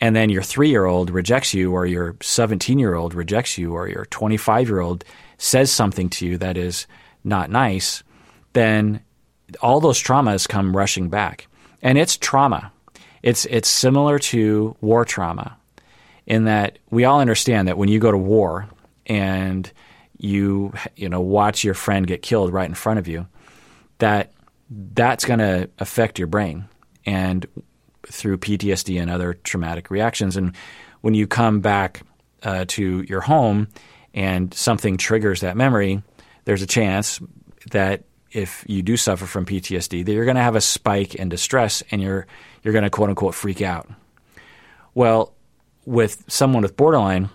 and 0.00 0.16
then 0.16 0.30
your 0.30 0.42
three 0.42 0.70
year 0.70 0.86
old 0.86 1.10
rejects 1.10 1.52
you 1.52 1.72
or 1.72 1.84
your 1.84 2.16
17 2.22 2.78
year 2.78 2.94
old 2.94 3.14
rejects 3.14 3.58
you 3.58 3.74
or 3.74 3.86
your 3.88 4.06
25 4.06 4.68
year 4.68 4.80
old 4.80 5.04
says 5.38 5.70
something 5.70 6.08
to 6.08 6.26
you 6.26 6.38
that 6.38 6.56
is 6.56 6.86
not 7.22 7.50
nice, 7.50 8.02
then 8.54 9.00
all 9.60 9.80
those 9.80 10.02
traumas 10.02 10.48
come 10.48 10.76
rushing 10.76 11.08
back. 11.08 11.46
And 11.82 11.98
it's 11.98 12.16
trauma. 12.16 12.72
It's, 13.22 13.44
it's 13.46 13.68
similar 13.68 14.18
to 14.18 14.76
war 14.80 15.04
trauma 15.04 15.56
in 16.26 16.44
that 16.44 16.78
we 16.90 17.04
all 17.04 17.20
understand 17.20 17.68
that 17.68 17.76
when 17.76 17.88
you 17.88 17.98
go 17.98 18.10
to 18.10 18.18
war, 18.18 18.68
and 19.06 19.70
you 20.18 20.72
you 20.96 21.08
know 21.08 21.20
watch 21.20 21.64
your 21.64 21.74
friend 21.74 22.06
get 22.06 22.22
killed 22.22 22.52
right 22.52 22.68
in 22.68 22.74
front 22.74 22.98
of 22.98 23.08
you, 23.08 23.26
that 23.98 24.32
that's 24.70 25.24
going 25.24 25.40
to 25.40 25.68
affect 25.78 26.18
your 26.18 26.28
brain 26.28 26.68
and 27.04 27.46
through 28.06 28.38
PTSD 28.38 29.00
and 29.00 29.10
other 29.10 29.34
traumatic 29.34 29.90
reactions. 29.90 30.36
And 30.36 30.54
when 31.00 31.14
you 31.14 31.26
come 31.26 31.60
back 31.60 32.02
uh, 32.42 32.64
to 32.68 33.02
your 33.02 33.20
home 33.20 33.68
and 34.14 34.52
something 34.54 34.96
triggers 34.96 35.40
that 35.40 35.56
memory, 35.56 36.02
there's 36.44 36.62
a 36.62 36.66
chance 36.66 37.20
that 37.72 38.04
if 38.32 38.64
you 38.68 38.82
do 38.82 38.96
suffer 38.96 39.26
from 39.26 39.44
PTSD, 39.44 40.04
that 40.04 40.12
you're 40.12 40.24
going 40.24 40.36
to 40.36 40.42
have 40.42 40.56
a 40.56 40.60
spike 40.60 41.14
in 41.14 41.28
distress 41.28 41.82
and 41.90 42.00
you're 42.00 42.26
you're 42.62 42.72
going 42.72 42.84
to 42.84 42.90
quote 42.90 43.08
unquote 43.08 43.34
freak 43.34 43.60
out. 43.60 43.88
Well, 44.94 45.34
with 45.84 46.24
someone 46.28 46.62
with 46.62 46.76
borderline, 46.76 47.30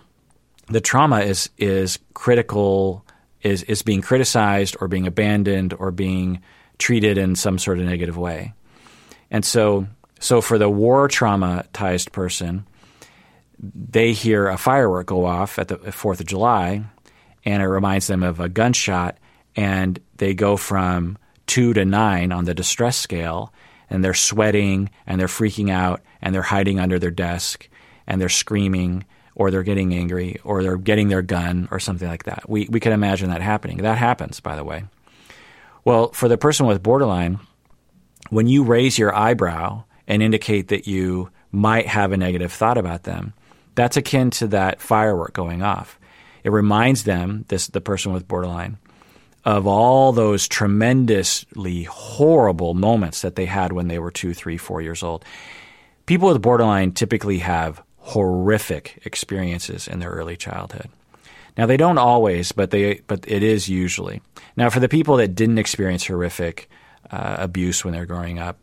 the 0.68 0.80
trauma 0.80 1.20
is 1.20 1.50
is 1.58 1.98
critical 2.14 3.04
is 3.42 3.62
is 3.64 3.82
being 3.82 4.02
criticized 4.02 4.76
or 4.80 4.88
being 4.88 5.06
abandoned 5.06 5.74
or 5.78 5.90
being 5.90 6.42
treated 6.78 7.18
in 7.18 7.36
some 7.36 7.58
sort 7.58 7.78
of 7.78 7.84
negative 7.84 8.16
way. 8.16 8.52
And 9.30 9.44
so 9.44 9.86
so 10.18 10.40
for 10.40 10.58
the 10.58 10.70
war 10.70 11.08
traumatized 11.08 12.12
person, 12.12 12.66
they 13.58 14.12
hear 14.12 14.48
a 14.48 14.56
firework 14.56 15.06
go 15.06 15.24
off 15.24 15.58
at 15.58 15.68
the 15.68 15.76
4th 15.76 16.20
of 16.20 16.26
July 16.26 16.84
and 17.44 17.62
it 17.62 17.66
reminds 17.66 18.06
them 18.06 18.22
of 18.22 18.40
a 18.40 18.48
gunshot 18.48 19.18
and 19.54 19.98
they 20.16 20.34
go 20.34 20.56
from 20.56 21.16
2 21.46 21.74
to 21.74 21.84
9 21.84 22.32
on 22.32 22.44
the 22.44 22.54
distress 22.54 22.96
scale 22.96 23.52
and 23.88 24.04
they're 24.04 24.14
sweating 24.14 24.90
and 25.06 25.20
they're 25.20 25.28
freaking 25.28 25.70
out 25.70 26.02
and 26.20 26.34
they're 26.34 26.42
hiding 26.42 26.80
under 26.80 26.98
their 26.98 27.10
desk 27.10 27.68
and 28.06 28.20
they're 28.20 28.28
screaming 28.28 29.04
or 29.36 29.50
they're 29.50 29.62
getting 29.62 29.94
angry 29.94 30.40
or 30.42 30.62
they're 30.62 30.78
getting 30.78 31.08
their 31.08 31.22
gun 31.22 31.68
or 31.70 31.78
something 31.78 32.08
like 32.08 32.24
that. 32.24 32.48
We, 32.48 32.66
we 32.68 32.80
can 32.80 32.92
imagine 32.92 33.30
that 33.30 33.42
happening. 33.42 33.76
That 33.78 33.98
happens, 33.98 34.40
by 34.40 34.56
the 34.56 34.64
way. 34.64 34.84
Well, 35.84 36.10
for 36.10 36.26
the 36.26 36.38
person 36.38 36.66
with 36.66 36.82
borderline, 36.82 37.38
when 38.30 38.48
you 38.48 38.64
raise 38.64 38.98
your 38.98 39.14
eyebrow 39.14 39.84
and 40.08 40.22
indicate 40.22 40.68
that 40.68 40.88
you 40.88 41.30
might 41.52 41.86
have 41.86 42.10
a 42.10 42.16
negative 42.16 42.52
thought 42.52 42.78
about 42.78 43.04
them, 43.04 43.34
that's 43.76 43.96
akin 43.96 44.30
to 44.30 44.48
that 44.48 44.80
firework 44.80 45.34
going 45.34 45.62
off. 45.62 46.00
It 46.42 46.50
reminds 46.50 47.04
them, 47.04 47.44
this 47.48 47.68
the 47.68 47.80
person 47.80 48.12
with 48.12 48.26
borderline, 48.26 48.78
of 49.44 49.66
all 49.66 50.12
those 50.12 50.48
tremendously 50.48 51.84
horrible 51.84 52.74
moments 52.74 53.20
that 53.20 53.36
they 53.36 53.44
had 53.44 53.72
when 53.72 53.86
they 53.86 53.98
were 53.98 54.10
two, 54.10 54.34
three, 54.34 54.56
four 54.56 54.80
years 54.80 55.02
old. 55.02 55.24
People 56.06 56.28
with 56.28 56.42
borderline 56.42 56.92
typically 56.92 57.38
have 57.38 57.82
horrific 58.06 59.02
experiences 59.04 59.88
in 59.88 59.98
their 59.98 60.10
early 60.10 60.36
childhood. 60.36 60.88
Now 61.58 61.66
they 61.66 61.76
don't 61.76 61.98
always, 61.98 62.52
but 62.52 62.70
they 62.70 63.00
but 63.08 63.24
it 63.26 63.42
is 63.42 63.68
usually. 63.68 64.22
Now 64.56 64.70
for 64.70 64.78
the 64.78 64.88
people 64.88 65.16
that 65.16 65.34
didn't 65.34 65.58
experience 65.58 66.06
horrific 66.06 66.70
uh, 67.10 67.36
abuse 67.38 67.84
when 67.84 67.94
they're 67.94 68.06
growing 68.06 68.38
up, 68.38 68.58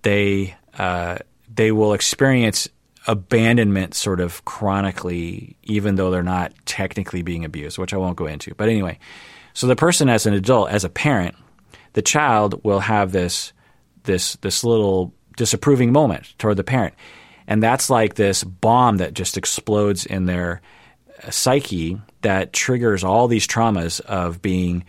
they 0.00 0.54
uh, 0.78 1.18
they 1.54 1.72
will 1.72 1.92
experience 1.92 2.68
abandonment 3.06 3.94
sort 3.94 4.20
of 4.20 4.44
chronically, 4.46 5.56
even 5.64 5.96
though 5.96 6.10
they're 6.10 6.22
not 6.22 6.52
technically 6.64 7.20
being 7.20 7.44
abused, 7.44 7.76
which 7.76 7.92
I 7.92 7.98
won't 7.98 8.16
go 8.16 8.26
into. 8.26 8.54
But 8.54 8.70
anyway, 8.70 8.98
so 9.52 9.66
the 9.66 9.76
person 9.76 10.08
as 10.08 10.24
an 10.24 10.32
adult, 10.32 10.70
as 10.70 10.84
a 10.84 10.88
parent, 10.88 11.34
the 11.92 12.02
child 12.02 12.64
will 12.64 12.80
have 12.80 13.12
this 13.12 13.52
this 14.04 14.36
this 14.36 14.64
little 14.64 15.12
disapproving 15.36 15.92
moment 15.92 16.32
toward 16.38 16.56
the 16.56 16.64
parent. 16.64 16.94
And 17.48 17.62
that's 17.62 17.88
like 17.88 18.14
this 18.14 18.44
bomb 18.44 18.98
that 18.98 19.14
just 19.14 19.38
explodes 19.38 20.04
in 20.04 20.26
their 20.26 20.60
uh, 21.24 21.30
psyche 21.30 21.98
that 22.20 22.52
triggers 22.52 23.02
all 23.02 23.26
these 23.26 23.48
traumas 23.48 24.00
of 24.02 24.42
being 24.42 24.84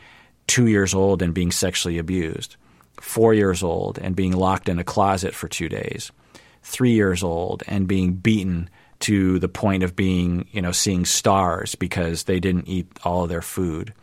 two 0.46 0.68
years 0.68 0.94
old 0.94 1.22
and 1.22 1.34
being 1.34 1.52
sexually 1.52 1.98
abused, 1.98 2.58
four 3.00 3.34
years 3.34 3.64
old 3.64 3.98
and 3.98 4.16
being 4.16 4.34
locked 4.34 4.68
in 4.68 4.78
a 4.78 4.84
closet 4.84 5.34
for 5.34 5.48
two 5.48 5.70
days, 5.70 6.12
three 6.62 6.92
years 6.92 7.24
old 7.24 7.64
and 7.66 7.88
being 7.88 8.14
beaten 8.14 8.70
to 9.00 9.40
the 9.40 9.48
point 9.48 9.82
of 9.82 9.96
being, 9.96 10.46
you 10.52 10.62
know, 10.62 10.74
seeing 10.74 11.06
stars 11.06 11.76
because 11.76 12.24
they 12.24 12.42
didn't 12.42 12.68
eat 12.68 12.88
all 13.06 13.24
of 13.24 13.30
their 13.30 13.42
food, 13.42 13.94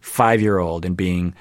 five 0.00 0.40
year 0.40 0.58
old 0.58 0.84
and 0.84 0.96
being 0.96 1.34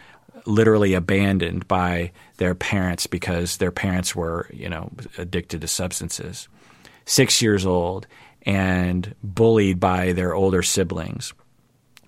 literally 0.46 0.94
abandoned 0.94 1.68
by 1.68 2.12
their 2.38 2.56
parents 2.56 3.08
because 3.08 3.58
their 3.58 3.72
parents 3.72 4.16
were, 4.16 4.50
you 4.54 4.70
know, 4.70 4.92
addicted 5.18 5.62
to 5.62 5.68
substances. 5.68 6.48
Six 7.06 7.42
years 7.42 7.66
old 7.66 8.08
and 8.44 9.16
bullied 9.24 9.80
by 9.80 10.14
their 10.14 10.34
older 10.34 10.64
siblings 10.64 11.34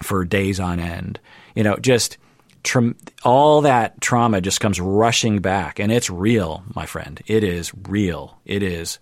for 0.01 0.25
days 0.25 0.59
on 0.59 0.79
end. 0.79 1.19
You 1.55 1.63
know, 1.63 1.77
just 1.77 2.17
tra- 2.63 2.95
all 3.23 3.61
that 3.61 4.01
trauma 4.01 4.41
just 4.41 4.59
comes 4.59 4.79
rushing 4.79 5.39
back, 5.39 5.79
and 5.79 5.91
it's 5.91 6.09
real, 6.09 6.63
my 6.75 6.86
friend. 6.86 7.21
It 7.27 7.43
is 7.43 7.71
real. 7.88 8.39
It 8.45 8.63
is. 8.63 8.99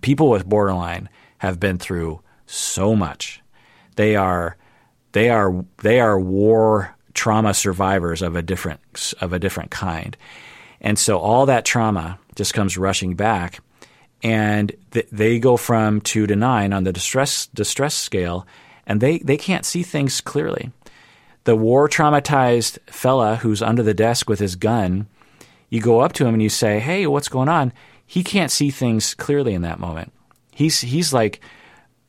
People 0.00 0.28
with 0.28 0.46
borderline 0.46 1.08
have 1.38 1.58
been 1.60 1.78
through 1.78 2.20
so 2.46 2.96
much 2.96 3.42
They 3.96 4.16
are 4.16 4.56
they 5.12 5.28
are 5.30 5.64
they 5.82 6.00
are 6.00 6.18
war 6.18 6.96
trauma 7.18 7.52
survivors 7.52 8.22
of 8.22 8.36
a 8.36 8.42
different 8.42 9.12
of 9.20 9.32
a 9.32 9.40
different 9.40 9.72
kind. 9.72 10.16
And 10.80 10.96
so 10.96 11.18
all 11.18 11.46
that 11.46 11.64
trauma 11.64 12.20
just 12.36 12.54
comes 12.54 12.78
rushing 12.78 13.16
back 13.16 13.60
and 14.22 14.72
th- 14.92 15.08
they 15.10 15.40
go 15.40 15.56
from 15.56 16.00
2 16.00 16.28
to 16.28 16.36
9 16.36 16.72
on 16.72 16.84
the 16.84 16.92
distress 16.92 17.46
distress 17.48 17.96
scale 17.96 18.46
and 18.86 19.00
they 19.00 19.18
they 19.18 19.36
can't 19.36 19.66
see 19.66 19.82
things 19.82 20.20
clearly. 20.20 20.70
The 21.42 21.56
war 21.56 21.88
traumatized 21.88 22.78
fella 22.86 23.36
who's 23.36 23.62
under 23.62 23.82
the 23.82 23.94
desk 23.94 24.28
with 24.28 24.38
his 24.38 24.54
gun, 24.54 25.08
you 25.68 25.80
go 25.80 26.00
up 26.00 26.12
to 26.14 26.26
him 26.26 26.34
and 26.34 26.42
you 26.42 26.48
say, 26.48 26.78
"Hey, 26.78 27.06
what's 27.06 27.28
going 27.28 27.48
on?" 27.48 27.72
He 28.06 28.22
can't 28.22 28.52
see 28.52 28.70
things 28.70 29.14
clearly 29.14 29.54
in 29.54 29.62
that 29.62 29.80
moment. 29.80 30.12
He's 30.52 30.80
he's 30.80 31.12
like 31.12 31.40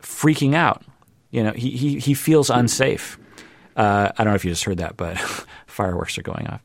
freaking 0.01 0.53
out. 0.53 0.83
You 1.31 1.43
know, 1.43 1.53
he 1.53 1.71
he 1.71 1.99
he 1.99 2.13
feels 2.13 2.49
unsafe. 2.49 3.17
Uh, 3.79 4.11
I 4.17 4.23
don't 4.25 4.33
know 4.33 4.35
if 4.35 4.43
you 4.43 4.51
just 4.51 4.65
heard 4.65 4.79
that, 4.79 4.97
but 4.97 5.17
fireworks 5.67 6.17
are 6.17 6.21
going 6.21 6.47
off. 6.47 6.61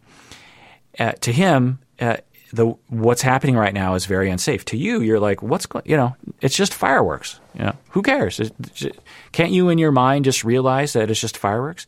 Uh, 0.98 1.12
to 1.12 1.32
him, 1.32 1.78
uh, 2.00 2.16
the 2.52 2.66
what's 2.88 3.22
happening 3.22 3.54
right 3.56 3.72
now 3.72 3.94
is 3.94 4.04
very 4.04 4.28
unsafe. 4.30 4.64
To 4.66 4.76
you, 4.76 5.00
you're 5.00 5.20
like, 5.20 5.40
what's 5.40 5.66
going? 5.66 5.84
You 5.86 5.96
know, 5.96 6.16
it's 6.40 6.56
just 6.56 6.74
fireworks. 6.74 7.38
You 7.54 7.66
know, 7.66 7.76
who 7.90 8.02
cares? 8.02 8.38
Just, 8.74 8.98
can't 9.30 9.52
you 9.52 9.68
in 9.68 9.78
your 9.78 9.92
mind 9.92 10.24
just 10.24 10.42
realize 10.42 10.92
that 10.94 11.08
it's 11.08 11.20
just 11.20 11.38
fireworks? 11.38 11.86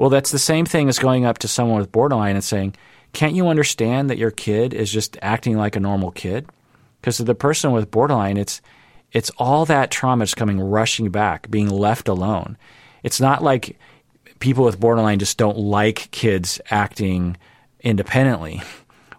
Well, 0.00 0.10
that's 0.10 0.32
the 0.32 0.38
same 0.38 0.66
thing 0.66 0.88
as 0.88 0.98
going 0.98 1.24
up 1.24 1.38
to 1.38 1.48
someone 1.48 1.78
with 1.78 1.92
borderline 1.92 2.34
and 2.34 2.42
saying, 2.42 2.74
can't 3.12 3.34
you 3.34 3.46
understand 3.46 4.10
that 4.10 4.18
your 4.18 4.32
kid 4.32 4.74
is 4.74 4.90
just 4.90 5.16
acting 5.22 5.56
like 5.56 5.76
a 5.76 5.80
normal 5.80 6.10
kid? 6.10 6.48
Because 7.00 7.18
to 7.18 7.24
the 7.24 7.36
person 7.36 7.70
with 7.70 7.92
borderline, 7.92 8.36
it's 8.36 8.60
it's 9.12 9.30
all 9.38 9.64
that 9.66 9.92
trauma 9.92 10.24
is 10.24 10.34
coming 10.34 10.60
rushing 10.60 11.10
back, 11.10 11.48
being 11.50 11.68
left 11.68 12.08
alone. 12.08 12.56
It's 13.04 13.20
not 13.20 13.44
like 13.44 13.78
people 14.40 14.64
with 14.64 14.80
borderline 14.80 15.18
just 15.18 15.38
don't 15.38 15.58
like 15.58 16.10
kids 16.10 16.60
acting 16.70 17.36
independently. 17.80 18.62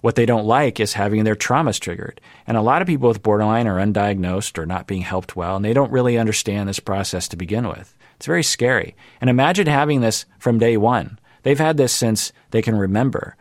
What 0.02 0.16
they 0.16 0.26
don't 0.26 0.46
like 0.46 0.80
is 0.80 0.94
having 0.94 1.24
their 1.24 1.36
traumas 1.36 1.80
triggered. 1.80 2.20
And 2.48 2.58
a 2.58 2.62
lot 2.62 2.82
of 2.82 2.88
people 2.88 3.08
with 3.08 3.24
borderline 3.24 3.68
are 3.68 3.78
undiagnosed 3.78 4.58
or 4.58 4.66
not 4.66 4.88
being 4.88 5.02
helped 5.02 5.36
well, 5.36 5.56
and 5.56 5.64
they 5.64 5.74
don't 5.74 5.92
really 5.92 6.18
understand 6.18 6.68
this 6.68 6.80
process 6.80 7.28
to 7.30 7.38
begin 7.38 7.68
with. 7.68 7.96
It's 8.18 8.26
very 8.26 8.44
scary. 8.44 8.96
And 9.20 9.30
imagine 9.30 9.68
having 9.68 10.02
this 10.02 10.26
from 10.40 10.60
day 10.60 10.76
one. 10.76 11.20
They've 11.44 11.58
had 11.58 11.78
this 11.78 11.94
since 11.94 12.34
they 12.50 12.62
can 12.62 12.76
remember. 12.76 13.36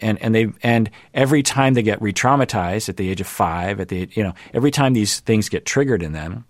And, 0.00 0.20
and 0.20 0.34
they 0.34 0.52
and 0.62 0.90
every 1.14 1.42
time 1.42 1.74
they 1.74 1.82
get 1.82 2.02
re-traumatized 2.02 2.88
at 2.88 2.96
the 2.96 3.08
age 3.08 3.20
of 3.20 3.26
five, 3.26 3.80
at 3.80 3.88
the 3.88 4.08
you 4.12 4.22
know 4.22 4.34
every 4.52 4.70
time 4.70 4.92
these 4.92 5.20
things 5.20 5.48
get 5.48 5.64
triggered 5.64 6.02
in 6.02 6.12
them, 6.12 6.44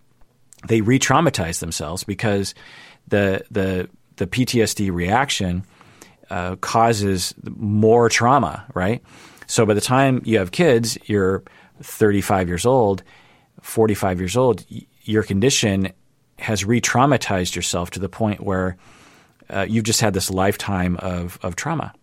they 0.67 0.81
re-traumatize 0.81 1.61
themselves 1.61 2.03
because 2.03 2.55
the 3.09 3.45
the 3.51 3.89
the 4.17 4.27
PTSD 4.27 4.93
reaction 4.93 5.65
uh, 6.31 6.57
causes 6.57 7.35
more 7.57 8.09
trauma, 8.09 8.67
right? 8.75 9.03
So 9.47 9.65
by 9.65 9.75
the 9.75 9.81
time 9.81 10.23
you 10.25 10.39
have 10.39 10.51
kids, 10.51 10.99
you're 11.05 11.43
35 11.83 12.49
years 12.49 12.67
old, 12.67 13.03
45 13.63 14.21
years 14.21 14.37
old, 14.37 14.65
your 15.03 15.23
condition 15.23 15.93
has 16.39 16.65
re 16.65 16.81
traumatized 16.81 17.55
yourself 17.55 17.91
to 17.91 18.01
the 18.01 18.09
point 18.09 18.41
where 18.41 18.77
uh, 19.49 19.67
you've 19.69 19.85
just 19.85 20.01
had 20.01 20.15
this 20.15 20.31
lifetime 20.31 20.97
of, 20.97 21.39
of 21.43 21.57
trauma. 21.57 21.95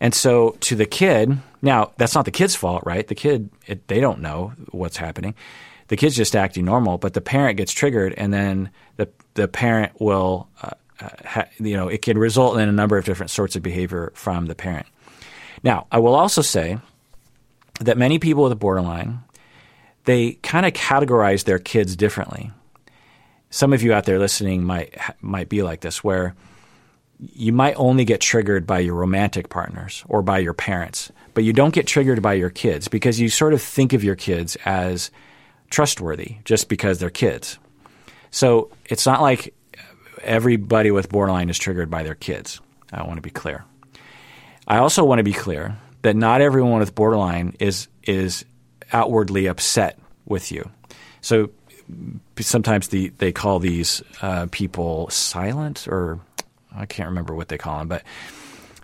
And 0.00 0.14
so 0.14 0.56
to 0.60 0.74
the 0.74 0.86
kid, 0.86 1.38
now 1.62 1.92
that's 1.96 2.14
not 2.14 2.24
the 2.24 2.30
kid's 2.30 2.56
fault, 2.56 2.82
right? 2.84 3.06
The 3.06 3.14
kid, 3.14 3.50
it, 3.66 3.86
they 3.88 4.00
don't 4.00 4.20
know 4.20 4.52
what's 4.70 4.96
happening. 4.96 5.34
The 5.88 5.96
kid's 5.96 6.16
just 6.16 6.34
acting 6.34 6.64
normal, 6.64 6.98
but 6.98 7.14
the 7.14 7.20
parent 7.20 7.56
gets 7.56 7.72
triggered, 7.72 8.14
and 8.16 8.32
then 8.32 8.70
the 8.96 9.08
the 9.34 9.46
parent 9.46 9.92
will, 10.00 10.48
uh, 10.62 10.70
ha, 11.24 11.44
you 11.58 11.76
know, 11.76 11.88
it 11.88 12.02
can 12.02 12.18
result 12.18 12.58
in 12.58 12.68
a 12.68 12.72
number 12.72 12.96
of 12.96 13.04
different 13.04 13.30
sorts 13.30 13.56
of 13.56 13.62
behavior 13.62 14.12
from 14.14 14.46
the 14.46 14.54
parent. 14.54 14.86
Now, 15.62 15.86
I 15.92 15.98
will 15.98 16.14
also 16.14 16.42
say 16.42 16.78
that 17.80 17.98
many 17.98 18.18
people 18.18 18.44
with 18.44 18.52
a 18.52 18.56
borderline, 18.56 19.20
they 20.04 20.32
kind 20.42 20.66
of 20.66 20.72
categorize 20.72 21.44
their 21.44 21.58
kids 21.58 21.96
differently. 21.96 22.50
Some 23.50 23.72
of 23.72 23.82
you 23.82 23.92
out 23.92 24.04
there 24.04 24.18
listening 24.18 24.64
might 24.64 24.98
might 25.20 25.48
be 25.48 25.62
like 25.62 25.80
this, 25.80 26.02
where 26.02 26.34
you 27.18 27.52
might 27.52 27.74
only 27.76 28.04
get 28.04 28.20
triggered 28.20 28.66
by 28.66 28.80
your 28.80 28.94
romantic 28.94 29.48
partners 29.48 30.04
or 30.08 30.22
by 30.22 30.38
your 30.38 30.54
parents, 30.54 31.12
but 31.34 31.44
you 31.44 31.52
don't 31.52 31.74
get 31.74 31.86
triggered 31.86 32.20
by 32.20 32.32
your 32.32 32.50
kids 32.50 32.88
because 32.88 33.20
you 33.20 33.28
sort 33.28 33.54
of 33.54 33.62
think 33.62 33.92
of 33.92 34.02
your 34.02 34.16
kids 34.16 34.56
as 34.64 35.10
trustworthy 35.70 36.36
just 36.44 36.68
because 36.68 36.98
they're 36.98 37.10
kids. 37.10 37.58
So 38.30 38.70
it's 38.86 39.06
not 39.06 39.22
like 39.22 39.54
everybody 40.22 40.90
with 40.90 41.08
borderline 41.08 41.50
is 41.50 41.58
triggered 41.58 41.90
by 41.90 42.02
their 42.02 42.14
kids. 42.14 42.60
I 42.92 43.04
want 43.04 43.16
to 43.16 43.22
be 43.22 43.30
clear. 43.30 43.64
I 44.66 44.78
also 44.78 45.04
want 45.04 45.18
to 45.18 45.24
be 45.24 45.32
clear 45.32 45.76
that 46.02 46.16
not 46.16 46.40
everyone 46.40 46.80
with 46.80 46.94
borderline 46.94 47.56
is 47.58 47.88
is 48.02 48.44
outwardly 48.92 49.46
upset 49.46 49.98
with 50.26 50.52
you. 50.52 50.70
So 51.20 51.50
sometimes 52.38 52.88
the, 52.88 53.08
they 53.18 53.32
call 53.32 53.58
these 53.58 54.02
uh, 54.20 54.46
people 54.50 55.08
silent, 55.10 55.86
or 55.88 56.20
I 56.74 56.86
can't 56.86 57.08
remember 57.08 57.34
what 57.34 57.48
they 57.48 57.58
call 57.58 57.78
them, 57.78 57.88
but 57.88 58.02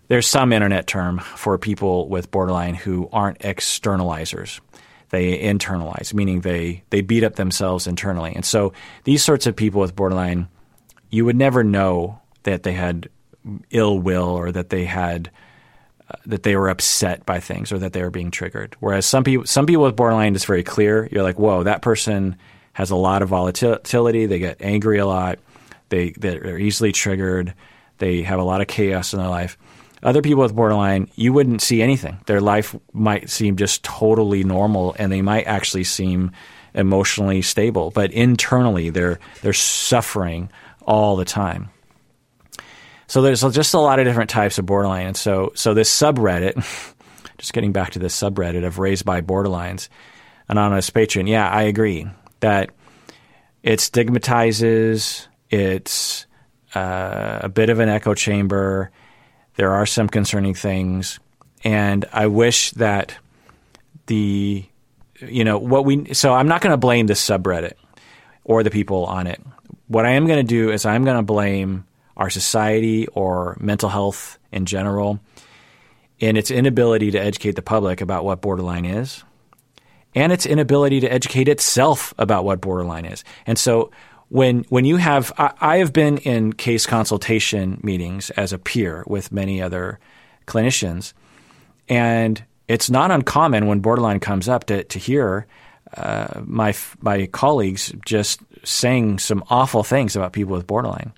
there's 0.08 0.26
some 0.26 0.52
internet 0.52 0.86
term 0.86 1.18
for 1.18 1.58
people 1.58 2.08
with 2.08 2.30
borderline 2.30 2.74
who 2.74 3.08
aren't 3.12 3.40
externalizers. 3.40 4.60
They 5.10 5.38
internalize, 5.38 6.12
meaning 6.12 6.40
they 6.40 6.82
they 6.90 7.00
beat 7.00 7.24
up 7.24 7.36
themselves 7.36 7.86
internally. 7.86 8.34
And 8.34 8.44
so 8.44 8.72
these 9.04 9.24
sorts 9.24 9.46
of 9.46 9.56
people 9.56 9.80
with 9.80 9.96
borderline, 9.96 10.48
you 11.10 11.24
would 11.24 11.36
never 11.36 11.64
know 11.64 12.20
that 12.42 12.62
they 12.62 12.72
had 12.72 13.08
ill 13.70 13.98
will 13.98 14.28
or 14.28 14.52
that 14.52 14.70
they 14.70 14.84
had 14.84 15.30
uh, 16.10 16.14
that 16.26 16.42
they 16.42 16.56
were 16.56 16.68
upset 16.68 17.24
by 17.26 17.40
things 17.40 17.72
or 17.72 17.78
that 17.78 17.92
they 17.92 18.02
were 18.02 18.10
being 18.10 18.30
triggered. 18.30 18.76
Whereas 18.80 19.06
some 19.06 19.24
people, 19.24 19.46
some 19.46 19.66
people 19.66 19.84
with 19.84 19.96
borderline, 19.96 20.34
it's 20.34 20.44
very 20.44 20.62
clear. 20.62 21.08
You're 21.10 21.22
like, 21.22 21.38
whoa, 21.38 21.64
that 21.64 21.82
person 21.82 22.36
has 22.72 22.90
a 22.90 22.96
lot 22.96 23.22
of 23.22 23.28
volatility. 23.28 24.26
They 24.26 24.38
get 24.38 24.60
angry 24.60 24.98
a 24.98 25.06
lot. 25.06 25.38
They 25.88 26.10
they're 26.10 26.58
easily 26.58 26.92
triggered. 26.92 27.54
They 27.98 28.22
have 28.22 28.38
a 28.38 28.44
lot 28.44 28.60
of 28.60 28.68
chaos 28.68 29.12
in 29.12 29.18
their 29.18 29.28
life. 29.28 29.58
Other 30.02 30.22
people 30.22 30.42
with 30.44 30.54
borderline, 30.54 31.10
you 31.16 31.32
wouldn't 31.32 31.60
see 31.60 31.82
anything. 31.82 32.20
Their 32.26 32.40
life 32.40 32.76
might 32.92 33.30
seem 33.30 33.56
just 33.56 33.82
totally 33.82 34.44
normal, 34.44 34.94
and 34.96 35.10
they 35.10 35.22
might 35.22 35.48
actually 35.48 35.84
seem 35.84 36.30
emotionally 36.74 37.42
stable, 37.42 37.90
but 37.90 38.12
internally 38.12 38.90
they're 38.90 39.18
they're 39.42 39.52
suffering 39.52 40.50
all 40.88 41.16
the 41.16 41.24
time. 41.24 41.68
So 43.06 43.20
there's 43.20 43.42
just 43.42 43.74
a 43.74 43.78
lot 43.78 44.00
of 44.00 44.06
different 44.06 44.30
types 44.30 44.58
of 44.58 44.66
borderline. 44.66 45.06
And 45.06 45.16
so, 45.16 45.52
so 45.54 45.74
this 45.74 45.94
subreddit, 45.94 46.54
just 47.38 47.52
getting 47.52 47.72
back 47.72 47.90
to 47.90 47.98
this 47.98 48.18
subreddit 48.18 48.66
of 48.66 48.78
raised 48.78 49.04
by 49.04 49.20
borderlines, 49.20 49.88
anonymous 50.48 50.88
patron. 50.88 51.26
Yeah, 51.26 51.48
I 51.48 51.62
agree 51.64 52.06
that 52.40 52.70
it 53.62 53.80
stigmatizes. 53.80 55.28
It's 55.50 56.26
uh, 56.74 57.40
a 57.42 57.48
bit 57.50 57.68
of 57.68 57.80
an 57.80 57.90
echo 57.90 58.14
chamber. 58.14 58.90
There 59.56 59.72
are 59.72 59.86
some 59.86 60.08
concerning 60.08 60.54
things, 60.54 61.20
and 61.64 62.06
I 62.12 62.28
wish 62.28 62.70
that 62.72 63.14
the 64.06 64.64
you 65.20 65.44
know 65.44 65.58
what 65.58 65.84
we. 65.84 66.14
So 66.14 66.32
I'm 66.32 66.48
not 66.48 66.60
going 66.60 66.72
to 66.72 66.78
blame 66.78 67.08
this 67.08 67.26
subreddit 67.26 67.72
or 68.44 68.62
the 68.62 68.70
people 68.70 69.04
on 69.06 69.26
it. 69.26 69.40
What 69.88 70.04
I 70.04 70.12
am 70.12 70.26
going 70.26 70.38
to 70.38 70.42
do 70.42 70.70
is 70.70 70.84
I'm 70.84 71.04
going 71.04 71.16
to 71.16 71.22
blame 71.22 71.86
our 72.16 72.30
society 72.30 73.06
or 73.08 73.56
mental 73.58 73.88
health 73.88 74.38
in 74.52 74.66
general 74.66 75.20
in 76.18 76.36
its 76.36 76.50
inability 76.50 77.10
to 77.12 77.18
educate 77.18 77.52
the 77.52 77.62
public 77.62 78.00
about 78.00 78.24
what 78.24 78.40
borderline 78.40 78.84
is 78.84 79.24
and 80.14 80.32
its 80.32 80.46
inability 80.46 81.00
to 81.00 81.12
educate 81.12 81.48
itself 81.48 82.12
about 82.18 82.44
what 82.44 82.60
borderline 82.60 83.04
is. 83.04 83.24
And 83.46 83.58
so 83.58 83.90
when 84.28 84.64
when 84.68 84.84
you 84.84 84.96
have 84.96 85.32
I, 85.38 85.52
I, 85.60 85.76
have 85.78 85.92
been 85.92 86.18
in 86.18 86.52
case 86.52 86.84
consultation 86.84 87.80
meetings 87.82 88.30
as 88.30 88.52
a 88.52 88.58
peer 88.58 89.04
with 89.06 89.32
many 89.32 89.62
other 89.62 89.98
clinicians 90.46 91.14
and 91.88 92.42
it's 92.66 92.90
not 92.90 93.10
uncommon 93.10 93.66
when 93.66 93.80
borderline 93.80 94.20
comes 94.20 94.48
up 94.48 94.66
to, 94.66 94.84
to 94.84 94.98
hear 94.98 95.46
uh, 95.96 96.42
my 96.44 96.74
my 97.00 97.26
colleagues 97.26 97.92
just 98.04 98.40
saying 98.64 99.18
some 99.18 99.44
awful 99.50 99.82
things 99.82 100.16
about 100.16 100.32
people 100.32 100.54
with 100.54 100.66
borderline. 100.66 101.12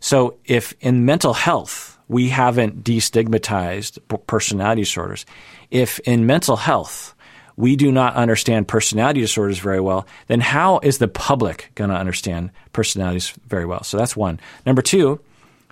So 0.00 0.38
if 0.44 0.74
in 0.80 1.04
mental 1.04 1.34
health 1.34 1.98
we 2.08 2.28
haven't 2.28 2.84
destigmatized 2.84 3.98
personality 4.26 4.82
disorders, 4.82 5.26
if 5.70 5.98
in 6.00 6.26
mental 6.26 6.56
health 6.56 7.14
we 7.56 7.74
do 7.74 7.90
not 7.90 8.14
understand 8.14 8.68
personality 8.68 9.20
disorders 9.20 9.58
very 9.58 9.80
well, 9.80 10.06
then 10.28 10.40
how 10.40 10.78
is 10.78 10.98
the 10.98 11.08
public 11.08 11.72
going 11.74 11.90
to 11.90 11.96
understand 11.96 12.50
personalities 12.72 13.34
very 13.48 13.66
well? 13.66 13.82
So 13.82 13.96
that's 13.96 14.16
one. 14.16 14.38
Number 14.64 14.80
two, 14.80 15.20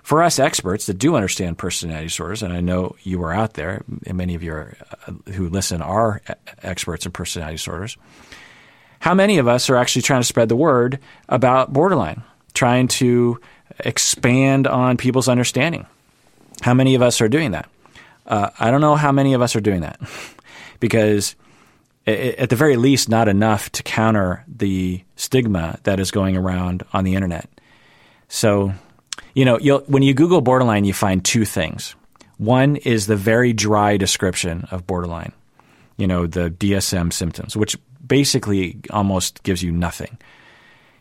for 0.03 0.21
us 0.21 0.37
experts 0.39 0.85
that 0.85 0.97
do 0.97 1.15
understand 1.15 1.57
personality 1.57 2.07
disorders, 2.07 2.43
and 2.43 2.53
I 2.53 2.61
know 2.61 2.95
you 3.03 3.23
are 3.23 3.33
out 3.33 3.53
there, 3.53 3.83
and 4.05 4.17
many 4.17 4.35
of 4.35 4.43
you 4.43 4.53
are, 4.53 4.77
uh, 5.07 5.31
who 5.31 5.49
listen 5.49 5.81
are 5.81 6.21
experts 6.61 7.05
in 7.05 7.11
personality 7.11 7.55
disorders, 7.55 7.97
how 8.99 9.13
many 9.13 9.37
of 9.37 9.47
us 9.47 9.69
are 9.69 9.75
actually 9.75 10.01
trying 10.01 10.21
to 10.21 10.27
spread 10.27 10.49
the 10.49 10.55
word 10.55 10.99
about 11.29 11.73
borderline? 11.73 12.23
trying 12.57 12.87
to 12.87 13.39
expand 13.79 14.65
on 14.65 14.97
people's 14.97 15.29
understanding. 15.29 15.85
How 16.61 16.73
many 16.73 16.95
of 16.95 17.03
us 17.03 17.21
are 17.21 17.29
doing 17.29 17.51
that? 17.51 17.69
Uh, 18.25 18.49
I 18.59 18.71
don't 18.71 18.81
know 18.81 18.95
how 18.95 19.11
many 19.11 19.35
of 19.35 19.41
us 19.41 19.55
are 19.55 19.61
doing 19.61 19.81
that 19.81 19.99
because, 20.79 21.35
at 22.07 22.49
the 22.49 22.55
very 22.55 22.75
least, 22.75 23.09
not 23.09 23.27
enough 23.27 23.69
to 23.73 23.83
counter 23.83 24.43
the 24.47 25.03
stigma 25.15 25.77
that 25.83 25.99
is 25.99 26.09
going 26.09 26.35
around 26.35 26.83
on 26.93 27.03
the 27.03 27.13
internet. 27.13 27.47
So, 28.27 28.73
you 29.35 29.45
know, 29.45 29.57
when 29.85 30.01
you 30.01 30.15
Google 30.15 30.41
borderline, 30.41 30.83
you 30.83 30.93
find 30.93 31.23
two 31.23 31.45
things. 31.45 31.95
One 32.37 32.75
is 32.77 33.05
the 33.05 33.15
very 33.15 33.53
dry 33.53 33.97
description 33.97 34.67
of 34.71 34.87
borderline, 34.87 35.31
you 35.95 36.07
know, 36.07 36.25
the 36.25 36.49
DSM 36.49 37.13
symptoms, 37.13 37.55
which 37.55 37.77
basically 38.07 38.79
almost 38.89 39.43
gives 39.43 39.61
you 39.61 39.71
nothing 39.71 40.17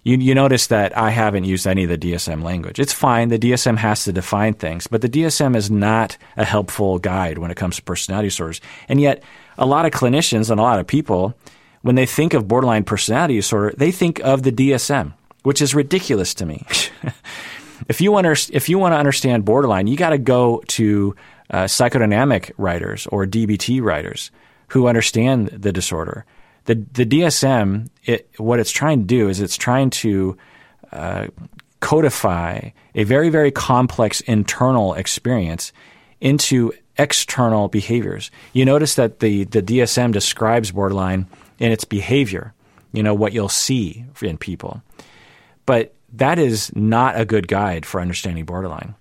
you, 0.07 0.17
you 0.19 0.37
notice 0.37 0.69
that 0.69 0.97
I 0.97 1.11
haven't 1.11 1.47
used 1.47 1.67
any 1.67 1.83
of 1.83 1.91
the 1.91 1.99
DSM 1.99 2.45
language. 2.45 2.79
It's 2.79 2.93
fine. 2.93 3.29
The 3.29 3.41
DSM 3.41 3.77
has 3.79 4.05
to 4.05 4.13
define 4.13 4.55
things, 4.55 4.87
but 4.87 5.01
the 5.01 5.09
DSM 5.09 5.57
is 5.57 5.69
not 5.69 6.17
a 6.37 6.45
helpful 6.45 7.01
guide 7.01 7.39
when 7.39 7.51
it 7.51 7.57
comes 7.57 7.75
to 7.75 7.83
personality 7.83 8.29
disorders. 8.29 8.61
And 8.89 9.01
yet, 9.01 9.25
a 9.59 9.67
lot 9.67 9.85
of 9.85 9.91
clinicians 9.91 10.49
and 10.49 10.61
a 10.61 10.63
lot 10.63 10.79
of 10.79 10.87
people, 10.87 11.35
when 11.83 11.97
they 11.97 12.07
think 12.07 12.35
of 12.35 12.47
borderline 12.47 12.85
personality 12.85 13.35
disorder, 13.35 13.75
they 13.77 13.91
think 13.91 14.21
of 14.21 14.45
the 14.45 14.53
DSM, 14.53 15.13
which 15.43 15.61
is 15.61 15.75
ridiculous 15.75 16.35
to 16.35 16.47
me. 16.47 16.65
if 17.89 18.01
you 18.01 18.13
want 18.13 18.29
to, 18.29 18.55
if 18.55 18.69
you 18.69 18.79
want 18.79 18.93
to 18.93 18.99
understand 18.99 19.45
borderline, 19.45 19.89
you 19.89 19.97
got 19.97 20.11
to 20.11 20.19
go 20.19 20.63
to 20.69 21.17
uh, 21.51 21.65
psychodynamic 21.65 22.53
writers 22.59 23.09
or 23.09 23.27
DBT 23.27 23.83
writers 23.83 24.31
who 24.69 24.87
understand 24.87 25.49
the 25.49 25.73
disorder 25.73 26.25
the 26.67 26.75
the 26.93 27.07
DSM, 27.07 27.89
it, 28.05 28.29
what 28.37 28.61
it's 28.61 28.71
trying 28.71 29.01
to 29.01 29.07
do 29.07 29.29
is 29.29 29.41
it's 29.41 29.57
trying 29.57 29.91
to 29.91 30.37
uh, 30.93 31.29
codify 31.81 32.71
a 32.95 33.05
very 33.05 33.29
very 33.31 33.51
complex 33.51 34.21
internal 34.23 34.95
experience 34.95 35.73
into 36.21 36.73
external 36.99 37.69
behaviors. 37.69 38.31
You 38.53 38.65
notice 38.65 38.97
that 38.97 39.21
the 39.21 39.45
the 39.45 39.63
DSM 39.63 40.13
describes 40.13 40.73
borderline 40.73 41.27
in 41.59 41.73
its 41.73 41.85
behavior. 41.85 42.53
You 42.93 43.03
know 43.03 43.15
what 43.15 43.33
you'll 43.33 43.49
see 43.49 44.05
in 44.21 44.37
people, 44.37 44.83
but 45.67 45.95
that 46.15 46.39
is 46.39 46.75
not 46.75 47.19
a 47.19 47.25
good 47.25 47.47
guide 47.49 47.85
for 47.85 48.01
understanding 48.01 48.45
borderline. 48.45 48.95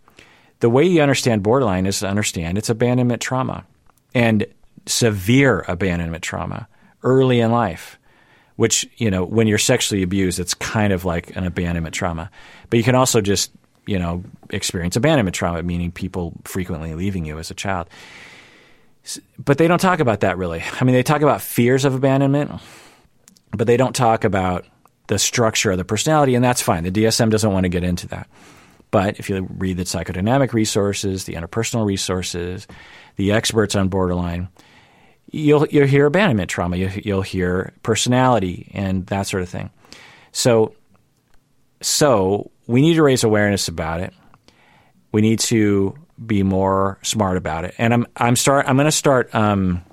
The 0.60 0.70
way 0.70 0.86
you 0.86 1.02
understand 1.02 1.44
borderline 1.44 1.86
is 1.86 2.00
to 2.00 2.08
understand 2.08 2.58
its 2.58 2.70
abandonment 2.70 3.22
trauma 3.22 3.66
and 4.14 4.46
severe 4.86 5.66
abandonment 5.68 6.24
trauma 6.24 6.68
early 7.06 7.40
in 7.40 7.52
life, 7.52 7.98
which, 8.58 8.90
you 8.98 9.10
know, 9.10 9.24
when 9.24 9.48
you're 9.48 9.58
sexually 9.58 10.04
abused, 10.04 10.40
it's 10.40 10.54
kind 10.54 10.92
of 10.92 11.06
like 11.06 11.36
an 11.36 11.46
abandonment 11.46 11.96
trauma. 11.96 12.30
But 12.70 12.78
you 12.78 12.84
can 12.84 12.96
also 12.96 13.22
just, 13.22 13.52
you 13.86 13.98
know, 13.98 14.24
experience 14.50 14.96
abandonment 14.96 15.36
trauma, 15.36 15.64
meaning 15.64 15.92
people 15.92 16.34
frequently 16.44 16.94
leaving 16.96 17.24
you 17.24 17.40
as 17.40 17.52
a 17.52 17.54
child. 17.54 17.88
But 19.38 19.58
they 19.58 19.68
don't 19.68 19.80
talk 19.80 20.00
about 20.00 20.22
that 20.22 20.38
really. 20.38 20.64
I 20.82 20.84
mean, 20.84 20.96
they 20.96 21.04
talk 21.04 21.22
about 21.22 21.42
fears 21.42 21.86
of 21.86 21.94
abandonment, 21.94 22.52
but 23.52 23.68
they 23.68 23.78
don't 23.78 23.96
talk 23.96 24.24
about 24.24 24.66
the 25.08 25.20
structure 25.20 25.72
of 25.72 25.78
the 25.78 25.86
personality, 25.86 26.34
and 26.34 26.44
that's 26.44 26.62
fine. 26.62 26.84
The 26.84 26.92
DSM 26.92 27.30
doesn't 27.30 27.52
want 27.52 27.66
to 27.66 27.70
get 27.70 27.84
into 27.84 28.08
that. 28.08 28.28
But 28.90 29.20
if 29.20 29.30
you 29.30 29.48
read 29.58 29.78
the 29.78 29.84
psychodynamic 29.84 30.54
resources, 30.54 31.26
the 31.26 31.34
interpersonal 31.34 31.86
resources, 31.86 32.66
the 33.18 33.34
experts 33.34 33.76
on 33.76 33.90
borderline, 33.90 34.48
you'll 35.32 35.68
you'll 35.68 35.88
hear 35.88 36.06
abandonment 36.06 36.50
trauma, 36.50 36.78
you, 36.78 36.90
you'll 37.04 37.22
hear 37.22 37.74
personality 37.84 38.72
and 38.74 39.06
that 39.08 39.28
sort 39.28 39.44
of 39.44 39.50
thing. 39.50 39.70
So, 40.32 40.76
so 41.82 42.52
we 42.68 42.82
need 42.82 42.96
to 42.96 43.04
raise 43.04 43.24
awareness 43.24 43.68
about 43.68 44.02
it. 44.02 44.14
We 45.12 45.22
need 45.22 45.40
to 45.42 45.96
be 46.24 46.44
more 46.44 46.98
smart 47.02 47.38
about 47.38 47.66
it. 47.66 47.76
And 47.78 47.94
I'm 47.94 48.08
I'm 48.16 48.36
start 48.36 48.68
I'm 48.68 48.76
going 48.76 48.86
to 48.86 48.92
start 48.92 49.34
um, 49.34 49.84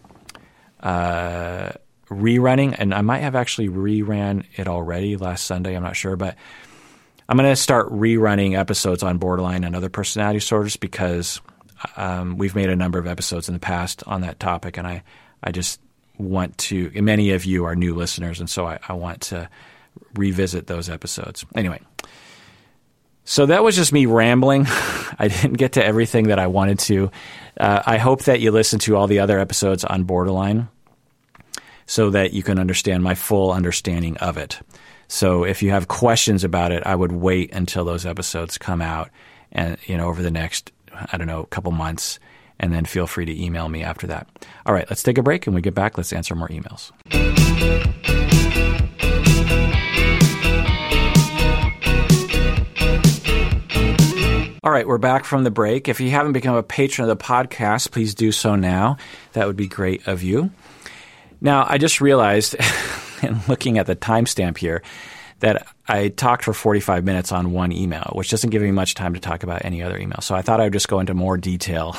uh, 0.80 1.72
rerunning, 2.08 2.74
and 2.78 2.94
I 2.94 3.02
might 3.02 3.20
have 3.20 3.34
actually 3.34 3.68
reran 3.68 4.44
it 4.56 4.68
already 4.68 5.16
last 5.16 5.44
Sunday. 5.44 5.74
I'm 5.74 5.82
not 5.82 5.96
sure, 5.96 6.16
but 6.16 6.36
I'm 7.28 7.36
going 7.36 7.48
to 7.48 7.56
start 7.56 7.90
rerunning 7.90 8.58
episodes 8.58 9.02
on 9.02 9.18
borderline 9.18 9.64
and 9.64 9.74
other 9.74 9.88
personality 9.88 10.38
disorders 10.38 10.76
because 10.76 11.40
um, 11.96 12.36
we've 12.36 12.54
made 12.54 12.68
a 12.68 12.76
number 12.76 12.98
of 12.98 13.06
episodes 13.06 13.48
in 13.48 13.54
the 13.54 13.60
past 13.60 14.02
on 14.06 14.20
that 14.20 14.38
topic, 14.38 14.76
and 14.76 14.86
I 14.86 15.02
I 15.42 15.50
just 15.52 15.80
want 16.18 16.56
to. 16.58 16.90
Many 17.00 17.30
of 17.32 17.44
you 17.44 17.64
are 17.64 17.74
new 17.74 17.94
listeners, 17.94 18.40
and 18.40 18.48
so 18.48 18.66
I, 18.66 18.78
I 18.88 18.92
want 18.94 19.22
to 19.22 19.48
revisit 20.14 20.66
those 20.66 20.88
episodes. 20.88 21.44
Anyway, 21.54 21.80
so 23.24 23.46
that 23.46 23.62
was 23.62 23.76
just 23.76 23.92
me 23.92 24.06
rambling. 24.06 24.66
I 25.18 25.28
didn't 25.28 25.54
get 25.54 25.72
to 25.72 25.84
everything 25.84 26.28
that 26.28 26.38
I 26.38 26.46
wanted 26.46 26.78
to. 26.80 27.10
Uh, 27.58 27.82
I 27.84 27.98
hope 27.98 28.24
that 28.24 28.40
you 28.40 28.50
listen 28.50 28.78
to 28.80 28.96
all 28.96 29.06
the 29.06 29.20
other 29.20 29.38
episodes 29.38 29.84
on 29.84 30.04
borderline 30.04 30.68
so 31.86 32.10
that 32.10 32.32
you 32.32 32.42
can 32.42 32.58
understand 32.58 33.02
my 33.02 33.14
full 33.14 33.52
understanding 33.52 34.16
of 34.18 34.36
it. 34.36 34.60
So 35.08 35.44
if 35.44 35.62
you 35.62 35.70
have 35.70 35.88
questions 35.88 36.42
about 36.42 36.72
it, 36.72 36.82
I 36.86 36.94
would 36.94 37.12
wait 37.12 37.52
until 37.52 37.84
those 37.84 38.06
episodes 38.06 38.56
come 38.56 38.80
out 38.80 39.10
and 39.50 39.76
you 39.86 39.96
know 39.98 40.06
over 40.06 40.22
the 40.22 40.30
next 40.30 40.72
I 41.12 41.16
don't 41.16 41.26
know, 41.26 41.44
couple 41.44 41.72
months 41.72 42.18
and 42.62 42.72
then 42.72 42.84
feel 42.84 43.06
free 43.06 43.26
to 43.26 43.44
email 43.44 43.68
me 43.68 43.82
after 43.82 44.06
that. 44.06 44.28
All 44.64 44.72
right, 44.72 44.88
let's 44.88 45.02
take 45.02 45.18
a 45.18 45.22
break 45.22 45.46
and 45.46 45.54
we 45.54 45.60
get 45.60 45.74
back. 45.74 45.98
Let's 45.98 46.12
answer 46.12 46.34
more 46.36 46.48
emails. 46.48 46.92
All 54.64 54.70
right, 54.70 54.86
we're 54.86 54.98
back 54.98 55.24
from 55.24 55.42
the 55.42 55.50
break. 55.50 55.88
If 55.88 55.98
you 55.98 56.10
haven't 56.10 56.34
become 56.34 56.54
a 56.54 56.62
patron 56.62 57.10
of 57.10 57.18
the 57.18 57.22
podcast, 57.22 57.90
please 57.90 58.14
do 58.14 58.30
so 58.30 58.54
now. 58.54 58.96
That 59.32 59.48
would 59.48 59.56
be 59.56 59.66
great 59.66 60.06
of 60.06 60.22
you. 60.22 60.52
Now, 61.40 61.66
I 61.68 61.78
just 61.78 62.00
realized, 62.00 62.54
in 63.22 63.40
looking 63.48 63.78
at 63.78 63.86
the 63.86 63.96
timestamp 63.96 64.58
here, 64.58 64.82
that 65.40 65.66
I 65.88 66.08
talked 66.08 66.44
for 66.44 66.52
45 66.52 67.04
minutes 67.04 67.32
on 67.32 67.50
one 67.50 67.72
email, 67.72 68.12
which 68.14 68.30
doesn't 68.30 68.50
give 68.50 68.62
me 68.62 68.70
much 68.70 68.94
time 68.94 69.14
to 69.14 69.20
talk 69.20 69.42
about 69.42 69.64
any 69.64 69.82
other 69.82 69.98
email. 69.98 70.20
So 70.20 70.36
I 70.36 70.42
thought 70.42 70.60
I 70.60 70.64
would 70.64 70.72
just 70.72 70.86
go 70.86 71.00
into 71.00 71.14
more 71.14 71.36
detail 71.36 71.96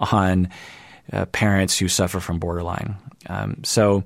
on 0.00 0.48
uh, 1.12 1.26
parents 1.26 1.78
who 1.78 1.88
suffer 1.88 2.20
from 2.20 2.38
borderline. 2.38 2.96
Um, 3.28 3.62
so, 3.64 4.04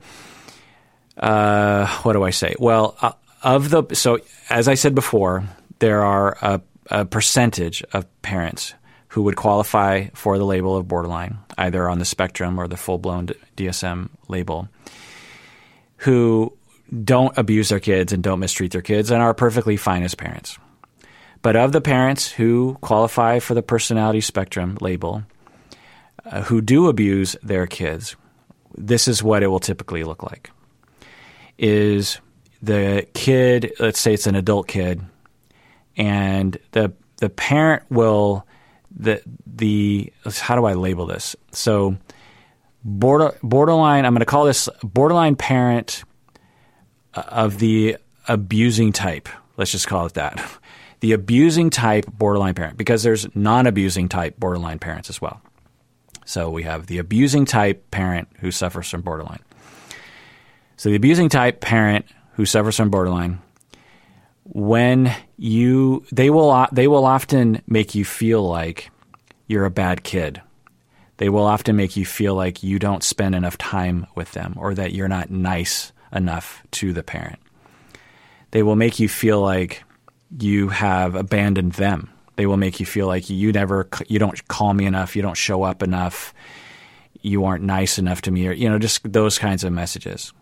uh, 1.17 1.87
what 2.03 2.15
do 2.15 2.23
I 2.23 2.31
say? 2.31 2.55
Well, 2.59 2.97
uh, 3.01 3.13
of 3.43 3.71
the 3.71 3.85
so 3.95 4.19
as 4.51 4.69
I 4.69 4.75
said 4.75 4.95
before, 4.95 5.45
there 5.79 6.03
are 6.03 6.37
a, 6.43 6.61
a 6.91 7.05
percentage 7.05 7.83
of 7.93 8.07
parents 8.23 8.75
who 9.09 9.23
would 9.23 9.37
qualify 9.37 10.09
for 10.15 10.39
the 10.39 10.45
label 10.45 10.77
of 10.77 10.89
borderline, 10.89 11.39
either 11.57 11.89
on 11.89 12.01
the 12.01 12.05
spectrum 12.05 12.59
or 12.59 12.67
the 12.67 12.77
full 12.77 12.99
blown 12.99 13.29
DSM 13.57 14.09
label, 14.29 14.69
who 15.99 16.53
don't 17.05 17.37
abuse 17.39 17.69
their 17.69 17.81
kids 17.81 18.13
and 18.13 18.23
don't 18.23 18.41
mistreat 18.41 18.73
their 18.73 18.83
kids 18.83 19.11
and 19.11 19.23
are 19.23 19.35
perfectly 19.35 19.77
fine 19.77 20.03
as 20.03 20.15
parents. 20.15 20.59
But 21.43 21.57
of 21.57 21.73
the 21.73 21.81
parents 21.81 22.31
who 22.31 22.77
qualify 22.81 23.39
for 23.39 23.55
the 23.55 23.63
personality 23.63 24.21
spectrum 24.21 24.79
label, 24.81 25.23
uh, 26.27 26.43
who 26.43 26.61
do 26.61 26.89
abuse 26.89 27.37
their 27.43 27.67
kids, 27.67 28.17
this 28.77 29.09
is 29.09 29.23
what 29.23 29.43
it 29.43 29.49
will 29.49 29.61
typically 29.61 30.05
look 30.05 30.23
like. 30.23 30.51
Is 31.59 32.19
the 32.63 33.07
kid, 33.15 33.73
let's 33.79 34.01
say 34.01 34.15
it's 34.15 34.27
an 34.27 34.35
adult 34.35 34.67
kid, 34.67 35.01
and 35.97 36.59
the 36.73 36.93
the 37.19 37.29
parent 37.31 37.85
will 37.91 38.47
the 38.97 39.23
the 39.47 40.13
how 40.41 40.57
do 40.57 40.65
I 40.65 40.75
label 40.75 41.07
this? 41.07 41.37
So 41.53 41.97
border, 42.85 43.33
borderline, 43.43 44.05
I'm 44.05 44.13
going 44.13 44.21
to 44.21 44.27
call 44.27 44.45
this 44.45 44.69
borderline 44.83 45.37
parent 45.37 46.05
uh, 47.15 47.23
of 47.29 47.59
the 47.59 47.97
abusing 48.29 48.93
type. 48.93 49.29
Let's 49.57 49.73
just 49.73 49.87
call 49.87 50.07
it 50.07 50.15
that. 50.15 50.43
The 51.01 51.13
abusing 51.13 51.69
type 51.69 52.07
borderline 52.07 52.55
parent, 52.55 52.79
because 52.79 53.03
there's 53.03 53.27
non 53.37 53.67
abusing 53.67 54.09
type 54.09 54.39
borderline 54.41 54.79
parents 54.79 55.11
as 55.11 55.21
well. 55.21 55.43
So 56.25 56.51
we 56.51 56.63
have 56.63 56.87
the 56.87 56.99
abusing 56.99 57.45
type 57.45 57.91
parent 57.91 58.29
who 58.41 58.51
suffers 58.51 58.89
from 58.89 59.03
borderline. 59.03 59.43
So 60.77 60.89
the 60.89 60.97
abusing 60.97 61.29
type 61.29 61.61
parent 61.61 62.07
who 62.33 62.47
suffers 62.47 62.77
from 62.77 62.91
borderline, 62.91 63.41
when 64.45 65.15
you 65.37 66.05
they 66.13 66.31
will 66.31 66.67
they 66.73 66.89
will 66.89 67.05
often 67.05 67.63
make 67.67 67.95
you 67.95 68.05
feel 68.05 68.47
like 68.47 68.91
you're 69.47 69.65
a 69.65 69.71
bad 69.71 70.03
kid. 70.03 70.41
They 71.19 71.29
will 71.29 71.45
often 71.45 71.77
make 71.77 71.97
you 71.97 72.05
feel 72.05 72.35
like 72.35 72.63
you 72.63 72.79
don't 72.79 73.05
spend 73.05 73.35
enough 73.35 73.57
time 73.57 74.07
with 74.17 74.33
them 74.33 74.55
or 74.57 74.75
that 74.75 74.93
you're 74.93 75.09
not 75.09 75.31
nice 75.31 75.93
enough 76.13 76.63
to 76.73 76.93
the 76.93 77.05
parent. 77.05 77.39
They 78.51 78.63
will 78.63 78.77
make 78.77 78.99
you 78.99 79.09
feel 79.09 79.41
like 79.41 79.85
you 80.39 80.69
have 80.69 81.15
abandoned 81.15 81.73
them 81.73 82.11
they 82.37 82.47
will 82.47 82.57
make 82.57 82.81
you 82.81 82.87
feel 82.87 83.07
like 83.07 83.31
you 83.31 83.53
never, 83.53 83.89
you 84.09 84.19
don't 84.19 84.47
call 84.49 84.75
me 84.75 84.87
enough, 84.87 85.17
you 85.17 85.23
don't 85.23 85.37
show 85.37 85.63
up 85.63 85.83
enough, 85.83 86.35
you 87.21 87.45
aren't 87.45 87.65
nice 87.65 87.99
enough 87.99 88.23
to 88.23 88.31
me, 88.31 88.49
or 88.49 88.53
you 88.53 88.69
know, 88.69 88.79
just 88.79 89.13
those 89.13 89.39
kinds 89.39 89.65
of 89.65 89.73
messages. 89.73 90.33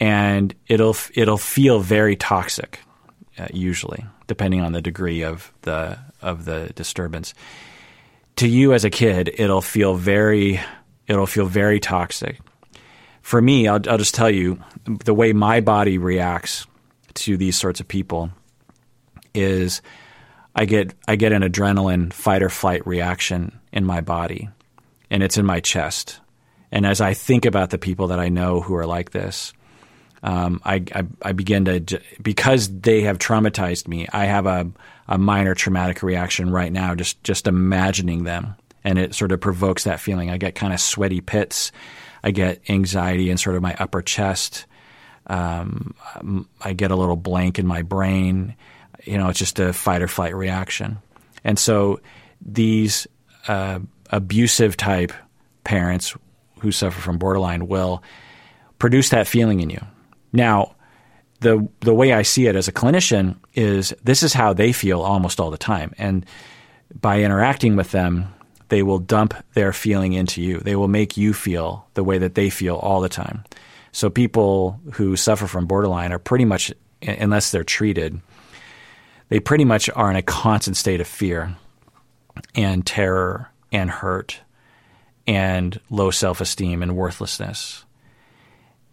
And 0.00 0.54
it'll 0.68 0.96
it'll 1.14 1.38
feel 1.38 1.80
very 1.80 2.14
toxic. 2.16 2.80
uh, 3.38 3.46
usually, 3.52 4.04
depending 4.26 4.60
on 4.60 4.72
the 4.72 4.82
degree 4.82 5.22
of 5.22 5.52
the 5.62 5.98
of 6.20 6.44
the 6.44 6.70
disturbance. 6.74 7.34
To 8.36 8.48
you 8.48 8.72
as 8.72 8.84
a 8.84 8.90
kid, 8.90 9.30
it'll 9.38 9.62
feel 9.62 9.94
very 9.94 10.60
it'll 11.06 11.26
feel 11.26 11.46
very 11.46 11.80
toxic. 11.80 12.38
For 13.22 13.40
me, 13.40 13.68
I'll, 13.68 13.80
I'll 13.88 13.98
just 13.98 14.14
tell 14.14 14.30
you 14.30 14.62
the 14.86 15.14
way 15.14 15.32
my 15.32 15.60
body 15.60 15.98
reacts 15.98 16.66
to 17.14 17.36
these 17.36 17.58
sorts 17.58 17.80
of 17.80 17.88
people 17.88 18.30
is 19.34 19.82
I 20.58 20.64
get 20.64 20.92
I 21.06 21.14
get 21.14 21.32
an 21.32 21.42
adrenaline 21.42 22.12
fight 22.12 22.42
or 22.42 22.48
flight 22.48 22.84
reaction 22.84 23.60
in 23.72 23.84
my 23.84 24.00
body, 24.00 24.48
and 25.08 25.22
it's 25.22 25.38
in 25.38 25.46
my 25.46 25.60
chest. 25.60 26.18
And 26.72 26.84
as 26.84 27.00
I 27.00 27.14
think 27.14 27.44
about 27.44 27.70
the 27.70 27.78
people 27.78 28.08
that 28.08 28.18
I 28.18 28.28
know 28.28 28.60
who 28.60 28.74
are 28.74 28.84
like 28.84 29.12
this, 29.12 29.52
um, 30.24 30.60
I, 30.64 30.82
I, 30.92 31.04
I, 31.22 31.32
begin 31.32 31.64
to 31.66 32.00
because 32.20 32.68
they 32.80 33.02
have 33.02 33.18
traumatized 33.18 33.86
me. 33.86 34.08
I 34.12 34.24
have 34.24 34.46
a, 34.46 34.68
a 35.06 35.16
minor 35.16 35.54
traumatic 35.54 36.02
reaction 36.02 36.50
right 36.50 36.72
now, 36.72 36.96
just 36.96 37.22
just 37.22 37.46
imagining 37.46 38.24
them, 38.24 38.56
and 38.82 38.98
it 38.98 39.14
sort 39.14 39.30
of 39.30 39.40
provokes 39.40 39.84
that 39.84 40.00
feeling. 40.00 40.28
I 40.28 40.38
get 40.38 40.56
kind 40.56 40.72
of 40.72 40.80
sweaty 40.80 41.20
pits. 41.20 41.70
I 42.24 42.32
get 42.32 42.68
anxiety 42.68 43.30
in 43.30 43.38
sort 43.38 43.54
of 43.54 43.62
my 43.62 43.76
upper 43.78 44.02
chest. 44.02 44.66
Um, 45.28 45.94
I 46.60 46.72
get 46.72 46.90
a 46.90 46.96
little 46.96 47.14
blank 47.14 47.60
in 47.60 47.66
my 47.66 47.82
brain. 47.82 48.56
You 49.08 49.18
know, 49.18 49.28
it's 49.28 49.38
just 49.38 49.58
a 49.58 49.72
fight 49.72 50.02
or 50.02 50.08
flight 50.08 50.34
reaction. 50.34 50.98
And 51.44 51.58
so 51.58 52.00
these 52.40 53.06
uh, 53.46 53.80
abusive 54.10 54.76
type 54.76 55.12
parents 55.64 56.14
who 56.60 56.72
suffer 56.72 57.00
from 57.00 57.18
borderline 57.18 57.68
will 57.68 58.02
produce 58.78 59.10
that 59.10 59.26
feeling 59.26 59.60
in 59.60 59.70
you. 59.70 59.80
Now, 60.32 60.74
the 61.40 61.68
the 61.80 61.94
way 61.94 62.12
I 62.12 62.22
see 62.22 62.46
it 62.46 62.56
as 62.56 62.68
a 62.68 62.72
clinician 62.72 63.36
is 63.54 63.94
this 64.02 64.22
is 64.22 64.32
how 64.32 64.52
they 64.52 64.72
feel 64.72 65.00
almost 65.00 65.40
all 65.40 65.50
the 65.50 65.58
time, 65.58 65.92
and 65.98 66.26
by 67.00 67.22
interacting 67.22 67.76
with 67.76 67.90
them, 67.90 68.34
they 68.68 68.82
will 68.82 68.98
dump 68.98 69.34
their 69.54 69.72
feeling 69.72 70.14
into 70.14 70.42
you. 70.42 70.58
They 70.58 70.76
will 70.76 70.88
make 70.88 71.16
you 71.16 71.32
feel 71.32 71.86
the 71.94 72.04
way 72.04 72.18
that 72.18 72.34
they 72.34 72.50
feel 72.50 72.76
all 72.76 73.00
the 73.00 73.08
time. 73.08 73.44
So 73.92 74.10
people 74.10 74.80
who 74.92 75.16
suffer 75.16 75.46
from 75.46 75.66
borderline 75.66 76.12
are 76.12 76.18
pretty 76.18 76.44
much, 76.44 76.72
unless 77.02 77.50
they're 77.50 77.64
treated, 77.64 78.20
they 79.28 79.40
pretty 79.40 79.64
much 79.64 79.90
are 79.94 80.10
in 80.10 80.16
a 80.16 80.22
constant 80.22 80.76
state 80.76 81.00
of 81.00 81.06
fear 81.06 81.56
and 82.54 82.86
terror 82.86 83.50
and 83.72 83.90
hurt 83.90 84.40
and 85.26 85.78
low 85.90 86.10
self-esteem 86.10 86.82
and 86.82 86.96
worthlessness. 86.96 87.84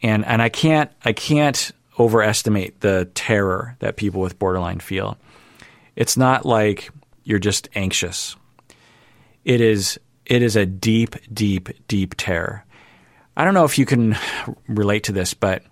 And 0.02 0.26
and 0.26 0.42
I 0.42 0.50
can't 0.50 0.92
I 1.04 1.14
can't 1.14 1.72
overestimate 1.98 2.82
the 2.82 3.10
terror 3.16 3.78
that 3.80 3.96
people 3.96 4.22
with 4.22 4.38
borderline 4.38 4.80
feel. 4.80 5.18
It's 5.96 6.18
not 6.18 6.46
like 6.46 6.90
you're 7.24 7.40
just 7.40 7.70
anxious. 7.74 8.36
It 9.46 9.62
is 9.62 10.00
it 10.26 10.42
is 10.42 10.56
a 10.56 10.66
deep 10.66 11.16
deep 11.34 11.70
deep 11.88 12.16
terror. 12.18 12.66
I 13.38 13.44
don't 13.46 13.54
know 13.54 13.66
if 13.66 13.78
you 13.78 13.86
can 13.86 14.18
relate 14.68 15.06
to 15.06 15.12
this, 15.12 15.34
but 15.34 15.64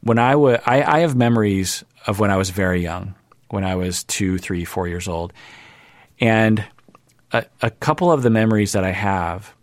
when 0.00 0.18
I 0.18 0.36
was 0.36 0.60
I, 0.64 0.82
I 0.82 1.00
have 1.00 1.16
memories 1.16 1.84
of 2.06 2.20
when 2.20 2.30
I 2.30 2.36
was 2.36 2.50
very 2.50 2.80
young, 2.80 3.14
when 3.48 3.64
I 3.64 3.76
was 3.76 4.04
two, 4.04 4.38
three, 4.38 4.64
four 4.64 4.88
years 4.88 5.08
old, 5.08 5.32
and 6.20 6.64
a, 7.32 7.44
a 7.62 7.70
couple 7.70 8.10
of 8.10 8.22
the 8.22 8.30
memories 8.30 8.72
that 8.72 8.84
I 8.84 8.92
have 8.92 9.54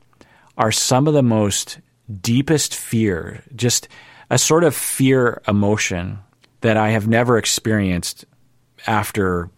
are 0.58 0.72
some 0.72 1.08
of 1.08 1.14
the 1.14 1.24
most 1.24 1.80
deepest 2.22 2.76
fear, 2.76 3.44
just 3.56 3.88
a 4.30 4.38
sort 4.38 4.64
of 4.64 4.76
fear 4.76 5.42
emotion 5.48 6.20
that 6.62 6.78
I 6.78 6.90
have 6.90 7.08
never 7.08 7.38
experienced 7.38 8.26
after 8.88 9.50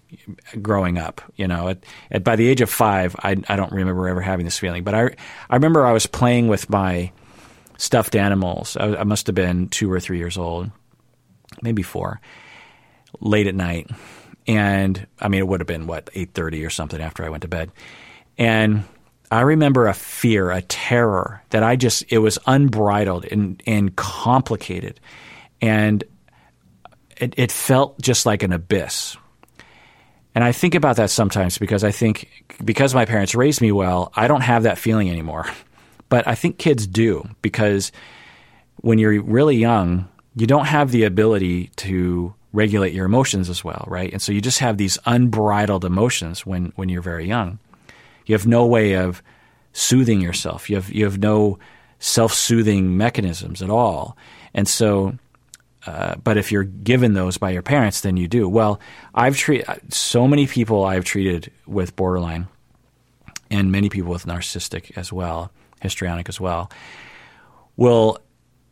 growing 0.61 0.97
up. 0.97 1.21
You 1.35 1.47
know, 1.47 1.69
at, 1.69 1.83
at, 2.11 2.23
by 2.23 2.35
the 2.35 2.47
age 2.47 2.61
of 2.61 2.69
five, 2.69 3.15
I, 3.19 3.35
I 3.47 3.55
don't 3.55 3.71
remember 3.71 4.07
ever 4.07 4.21
having 4.21 4.45
this 4.45 4.59
feeling, 4.59 4.83
but 4.83 4.93
I, 4.93 5.15
I 5.49 5.55
remember 5.55 5.85
I 5.85 5.91
was 5.91 6.05
playing 6.05 6.47
with 6.47 6.69
my 6.69 7.11
stuffed 7.77 8.15
animals. 8.15 8.77
I, 8.77 8.97
I 8.97 9.03
must 9.03 9.27
have 9.27 9.35
been 9.35 9.67
two 9.69 9.91
or 9.91 9.99
three 9.99 10.17
years 10.17 10.37
old, 10.37 10.71
maybe 11.61 11.83
four, 11.83 12.21
late 13.19 13.47
at 13.47 13.55
night. 13.55 13.89
And 14.47 15.07
I 15.19 15.27
mean, 15.27 15.39
it 15.39 15.47
would 15.47 15.59
have 15.59 15.67
been 15.67 15.87
what, 15.87 16.07
8.30 16.07 16.65
or 16.65 16.69
something 16.69 17.01
after 17.01 17.25
I 17.25 17.29
went 17.29 17.41
to 17.41 17.47
bed. 17.47 17.71
And 18.37 18.83
I 19.31 19.41
remember 19.41 19.87
a 19.87 19.93
fear, 19.93 20.51
a 20.51 20.61
terror 20.61 21.41
that 21.49 21.63
I 21.63 21.75
just, 21.75 22.05
it 22.09 22.19
was 22.19 22.37
unbridled 22.45 23.25
and, 23.25 23.61
and 23.65 23.95
complicated. 23.95 24.99
And 25.61 26.03
it, 27.17 27.33
it 27.37 27.51
felt 27.51 27.99
just 27.99 28.25
like 28.25 28.43
an 28.43 28.53
abyss. 28.53 29.17
And 30.35 30.43
I 30.43 30.51
think 30.51 30.75
about 30.75 30.97
that 30.97 31.09
sometimes 31.09 31.57
because 31.57 31.83
I 31.83 31.91
think, 31.91 32.45
because 32.63 32.93
my 32.93 33.05
parents 33.05 33.35
raised 33.35 33.61
me 33.61 33.71
well, 33.71 34.11
I 34.15 34.27
don't 34.27 34.41
have 34.41 34.63
that 34.63 34.77
feeling 34.77 35.09
anymore. 35.09 35.45
But 36.07 36.27
I 36.27 36.35
think 36.35 36.59
kids 36.59 36.85
do 36.85 37.27
because 37.41 37.91
when 38.81 38.99
you're 38.99 39.23
really 39.23 39.55
young, 39.55 40.07
you 40.35 40.45
don't 40.45 40.65
have 40.67 40.91
the 40.91 41.03
ability 41.03 41.71
to 41.77 42.33
regulate 42.55 42.93
your 42.93 43.05
emotions 43.05 43.49
as 43.49 43.63
well, 43.63 43.85
right? 43.87 44.11
And 44.11 44.21
so 44.21 44.31
you 44.31 44.41
just 44.41 44.59
have 44.59 44.77
these 44.77 44.97
unbridled 45.05 45.85
emotions 45.85 46.45
when, 46.45 46.71
when 46.75 46.89
you're 46.89 47.01
very 47.01 47.27
young. 47.27 47.59
You 48.25 48.33
have 48.33 48.47
no 48.47 48.65
way 48.65 48.93
of 48.93 49.21
soothing 49.73 50.21
yourself. 50.21 50.69
You 50.69 50.77
have 50.77 50.89
you 50.91 51.03
have 51.03 51.19
no 51.19 51.59
self-soothing 51.99 52.97
mechanisms 52.97 53.61
at 53.61 53.69
all. 53.69 54.17
And 54.53 54.67
so 54.67 55.17
uh, 55.85 56.15
but 56.23 56.37
if 56.37 56.51
you're 56.51 56.63
given 56.63 57.13
those 57.13 57.37
by 57.37 57.51
your 57.51 57.61
parents, 57.61 58.01
then 58.01 58.17
you 58.17 58.27
do. 58.27 58.49
Well, 58.49 58.79
I've 59.13 59.37
treated 59.37 59.93
so 59.93 60.27
many 60.27 60.47
people 60.47 60.83
I've 60.83 61.05
treated 61.05 61.51
with 61.67 61.95
borderline, 61.95 62.47
and 63.51 63.71
many 63.71 63.89
people 63.89 64.11
with 64.11 64.25
narcissistic 64.25 64.97
as 64.97 65.13
well, 65.13 65.51
histrionic 65.81 66.27
as 66.27 66.39
well, 66.39 66.71
will 67.77 68.17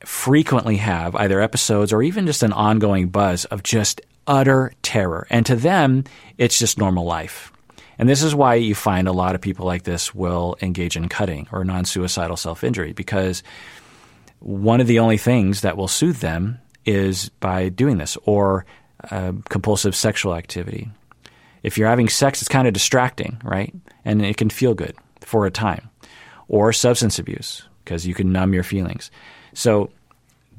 frequently 0.05 0.77
have 0.77 1.15
either 1.15 1.41
episodes 1.41 1.93
or 1.93 2.03
even 2.03 2.25
just 2.25 2.43
an 2.43 2.53
ongoing 2.53 3.09
buzz 3.09 3.45
of 3.45 3.63
just 3.63 4.01
utter 4.27 4.71
terror. 4.81 5.27
And 5.29 5.45
to 5.45 5.55
them, 5.55 6.03
it's 6.37 6.59
just 6.59 6.77
normal 6.77 7.05
life. 7.05 7.51
And 7.99 8.09
this 8.09 8.23
is 8.23 8.33
why 8.33 8.55
you 8.55 8.75
find 8.75 9.07
a 9.07 9.13
lot 9.13 9.35
of 9.35 9.41
people 9.41 9.65
like 9.65 9.83
this 9.83 10.15
will 10.15 10.57
engage 10.61 10.95
in 10.95 11.09
cutting 11.09 11.47
or 11.51 11.63
non 11.63 11.85
suicidal 11.85 12.37
self 12.37 12.63
injury 12.63 12.93
because 12.93 13.43
one 14.39 14.81
of 14.81 14.87
the 14.87 14.99
only 14.99 15.17
things 15.17 15.61
that 15.61 15.77
will 15.77 15.87
soothe 15.87 16.17
them 16.17 16.59
is 16.85 17.29
by 17.29 17.69
doing 17.69 17.97
this 17.97 18.17
or 18.25 18.65
uh, 19.09 19.31
compulsive 19.49 19.95
sexual 19.95 20.35
activity. 20.35 20.89
If 21.61 21.77
you're 21.77 21.87
having 21.87 22.09
sex, 22.09 22.41
it's 22.41 22.49
kind 22.49 22.67
of 22.67 22.73
distracting, 22.73 23.39
right? 23.43 23.73
And 24.03 24.25
it 24.25 24.37
can 24.37 24.49
feel 24.49 24.73
good 24.73 24.95
for 25.21 25.45
a 25.45 25.51
time. 25.51 25.89
Or 26.49 26.73
substance 26.73 27.19
abuse 27.19 27.63
because 27.83 28.05
you 28.05 28.13
can 28.13 28.31
numb 28.31 28.53
your 28.53 28.63
feelings. 28.63 29.11
So 29.53 29.91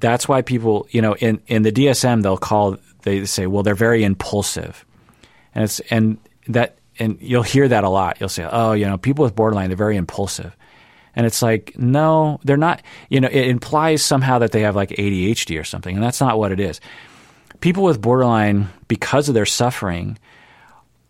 that's 0.01 0.28
why 0.28 0.42
people, 0.42 0.86
you 0.90 1.03
know, 1.03 1.14
in, 1.16 1.40
in 1.47 1.62
the 1.62 1.72
DSM, 1.72 2.22
they'll 2.22 2.36
call, 2.36 2.78
they 3.03 3.24
say, 3.24 3.47
well, 3.47 3.62
they're 3.62 3.74
very 3.74 4.05
impulsive. 4.05 4.84
And 5.55 5.64
it's, 5.64 5.80
and 5.90 6.18
that 6.49 6.76
and 6.99 7.18
you'll 7.20 7.42
hear 7.42 7.68
that 7.68 7.84
a 7.84 7.88
lot. 7.88 8.18
You'll 8.20 8.28
say, 8.28 8.49
"Oh, 8.51 8.72
you 8.72 8.86
know, 8.86 8.99
people 8.99 9.24
with 9.24 9.34
borderline 9.34 9.68
they're 9.68 9.76
very 9.76 9.97
impulsive," 9.97 10.57
and 11.16 11.26
it's 11.26 11.42
like, 11.42 11.76
no, 11.76 12.40
they're 12.45 12.57
not. 12.57 12.82
You 13.09 13.20
know, 13.20 13.28
it 13.30 13.49
implies 13.49 14.05
somehow 14.05 14.38
that 14.40 14.53
they 14.53 14.61
have 14.61 14.76
like 14.76 14.90
ADHD 14.90 15.61
or 15.61 15.64
something, 15.64 15.95
and 15.95 16.05
that's 16.05 16.20
not 16.20 16.38
what 16.38 16.53
it 16.53 16.61
is. 16.61 16.80
People 17.61 17.84
with 17.84 18.01
borderline, 18.01 18.68
because 18.88 19.28
of 19.28 19.34
their 19.34 19.47
suffering, 19.47 20.18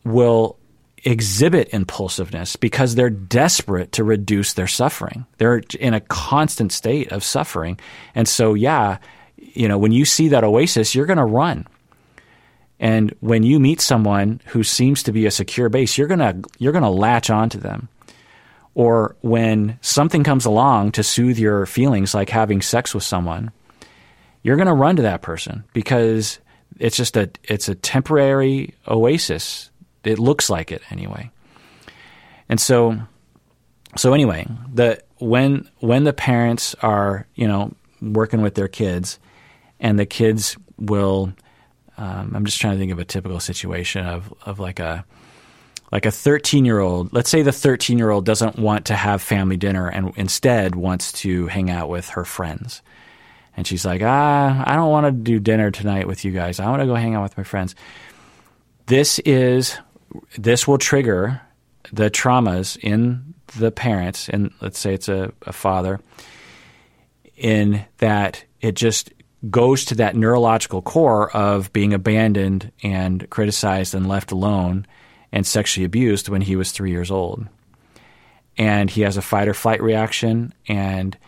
will 0.05 0.59
exhibit 1.05 1.68
impulsiveness 1.72 2.57
because 2.57 2.94
they're 2.94 3.11
desperate 3.11 3.92
to 3.92 4.05
reduce 4.05 4.55
their 4.55 4.66
suffering. 4.66 5.26
They're 5.38 5.62
in 5.78 5.94
a 5.94 6.00
constant 6.00 6.72
state 6.72 7.12
of 7.12 7.22
suffering, 7.22 7.78
and 8.14 8.26
so 8.26 8.55
yeah, 8.55 8.98
you 9.36 9.68
know, 9.68 9.78
when 9.78 9.92
you 9.92 10.05
see 10.05 10.28
that 10.28 10.44
oasis, 10.44 10.94
you're 10.94 11.07
going 11.07 11.18
to 11.18 11.24
run 11.24 11.66
and 12.80 13.14
when 13.20 13.42
you 13.44 13.61
meet 13.61 13.80
someone 13.80 14.40
who 14.46 14.62
seems 14.62 15.02
to 15.05 15.12
be 15.12 15.26
a 15.26 15.30
secure 15.30 15.68
base, 15.68 15.96
you're 15.96 16.09
gonna 16.09 16.42
you're 16.59 16.72
gonna 16.72 16.90
latch 16.90 17.30
onto 17.30 17.59
them. 17.59 17.88
Or 18.74 19.16
when 19.20 19.78
something 19.80 20.24
comes 20.24 20.44
along 20.44 20.92
to 20.92 21.02
soothe 21.02 21.38
your 21.38 21.64
feelings, 21.66 22.14
like 22.14 22.28
having 22.28 22.61
sex 22.61 22.92
with 22.92 23.05
someone, 23.05 23.52
you're 24.42 24.57
gonna 24.57 24.74
run 24.74 24.96
to 24.96 25.02
that 25.02 25.22
person 25.22 25.64
because 25.72 26.40
it's 26.78 26.96
just 26.96 27.16
a 27.16 27.30
it's 27.44 27.68
a 27.68 27.74
temporary 27.74 28.74
oasis. 28.88 29.70
It 30.07 30.18
looks 30.18 30.50
like 30.50 30.72
it 30.72 30.82
anyway. 30.90 31.30
And 32.48 32.61
so 32.61 32.98
so 33.96 34.12
anyway, 34.12 34.46
the 34.72 35.02
when 35.18 35.68
when 35.80 36.05
the 36.05 36.12
parents 36.12 36.74
are, 36.82 37.26
you 37.34 37.46
know, 37.46 37.72
working 38.02 38.42
with 38.42 38.55
their 38.55 38.68
kids 38.68 39.18
and 39.80 39.98
the 39.98 40.07
kids 40.07 40.57
will 40.78 41.32
um, 41.96 42.32
I'm 42.34 42.44
just 42.44 42.61
trying 42.61 42.74
to 42.74 42.78
think 42.78 42.92
of 42.92 42.98
a 42.98 43.05
typical 43.05 43.40
situation 43.40 44.07
of 44.07 44.32
of 44.44 44.59
like 44.59 44.80
a 44.80 45.05
like 45.92 46.07
a 46.07 46.11
13 46.11 46.64
year 46.64 46.80
old. 46.80 47.12
Let's 47.12 47.30
say 47.30 47.42
the 47.42 47.52
13 47.52 47.98
year 47.98 48.11
old 48.11 48.24
doesn't 48.24 48.59
want 48.59 48.86
to 48.86 48.94
have 48.94 49.22
family 49.22 49.57
dinner 49.57 49.88
and 49.88 50.12
instead 50.16 50.74
wants 50.74 51.12
to 51.12 51.46
hang 51.46 51.70
out 51.70 51.88
with 51.88 52.09
her 52.11 52.24
friends. 52.24 52.82
And 53.57 53.64
she's 53.64 53.84
like, 53.84 54.02
ah, 54.02 54.64
I 54.66 54.74
don't 54.74 54.90
want 54.90 55.07
to 55.07 55.12
do 55.12 55.38
dinner 55.38 55.70
tonight 55.70 56.09
with 56.09 56.24
you 56.24 56.32
guys. 56.32 56.59
I 56.59 56.68
want 56.68 56.82
to 56.82 56.86
go 56.86 56.96
hang 56.96 57.14
out 57.14 57.22
with 57.22 57.36
my 57.36 57.44
friends. 57.44 57.76
this 58.86 59.20
is 59.20 59.78
this 60.37 60.67
will 60.67 60.79
trigger 60.79 61.41
the 61.93 62.11
traumas 62.11 62.77
in 62.79 63.35
the 63.59 63.71
parents, 63.71 64.29
and 64.29 64.53
let's 64.61 64.79
say 64.79 64.95
it's 64.95 65.09
a, 65.09 65.33
a 65.43 65.53
father, 65.53 66.01
in 67.37 67.85
that 67.99 68.45
it 68.61 68.75
just 68.75 69.12
goes 69.51 69.85
to 69.87 69.95
that 69.97 70.17
neurological 70.17 70.83
core 70.83 71.31
of 71.37 71.73
being 71.73 71.93
abandoned 71.93 72.73
and 72.83 73.29
criticized 73.31 73.95
and 73.95 74.09
left 74.09 74.33
alone 74.33 74.87
and 75.33 75.47
sexually 75.47 75.85
abused 75.85 76.29
when 76.29 76.41
he 76.41 76.57
was 76.57 76.73
three 76.73 76.91
years 76.91 77.11
old. 77.11 77.47
And 78.57 78.89
he 78.89 79.03
has 79.03 79.17
a 79.17 79.23
fight 79.23 79.49
or 79.49 79.55
flight 79.55 79.83
reaction, 79.83 80.55
and 80.69 81.19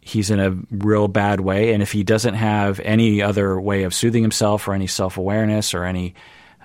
he's 0.00 0.30
in 0.30 0.38
a 0.38 0.56
real 0.70 1.08
bad 1.08 1.40
way. 1.40 1.72
And 1.72 1.82
if 1.82 1.90
he 1.90 2.04
doesn't 2.04 2.34
have 2.34 2.80
any 2.80 3.22
other 3.22 3.58
way 3.58 3.84
of 3.84 3.94
soothing 3.94 4.22
himself 4.22 4.68
or 4.68 4.74
any 4.74 4.86
self 4.86 5.16
awareness 5.16 5.74
or 5.74 5.84
any 5.84 6.14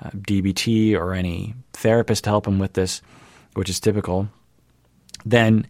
DBT 0.09 0.95
or 0.95 1.13
any 1.13 1.53
therapist 1.73 2.23
to 2.23 2.29
help 2.29 2.47
him 2.47 2.59
with 2.59 2.73
this, 2.73 3.01
which 3.53 3.69
is 3.69 3.79
typical, 3.79 4.29
then 5.25 5.67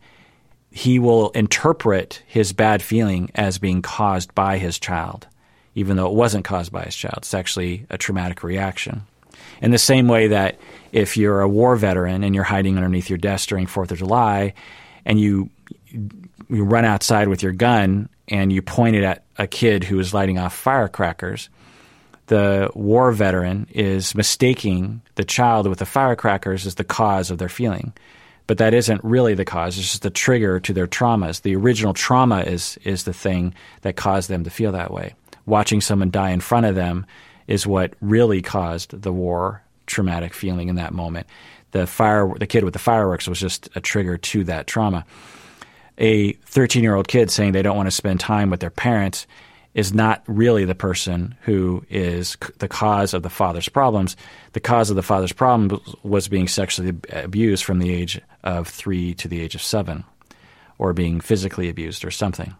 he 0.71 0.99
will 0.99 1.29
interpret 1.31 2.23
his 2.27 2.53
bad 2.53 2.81
feeling 2.81 3.29
as 3.35 3.57
being 3.57 3.81
caused 3.81 4.33
by 4.33 4.57
his 4.57 4.79
child, 4.79 5.27
even 5.75 5.97
though 5.97 6.07
it 6.07 6.13
wasn't 6.13 6.45
caused 6.45 6.71
by 6.71 6.83
his 6.83 6.95
child. 6.95 7.17
It's 7.17 7.33
actually 7.33 7.85
a 7.89 7.97
traumatic 7.97 8.43
reaction. 8.43 9.03
In 9.61 9.71
the 9.71 9.77
same 9.77 10.07
way 10.07 10.27
that 10.27 10.59
if 10.91 11.17
you're 11.17 11.41
a 11.41 11.47
war 11.47 11.75
veteran 11.75 12.23
and 12.23 12.33
you're 12.33 12.43
hiding 12.43 12.77
underneath 12.77 13.09
your 13.09 13.17
desk 13.17 13.49
during 13.49 13.67
Fourth 13.67 13.91
of 13.91 13.97
July, 13.97 14.53
and 15.05 15.19
you 15.19 15.49
you 16.49 16.63
run 16.63 16.85
outside 16.85 17.27
with 17.27 17.41
your 17.41 17.53
gun 17.53 18.09
and 18.27 18.51
you 18.51 18.61
point 18.61 18.95
it 18.95 19.03
at 19.03 19.23
a 19.37 19.47
kid 19.47 19.83
who 19.83 19.99
is 19.99 20.13
lighting 20.13 20.37
off 20.37 20.53
firecrackers, 20.53 21.49
the 22.31 22.71
war 22.75 23.11
veteran 23.11 23.67
is 23.73 24.15
mistaking 24.15 25.01
the 25.15 25.25
child 25.25 25.67
with 25.67 25.79
the 25.79 25.85
firecrackers 25.85 26.65
as 26.65 26.75
the 26.75 26.83
cause 26.85 27.29
of 27.29 27.39
their 27.39 27.49
feeling 27.49 27.91
but 28.47 28.57
that 28.57 28.73
isn't 28.73 29.01
really 29.01 29.33
the 29.33 29.45
cause. 29.45 29.77
It's 29.77 29.91
just 29.91 30.01
the 30.01 30.09
trigger 30.09 30.59
to 30.59 30.73
their 30.73 30.87
traumas. 30.87 31.41
The 31.41 31.55
original 31.55 31.93
trauma 31.93 32.41
is 32.41 32.77
is 32.83 33.05
the 33.05 33.13
thing 33.13 33.53
that 33.81 33.95
caused 33.95 34.29
them 34.29 34.43
to 34.43 34.49
feel 34.49 34.73
that 34.73 34.91
way. 34.91 35.13
Watching 35.45 35.79
someone 35.79 36.11
die 36.11 36.31
in 36.31 36.41
front 36.41 36.65
of 36.65 36.75
them 36.75 37.05
is 37.47 37.65
what 37.65 37.93
really 38.01 38.41
caused 38.41 39.03
the 39.03 39.13
war 39.13 39.61
traumatic 39.85 40.33
feeling 40.33 40.67
in 40.67 40.75
that 40.75 40.93
moment. 40.93 41.27
The 41.71 41.87
fire, 41.87 42.29
the 42.37 42.47
kid 42.47 42.65
with 42.65 42.73
the 42.73 42.79
fireworks 42.79 43.25
was 43.25 43.39
just 43.39 43.69
a 43.75 43.79
trigger 43.79 44.17
to 44.17 44.43
that 44.43 44.67
trauma. 44.67 45.05
A 45.97 46.33
13 46.33 46.83
year 46.83 46.95
old 46.95 47.07
kid 47.07 47.31
saying 47.31 47.53
they 47.53 47.61
don't 47.61 47.77
want 47.77 47.87
to 47.87 47.91
spend 47.91 48.19
time 48.19 48.49
with 48.49 48.59
their 48.59 48.69
parents 48.69 49.27
is 49.73 49.93
not 49.93 50.23
really 50.27 50.65
the 50.65 50.75
person 50.75 51.35
who 51.41 51.85
is 51.89 52.37
the 52.59 52.67
cause 52.67 53.13
of 53.13 53.23
the 53.23 53.29
father's 53.29 53.69
problems. 53.69 54.17
The 54.53 54.59
cause 54.59 54.89
of 54.89 54.95
the 54.95 55.03
father's 55.03 55.31
problem 55.31 55.81
was 56.03 56.27
being 56.27 56.47
sexually 56.47 56.93
abused 57.09 57.63
from 57.63 57.79
the 57.79 57.93
age 57.93 58.19
of 58.43 58.67
three 58.67 59.13
to 59.15 59.27
the 59.27 59.39
age 59.39 59.55
of 59.55 59.61
seven, 59.61 60.03
or 60.77 60.93
being 60.93 61.21
physically 61.21 61.69
abused 61.69 62.03
or 62.03 62.11
something. 62.11 62.53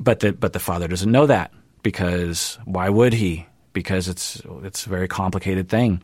But 0.00 0.20
the 0.20 0.32
but 0.32 0.52
the 0.52 0.58
father 0.58 0.88
doesn't 0.88 1.10
know 1.10 1.26
that 1.26 1.52
because 1.82 2.58
why 2.64 2.88
would 2.88 3.12
he? 3.12 3.46
Because 3.72 4.08
it's 4.08 4.40
it's 4.62 4.86
a 4.86 4.90
very 4.90 5.08
complicated 5.08 5.68
thing, 5.68 6.02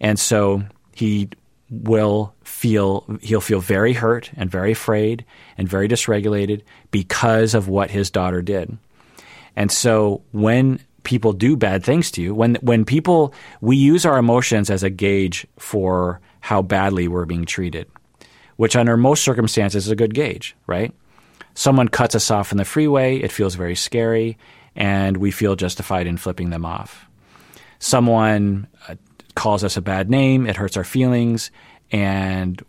and 0.00 0.18
so 0.18 0.62
he 0.94 1.28
will 1.70 2.34
feel 2.42 3.06
he'll 3.22 3.40
feel 3.40 3.60
very 3.60 3.92
hurt 3.92 4.30
and 4.36 4.50
very 4.50 4.72
afraid 4.72 5.24
and 5.56 5.68
very 5.68 5.88
dysregulated 5.88 6.62
because 6.90 7.54
of 7.54 7.68
what 7.68 7.90
his 7.90 8.10
daughter 8.10 8.42
did. 8.42 8.76
And 9.56 9.70
so 9.70 10.22
when 10.32 10.80
people 11.04 11.32
do 11.32 11.56
bad 11.56 11.84
things 11.84 12.10
to 12.12 12.22
you, 12.22 12.34
when 12.34 12.56
when 12.56 12.84
people 12.84 13.32
we 13.60 13.76
use 13.76 14.04
our 14.04 14.18
emotions 14.18 14.68
as 14.68 14.82
a 14.82 14.90
gauge 14.90 15.46
for 15.58 16.20
how 16.40 16.62
badly 16.62 17.08
we're 17.08 17.24
being 17.24 17.44
treated, 17.44 17.88
which 18.56 18.76
under 18.76 18.96
most 18.96 19.22
circumstances 19.22 19.86
is 19.86 19.90
a 19.90 19.96
good 19.96 20.14
gauge, 20.14 20.56
right? 20.66 20.92
Someone 21.54 21.88
cuts 21.88 22.14
us 22.14 22.30
off 22.30 22.52
in 22.52 22.58
the 22.58 22.64
freeway, 22.64 23.18
it 23.18 23.32
feels 23.32 23.54
very 23.54 23.76
scary, 23.76 24.38
and 24.74 25.16
we 25.16 25.30
feel 25.30 25.56
justified 25.56 26.06
in 26.06 26.16
flipping 26.16 26.50
them 26.50 26.64
off. 26.64 27.06
Someone 27.78 28.66
uh, 28.88 28.94
calls 29.40 29.64
us 29.64 29.78
a 29.78 29.80
bad 29.80 30.10
name, 30.10 30.46
it 30.46 30.54
hurts 30.54 30.76
our 30.76 30.84
feelings, 30.84 31.50
and 31.90 32.62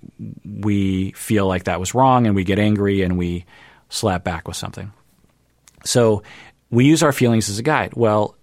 we 0.45 1.11
feel 1.11 1.45
like 1.45 1.65
that 1.65 1.81
was 1.81 1.93
wrong, 1.93 2.25
and 2.25 2.33
we 2.33 2.45
get 2.45 2.59
angry 2.59 3.01
and 3.01 3.17
we 3.17 3.45
slap 3.89 4.23
back 4.23 4.47
with 4.47 4.55
something. 4.55 4.93
So 5.83 6.23
we 6.69 6.85
use 6.85 7.03
our 7.03 7.11
feelings 7.11 7.49
as 7.49 7.59
a 7.59 7.61
guide. 7.61 7.93
Well, 7.93 8.37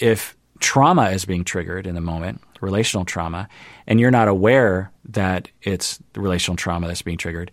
if 0.00 0.36
trauma 0.58 1.10
is 1.10 1.24
being 1.24 1.44
triggered 1.44 1.86
in 1.86 1.94
the 1.94 2.00
moment, 2.00 2.40
relational 2.60 3.04
trauma, 3.04 3.48
and 3.86 4.00
you're 4.00 4.10
not 4.10 4.26
aware 4.26 4.90
that 5.10 5.48
it's 5.62 6.00
relational 6.16 6.56
trauma 6.56 6.88
that's 6.88 7.02
being 7.02 7.16
triggered, 7.16 7.52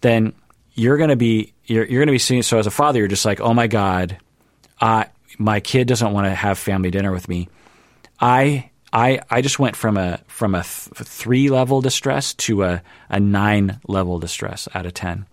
then 0.00 0.32
you're 0.72 0.96
going 0.96 1.10
to 1.10 1.16
be 1.16 1.52
you're, 1.66 1.84
you're 1.84 2.00
going 2.00 2.06
to 2.06 2.12
be 2.12 2.18
seeing. 2.18 2.42
So 2.42 2.58
as 2.58 2.66
a 2.66 2.70
father, 2.70 3.00
you're 3.00 3.08
just 3.08 3.26
like, 3.26 3.42
oh 3.42 3.52
my 3.52 3.66
god, 3.66 4.16
uh, 4.80 5.04
my 5.38 5.60
kid 5.60 5.88
doesn't 5.88 6.10
want 6.10 6.24
to 6.24 6.30
have 6.30 6.56
family 6.56 6.90
dinner 6.90 7.12
with 7.12 7.28
me. 7.28 7.50
I 8.18 8.67
I 8.92 9.20
I 9.30 9.42
just 9.42 9.58
went 9.58 9.76
from 9.76 9.96
a 9.96 10.20
from 10.28 10.54
a 10.54 10.62
th- 10.62 11.06
three 11.06 11.50
level 11.50 11.80
distress 11.80 12.34
to 12.34 12.64
a 12.64 12.82
a 13.08 13.20
nine 13.20 13.80
level 13.86 14.18
distress 14.18 14.68
out 14.74 14.86
of 14.86 14.94
ten, 14.94 15.26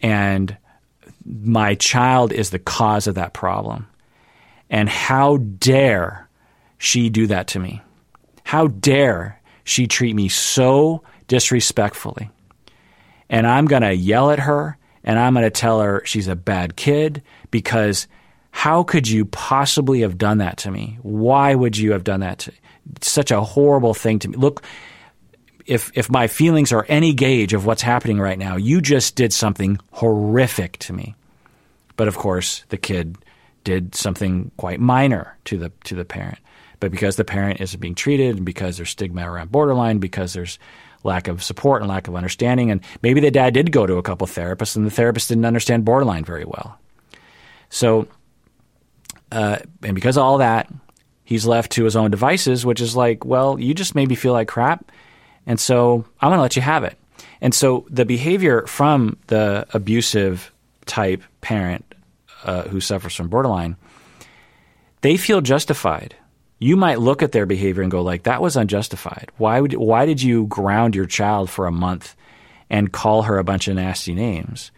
and 0.00 0.56
my 1.24 1.74
child 1.74 2.32
is 2.32 2.50
the 2.50 2.58
cause 2.58 3.06
of 3.06 3.14
that 3.16 3.32
problem. 3.32 3.86
And 4.70 4.88
how 4.88 5.36
dare 5.36 6.28
she 6.78 7.10
do 7.10 7.26
that 7.26 7.48
to 7.48 7.58
me? 7.58 7.82
How 8.44 8.68
dare 8.68 9.40
she 9.64 9.86
treat 9.86 10.14
me 10.14 10.28
so 10.28 11.02
disrespectfully? 11.28 12.30
And 13.28 13.46
I'm 13.46 13.66
to 13.66 13.94
yell 13.94 14.30
at 14.30 14.40
her 14.40 14.78
and 15.04 15.18
I'm 15.18 15.34
to 15.34 15.50
tell 15.50 15.80
her 15.80 16.02
she's 16.04 16.28
a 16.28 16.36
bad 16.36 16.76
kid 16.76 17.22
because 17.50 18.06
how 18.52 18.84
could 18.84 19.08
you 19.08 19.24
possibly 19.24 20.02
have 20.02 20.16
done 20.16 20.38
that 20.38 20.58
to 20.58 20.70
me? 20.70 20.98
Why 21.02 21.54
would 21.54 21.76
you 21.76 21.92
have 21.92 22.04
done 22.04 22.20
that 22.20 22.38
to 22.40 22.52
such 23.00 23.30
a 23.30 23.40
horrible 23.40 23.94
thing 23.94 24.20
to 24.20 24.28
me? 24.28 24.36
Look, 24.36 24.62
if 25.66 25.90
if 25.94 26.10
my 26.10 26.28
feelings 26.28 26.70
are 26.70 26.86
any 26.88 27.14
gauge 27.14 27.54
of 27.54 27.66
what's 27.66 27.82
happening 27.82 28.20
right 28.20 28.38
now, 28.38 28.56
you 28.56 28.80
just 28.80 29.16
did 29.16 29.32
something 29.32 29.78
horrific 29.90 30.78
to 30.78 30.92
me. 30.92 31.16
But 31.96 32.08
of 32.08 32.16
course, 32.16 32.64
the 32.68 32.76
kid 32.76 33.16
did 33.64 33.94
something 33.94 34.50
quite 34.58 34.80
minor 34.80 35.36
to 35.46 35.58
the 35.58 35.72
to 35.84 35.94
the 35.94 36.04
parent. 36.04 36.38
But 36.78 36.90
because 36.90 37.16
the 37.16 37.24
parent 37.24 37.60
isn't 37.60 37.80
being 37.80 37.94
treated, 37.94 38.36
and 38.36 38.44
because 38.44 38.76
there's 38.76 38.90
stigma 38.90 39.30
around 39.30 39.50
borderline, 39.50 39.98
because 39.98 40.34
there's 40.34 40.58
lack 41.04 41.26
of 41.26 41.42
support 41.42 41.80
and 41.80 41.90
lack 41.90 42.06
of 42.06 42.16
understanding, 42.16 42.70
and 42.70 42.80
maybe 43.02 43.20
the 43.20 43.30
dad 43.30 43.54
did 43.54 43.72
go 43.72 43.86
to 43.86 43.96
a 43.96 44.02
couple 44.02 44.26
therapists, 44.26 44.76
and 44.76 44.84
the 44.84 44.90
therapist 44.90 45.28
didn't 45.28 45.46
understand 45.46 45.84
borderline 45.84 46.24
very 46.24 46.44
well. 46.44 46.78
So, 47.70 48.08
uh, 49.32 49.58
and 49.82 49.94
because 49.94 50.18
of 50.18 50.24
all 50.24 50.38
that, 50.38 50.70
he's 51.24 51.46
left 51.46 51.72
to 51.72 51.84
his 51.84 51.96
own 51.96 52.10
devices, 52.10 52.66
which 52.66 52.82
is 52.82 52.94
like, 52.94 53.24
well, 53.24 53.58
you 53.58 53.72
just 53.72 53.94
made 53.94 54.08
me 54.08 54.14
feel 54.14 54.34
like 54.34 54.46
crap, 54.46 54.92
and 55.46 55.58
so 55.58 56.04
I'm 56.20 56.28
going 56.28 56.36
to 56.36 56.42
let 56.42 56.54
you 56.56 56.62
have 56.62 56.84
it. 56.84 56.98
And 57.40 57.54
so 57.54 57.86
the 57.88 58.04
behavior 58.04 58.66
from 58.66 59.16
the 59.28 59.66
abusive 59.72 60.52
type 60.84 61.22
parent 61.40 61.84
uh, 62.44 62.64
who 62.64 62.78
suffers 62.80 63.14
from 63.14 63.28
borderline, 63.28 63.76
they 65.00 65.16
feel 65.16 65.40
justified. 65.40 66.14
You 66.58 66.76
might 66.76 67.00
look 67.00 67.22
at 67.22 67.32
their 67.32 67.46
behavior 67.46 67.82
and 67.82 67.90
go 67.90 68.02
like, 68.02 68.24
"That 68.24 68.42
was 68.42 68.56
unjustified. 68.56 69.32
Why 69.38 69.60
would 69.60 69.72
why 69.72 70.04
did 70.06 70.22
you 70.22 70.46
ground 70.46 70.94
your 70.94 71.06
child 71.06 71.48
for 71.48 71.66
a 71.66 71.72
month 71.72 72.14
and 72.68 72.92
call 72.92 73.22
her 73.22 73.38
a 73.38 73.44
bunch 73.44 73.66
of 73.66 73.76
nasty 73.76 74.14
names? 74.14 74.70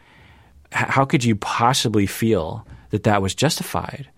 H- 0.72 0.88
how 0.88 1.05
could 1.05 1.24
you 1.24 1.36
possibly 1.36 2.07
feel 2.07 2.66
that 2.90 3.02
that 3.02 3.20
was 3.20 3.34
justified?" 3.34 4.09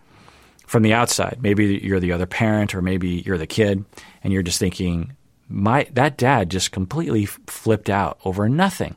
From 0.67 0.83
the 0.83 0.95
outside, 0.95 1.39
maybe 1.41 1.81
you're 1.83 2.01
the 2.01 2.13
other 2.13 2.27
parent, 2.27 2.75
or 2.75 2.83
maybe 2.83 3.23
you're 3.25 3.39
the 3.39 3.47
kid, 3.47 3.85
and 4.23 4.33
you're 4.33 4.43
just 4.43 4.59
thinking, 4.59 5.17
"My 5.49 5.87
that 5.93 6.19
dad 6.19 6.51
just 6.51 6.73
completely 6.73 7.27
flipped 7.27 7.89
out 7.89 8.19
over 8.25 8.49
nothing." 8.49 8.97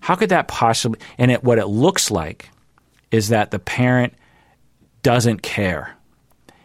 How 0.00 0.16
could 0.16 0.30
that 0.30 0.48
possibly? 0.48 0.98
And 1.18 1.30
it, 1.30 1.44
what 1.44 1.58
it 1.58 1.66
looks 1.66 2.10
like 2.10 2.50
is 3.12 3.28
that 3.28 3.52
the 3.52 3.60
parent 3.60 4.14
doesn't 5.02 5.42
care. 5.42 5.96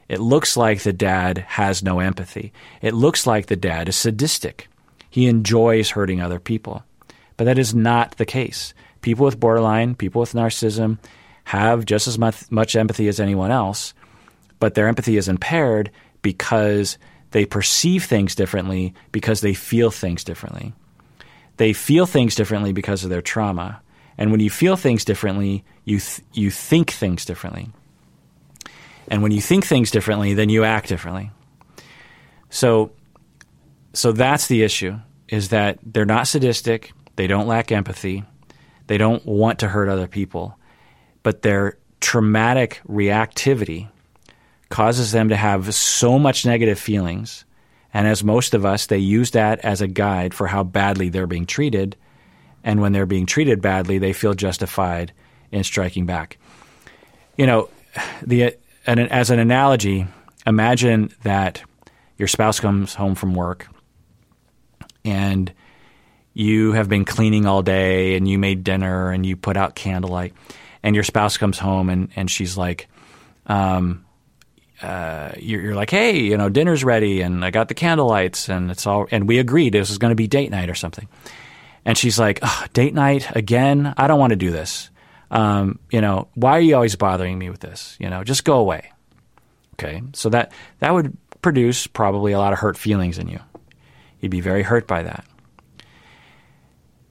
It 0.09 0.20
looks 0.20 0.57
like 0.57 0.82
the 0.82 0.93
dad 0.93 1.39
has 1.47 1.84
no 1.84 1.99
empathy. 1.99 2.53
It 2.82 2.93
looks 2.93 3.28
like 3.28 3.45
the 3.45 3.55
dad 3.55 3.89
is 3.89 3.95
sadistic. 3.95 4.68
He 5.09 5.28
enjoys 5.28 5.91
hurting 5.91 6.22
other 6.22 6.39
people. 6.39 6.84
But 7.36 7.43
that 7.43 7.59
is 7.59 7.76
not 7.76 8.18
the 8.18 8.26
case. 8.26 8.74
People 9.01 9.26
with 9.26 9.39
borderline, 9.39 9.95
people 9.95 10.22
with 10.22 10.34
narcissism 10.34 10.97
have 11.45 11.86
just 11.86 12.07
as 12.07 12.18
much, 12.18 12.49
much 12.51 12.76
empathy 12.76 13.07
as 13.07 13.20
anyone 13.20 13.51
else, 13.51 13.93
but 14.60 14.74
their 14.74 14.88
empathy 14.88 15.18
is 15.18 15.28
impaired 15.28 15.91
because 16.22 16.97
they 17.32 17.45
perceive 17.45 18.05
things 18.05 18.36
differently, 18.36 18.93
because 19.12 19.41
they 19.41 19.53
feel 19.53 19.91
things 19.91 20.24
differently. 20.24 20.74
They 21.58 21.74
feel 21.74 22.05
things 22.05 22.36
differently 22.36 22.74
because 22.74 23.03
of 23.03 23.10
their 23.10 23.22
trauma. 23.22 23.82
And 24.18 24.32
when 24.32 24.39
you 24.39 24.49
feel 24.49 24.76
things 24.76 25.05
differently, 25.05 25.64
you, 25.86 25.99
th- 25.99 26.22
you 26.34 26.51
think 26.51 26.91
things 26.91 27.26
differently. 27.26 27.70
And 29.10 29.24
when 29.24 29.32
you 29.32 29.41
think 29.41 29.66
things 29.66 29.91
differently, 29.91 30.34
then 30.34 30.49
you 30.49 30.64
act 30.64 30.89
differently. 30.89 31.32
So, 32.49 32.91
so 33.93 34.12
that's 34.12 34.47
the 34.47 34.64
issue: 34.64 34.97
is 35.28 35.49
that 35.49 35.80
they're 35.84 36.05
not 36.05 36.28
sadistic, 36.28 36.91
they 37.16 37.28
don't 37.28 37.47
lack 37.47 37.72
empathy, 37.72 38.24
they 38.88 38.97
don't 38.97 39.26
want 39.26 39.60
to 39.60 39.68
hurt 39.68 39.89
other 39.89 40.08
people, 40.08 40.58
but 41.24 41.41
their 41.41 41.78
traumatic 41.99 42.82
reactivity 42.88 43.89
causes 44.70 45.11
them 45.11 45.30
to 45.30 45.36
have 45.36 45.74
so 45.74 46.20
much 46.20 46.45
negative 46.45 46.80
feelings. 46.80 47.45
And 47.93 48.07
as 48.07 48.24
most 48.24 48.53
of 48.53 48.65
us, 48.65 48.86
they 48.86 48.97
use 48.97 49.32
that 49.32 49.59
as 49.59 49.82
a 49.82 49.88
guide 49.88 50.34
for 50.34 50.47
how 50.47 50.63
badly 50.63 51.09
they're 51.09 51.28
being 51.28 51.45
treated. 51.45 51.95
And 52.63 52.82
when 52.82 52.91
they're 52.91 53.05
being 53.05 53.26
treated 53.26 53.61
badly, 53.61 53.97
they 53.97 54.13
feel 54.13 54.34
justified 54.34 55.13
in 55.51 55.63
striking 55.63 56.05
back. 56.05 56.38
You 57.38 57.45
know, 57.45 57.70
the 58.22 58.55
and 58.86 58.99
as 58.99 59.30
an 59.30 59.39
analogy, 59.39 60.07
imagine 60.45 61.11
that 61.24 61.61
your 62.18 62.28
spouse 62.28 62.59
comes 62.59 62.93
home 62.93 63.15
from 63.15 63.36
work 63.36 63.68
and 65.05 65.51
you 66.34 66.74
have 66.74 66.89
been 66.89 67.05
cleaning 67.05 67.45
all 67.45 67.61
day 67.61 68.15
and 68.15 68.28
you 68.28 68.38
made 68.38 68.63
dinner 68.63 69.11
and 69.11 69.26
you 69.26 69.36
put 69.36 69.57
out 69.57 69.76
candlelight 69.76 70.34
and 70.84 70.95
your 70.95 71.03
spouse 71.03 71.38
comes 71.38 71.57
home 71.59 71.89
and, 71.89 72.09
and 72.15 72.30
she's 72.30 72.57
like, 72.57 72.88
um, 73.47 74.05
uh, 74.82 75.32
you're, 75.38 75.61
you're, 75.61 75.75
like, 75.75 75.89
hey, 75.89 76.19
you 76.19 76.38
know, 76.38 76.49
dinner's 76.49 76.84
ready 76.84 77.21
and 77.21 77.43
I 77.43 77.49
got 77.49 77.67
the 77.67 77.75
candlelights 77.75 78.49
and 78.49 78.69
it's 78.69 78.86
all, 78.86 79.07
and 79.09 79.28
we 79.28 79.39
agreed 79.39 79.73
this 79.73 79.89
was 79.89 79.97
going 79.97 80.11
to 80.11 80.15
be 80.15 80.28
date 80.28 80.51
night 80.51 80.69
or 80.69 80.75
something. 80.75 81.07
And 81.84 81.97
she's 81.97 82.19
like, 82.19 82.39
oh, 82.41 82.65
date 82.73 82.93
night 82.93 83.36
again? 83.36 83.93
I 83.97 84.07
don't 84.07 84.19
want 84.19 84.32
to 84.32 84.38
do 84.38 84.51
this. 84.51 84.89
Um, 85.32 85.80
you 85.89 86.01
know, 86.01 86.28
why 86.36 86.51
are 86.51 86.61
you 86.61 86.75
always 86.75 86.95
bothering 86.95 87.38
me 87.38 87.49
with 87.49 87.59
this? 87.59 87.97
You 87.99 88.09
know, 88.09 88.23
just 88.23 88.43
go 88.43 88.59
away. 88.59 88.91
Okay. 89.73 90.03
So 90.13 90.30
that, 90.30 90.51
that 90.80 90.93
would 90.93 91.17
produce 91.41 91.88
probably 91.88 92.34
a 92.34 92.39
lot 92.39 92.53
of 92.53 92.59
hurt 92.59 92.78
feelings 92.78 93.17
in 93.17 93.28
you. 93.28 93.39
You'd 94.19 94.32
be 94.32 94.41
very 94.41 94.63
hurt 94.63 94.88
by 94.88 95.03
that. 95.03 95.25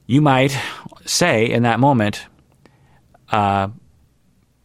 You 0.05 0.21
might 0.21 0.57
say 1.05 1.49
in 1.49 1.63
that 1.63 1.79
moment, 1.79 2.25
uh, 3.29 3.69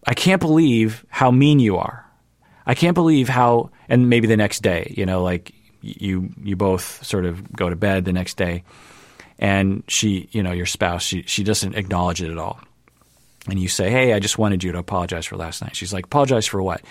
I 0.06 0.14
can't 0.14 0.40
believe 0.40 1.04
how 1.08 1.30
mean 1.30 1.58
you 1.58 1.78
are. 1.78 2.06
I 2.66 2.74
can't 2.74 2.94
believe 2.94 3.28
how, 3.28 3.70
and 3.88 4.08
maybe 4.08 4.26
the 4.26 4.36
next 4.36 4.62
day, 4.62 4.92
you 4.96 5.06
know, 5.06 5.22
like 5.22 5.52
you 5.80 6.30
you 6.42 6.56
both 6.56 7.04
sort 7.04 7.24
of 7.24 7.52
go 7.52 7.68
to 7.68 7.76
bed 7.76 8.04
the 8.04 8.12
next 8.12 8.36
day, 8.36 8.64
and 9.38 9.82
she, 9.88 10.28
you 10.32 10.42
know, 10.42 10.52
your 10.52 10.66
spouse, 10.66 11.02
she 11.02 11.22
she 11.22 11.44
doesn't 11.44 11.74
acknowledge 11.74 12.22
it 12.22 12.30
at 12.30 12.38
all, 12.38 12.60
and 13.48 13.58
you 13.58 13.68
say, 13.68 13.90
"Hey, 13.90 14.12
I 14.12 14.20
just 14.20 14.38
wanted 14.38 14.62
you 14.62 14.72
to 14.72 14.78
apologize 14.78 15.26
for 15.26 15.36
last 15.36 15.62
night." 15.62 15.76
She's 15.76 15.92
like, 15.92 16.06
"Apologize 16.06 16.46
for 16.46 16.62
what?" 16.62 16.82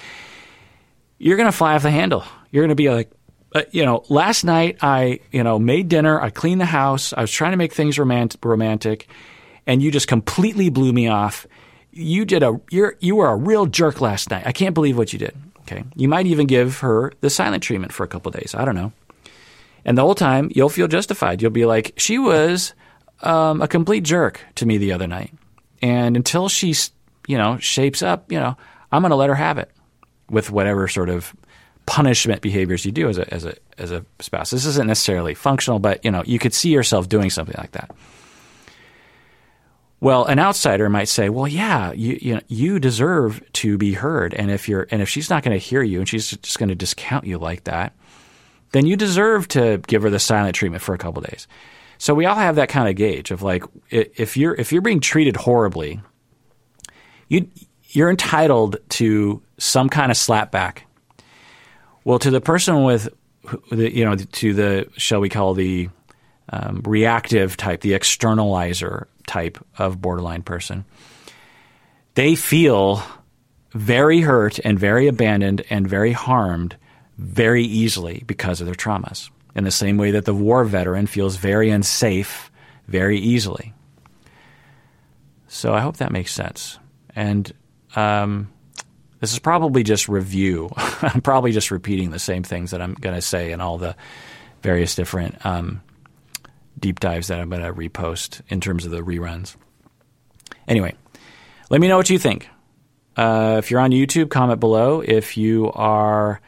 You're 1.18 1.38
gonna 1.38 1.52
fly 1.52 1.76
off 1.76 1.84
the 1.84 1.92
handle. 1.92 2.24
You're 2.50 2.64
gonna 2.64 2.76
be 2.76 2.90
like, 2.90 3.12
uh, 3.54 3.62
you 3.72 3.86
know, 3.86 4.04
last 4.10 4.44
night 4.44 4.78
I, 4.82 5.20
you 5.32 5.44
know, 5.44 5.60
made 5.60 5.88
dinner, 5.88 6.20
I 6.20 6.32
cleaned 6.32 6.60
the 6.60 6.66
house, 6.66 7.14
I 7.14 7.22
was 7.22 7.32
trying 7.32 7.52
to 7.52 7.58
make 7.58 7.74
things 7.74 8.00
romantic, 8.00 8.44
romantic 8.44 9.08
and 9.68 9.82
you 9.82 9.92
just 9.92 10.08
completely 10.08 10.70
blew 10.70 10.92
me 10.92 11.08
off. 11.08 11.46
You 11.92 12.26
did 12.26 12.44
a 12.44 12.60
you're 12.70 12.96
you 13.00 13.16
were 13.18 13.30
a 13.30 13.36
real 13.36 13.66
jerk 13.66 14.02
last 14.02 14.30
night. 14.30 14.44
I 14.46 14.52
can't 14.52 14.74
believe 14.74 14.98
what 14.98 15.14
you 15.14 15.20
did. 15.20 15.36
Okay. 15.72 15.84
You 15.96 16.08
might 16.08 16.26
even 16.26 16.48
give 16.48 16.80
her 16.80 17.14
the 17.22 17.30
silent 17.30 17.64
treatment 17.64 17.94
for 17.94 18.04
a 18.04 18.08
couple 18.08 18.32
days. 18.32 18.54
I 18.56 18.66
don't 18.66 18.76
know. 18.76 18.92
And 19.86 19.98
the 19.98 20.02
whole 20.02 20.16
time 20.16 20.52
you'll 20.54 20.70
feel 20.70 20.88
justified. 20.88 21.42
You'll 21.42 21.52
be 21.52 21.66
like, 21.66 21.94
she 21.98 22.20
was 22.20 22.74
um, 23.22 23.62
a 23.62 23.68
complete 23.68 24.04
jerk 24.04 24.42
to 24.56 24.66
me 24.66 24.78
the 24.78 24.92
other 24.92 25.08
night. 25.08 25.34
And 25.82 26.16
until 26.16 26.50
she's, 26.50 26.92
you 27.28 27.38
know, 27.38 27.58
shapes 27.58 28.02
up, 28.04 28.32
you 28.32 28.40
know, 28.40 28.56
I'm 28.92 29.02
going 29.02 29.12
to 29.12 29.16
let 29.16 29.30
her 29.30 29.36
have 29.36 29.58
it 29.58 29.72
with 30.30 30.52
whatever 30.52 30.88
sort 30.88 31.10
of 31.10 31.34
punishment 31.86 32.42
behaviors 32.42 32.86
you 32.86 32.92
do 32.92 33.10
as 33.10 33.18
a, 33.18 33.34
as 33.34 33.46
a, 33.46 33.56
as 33.78 33.92
a 33.92 34.06
spouse. 34.20 34.52
This 34.52 34.66
isn't 34.66 34.88
necessarily 34.88 35.34
functional, 35.34 35.80
but, 35.80 36.04
you 36.06 36.12
know, 36.12 36.24
you 36.26 36.38
could 36.38 36.54
see 36.54 36.70
yourself 36.70 37.10
doing 37.10 37.30
something 37.30 37.56
like 37.58 37.72
that. 37.72 37.92
Well, 40.02 40.26
an 40.26 40.40
outsider 40.40 40.90
might 40.90 41.08
say, 41.08 41.30
"Well, 41.30 41.48
yeah, 41.48 41.92
you 41.92 42.18
you, 42.20 42.34
know, 42.36 42.42
you 42.48 42.80
deserve 42.80 43.42
to 43.54 43.78
be 43.78 43.94
heard, 43.94 44.34
and 44.34 44.50
if 44.50 44.68
you're 44.68 44.88
and 44.90 45.00
if 45.02 45.08
she's 45.08 45.30
not 45.30 45.44
going 45.44 45.58
to 45.58 45.64
hear 45.64 45.84
you 45.84 46.00
and 46.00 46.10
she's 46.10 46.32
just 46.32 46.58
going 46.58 46.70
to 46.70 46.76
discount 46.76 47.26
you 47.26 47.38
like 47.38 47.66
that, 47.66 47.94
then 48.72 48.88
you 48.88 48.98
deserve 48.98 49.48
to 49.50 49.78
give 49.88 50.02
her 50.02 50.10
the 50.10 50.20
silent 50.20 50.56
treatment 50.56 50.82
for 50.82 50.96
a 50.96 50.98
couple 50.98 51.22
days." 51.22 51.48
So 52.00 52.16
we 52.16 52.26
all 52.26 52.36
have 52.36 52.56
that 52.56 52.68
kind 52.68 52.90
of 52.90 52.96
gauge 52.96 53.30
of 53.30 53.44
like 53.44 53.64
if 53.92 54.36
you're 54.36 54.56
if 54.56 54.74
you're 54.74 54.82
being 54.82 55.02
treated 55.02 55.36
horribly, 55.36 56.02
you 57.28 57.48
you're 57.90 58.10
entitled 58.10 58.78
to 58.90 59.44
some 59.60 59.88
kind 59.88 60.12
of 60.12 60.18
slapback. 60.18 60.80
Well, 62.04 62.18
to 62.18 62.32
the 62.32 62.42
person 62.42 62.84
with 62.84 63.08
you 63.70 64.04
know 64.04 64.16
to 64.16 64.54
the 64.56 64.90
shall 64.98 65.20
we 65.20 65.30
call 65.30 65.54
the 65.54 65.90
um, 66.50 66.82
reactive 66.86 67.56
type, 67.56 67.82
the 67.82 67.92
externalizer 67.92 69.06
type 69.32 69.58
of 69.78 70.02
borderline 70.02 70.42
person. 70.42 70.84
They 72.16 72.36
feel 72.36 73.02
very 73.72 74.20
hurt 74.20 74.60
and 74.60 74.78
very 74.78 75.08
abandoned 75.08 75.64
and 75.70 75.88
very 75.88 76.12
harmed 76.12 76.76
very 77.18 77.64
easily 77.64 78.24
because 78.28 78.60
of 78.60 78.66
their 78.66 78.76
traumas, 78.76 79.30
in 79.56 79.64
the 79.64 79.72
same 79.72 79.98
way 79.98 80.12
that 80.12 80.26
the 80.26 80.34
war 80.34 80.66
veteran 80.66 81.08
feels 81.08 81.38
very 81.38 81.70
unsafe 81.70 82.52
very 82.88 83.20
easily. 83.20 83.74
So 85.48 85.74
I 85.74 85.80
hope 85.80 85.98
that 85.98 86.12
makes 86.12 86.34
sense. 86.34 86.78
And 87.16 87.50
um, 87.96 88.52
this 89.22 89.32
is 89.32 89.40
probably 89.40 89.84
just 89.84 90.10
review. 90.10 90.70
I'm 90.76 91.22
probably 91.22 91.54
just 91.54 91.72
repeating 91.72 92.10
the 92.10 92.20
same 92.20 92.44
things 92.44 92.72
that 92.72 92.82
I'm 92.82 92.96
going 92.96 93.16
to 93.16 93.22
say 93.22 93.52
in 93.52 93.62
all 93.62 93.78
the 93.78 93.96
various 94.62 94.96
different 94.96 95.46
um, 95.46 95.82
deep 96.82 97.00
dives 97.00 97.28
that 97.28 97.40
I'm 97.40 97.50
going 97.50 97.62
to 97.62 97.74
repost 97.74 98.42
in 98.50 98.60
terms 98.60 98.86
of 98.86 98.92
the 98.92 99.02
reruns. 99.02 99.56
Anyway, 100.68 100.96
let 101.70 101.80
me 101.80 101.88
know 101.88 101.98
what 101.98 102.10
you 102.10 102.20
think. 102.20 102.50
Uh, 103.16 103.56
if 103.60 103.72
you're 103.72 103.80
on 103.80 103.92
YouTube, 103.92 104.30
comment 104.30 104.60
below. 104.60 105.02
If 105.02 105.38
you 105.38 105.72
are 105.72 106.42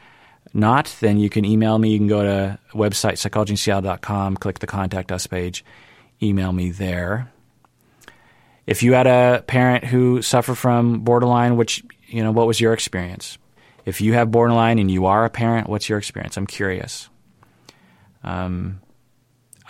not, 0.52 0.94
then 1.00 1.18
you 1.18 1.30
can 1.30 1.44
email 1.44 1.78
me. 1.78 1.90
You 1.90 1.98
can 1.98 2.08
go 2.08 2.22
to 2.22 2.58
website 2.72 3.14
psychologyinseattle.com, 3.14 4.36
click 4.36 4.58
the 4.60 4.66
contact 4.66 5.12
us 5.12 5.26
page, 5.26 5.64
email 6.22 6.52
me 6.52 6.70
there. 6.70 7.30
If 8.66 8.82
you 8.82 8.94
had 8.94 9.06
a 9.06 9.44
parent 9.46 9.84
who 9.84 10.22
suffered 10.22 10.54
from 10.56 11.00
borderline, 11.00 11.56
which 11.56 11.84
you 12.06 12.22
know, 12.22 12.32
what 12.32 12.46
was 12.46 12.60
your 12.60 12.72
experience? 12.72 13.38
If 13.84 14.00
you 14.00 14.14
have 14.14 14.30
borderline 14.30 14.78
and 14.78 14.90
you 14.90 15.06
are 15.06 15.24
a 15.24 15.30
parent, 15.30 15.68
what's 15.68 15.88
your 15.88 15.98
experience? 15.98 16.36
I'm 16.36 16.46
curious. 16.46 17.10
Um, 18.22 18.80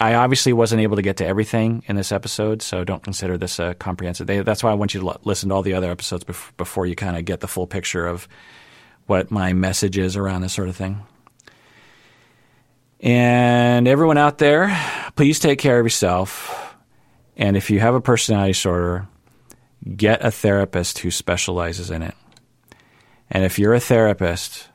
I 0.04 0.16
obviously 0.16 0.52
wasn't 0.52 0.82
able 0.82 0.96
to 0.96 1.02
get 1.02 1.16
to 1.16 1.26
everything 1.26 1.82
in 1.86 1.96
this 1.96 2.12
episode, 2.12 2.60
so 2.60 2.84
don't 2.84 3.02
consider 3.02 3.38
this 3.38 3.58
a 3.58 3.74
comprehensive. 3.74 4.26
That's 4.26 4.62
why 4.62 4.70
I 4.70 4.74
want 4.74 4.92
you 4.92 5.00
to 5.00 5.18
listen 5.24 5.48
to 5.48 5.54
all 5.54 5.62
the 5.62 5.72
other 5.72 5.90
episodes 5.90 6.24
before 6.24 6.84
you 6.84 6.94
kind 6.94 7.16
of 7.16 7.24
get 7.24 7.40
the 7.40 7.48
full 7.48 7.66
picture 7.66 8.06
of 8.06 8.28
what 9.06 9.30
my 9.30 9.54
message 9.54 9.96
is 9.96 10.14
around 10.14 10.42
this 10.42 10.52
sort 10.52 10.68
of 10.68 10.76
thing. 10.76 11.00
And 13.00 13.88
everyone 13.88 14.18
out 14.18 14.36
there, 14.36 14.78
please 15.16 15.38
take 15.40 15.58
care 15.58 15.80
of 15.80 15.86
yourself. 15.86 16.76
And 17.38 17.56
if 17.56 17.70
you 17.70 17.80
have 17.80 17.94
a 17.94 18.00
personality 18.02 18.52
disorder, 18.52 19.08
get 19.96 20.22
a 20.22 20.30
therapist 20.30 20.98
who 20.98 21.10
specializes 21.10 21.90
in 21.90 22.02
it. 22.02 22.14
And 23.30 23.42
if 23.42 23.58
you're 23.58 23.72
a 23.72 23.80
therapist 23.80 24.68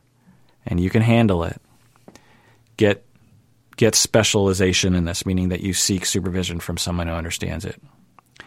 and 0.65 0.79
you 0.79 0.89
can 0.89 1.03
handle 1.03 1.43
it, 1.43 1.61
get 2.77 3.05
get 3.79 3.95
specialization 3.95 4.93
in 4.93 5.05
this, 5.05 5.25
meaning 5.25 5.49
that 5.49 5.61
you 5.61 5.73
seek 5.73 6.05
supervision 6.05 6.59
from 6.59 6.75
someone 6.75 7.07
who 7.07 7.13
understands 7.13 7.63
it. 7.63 7.81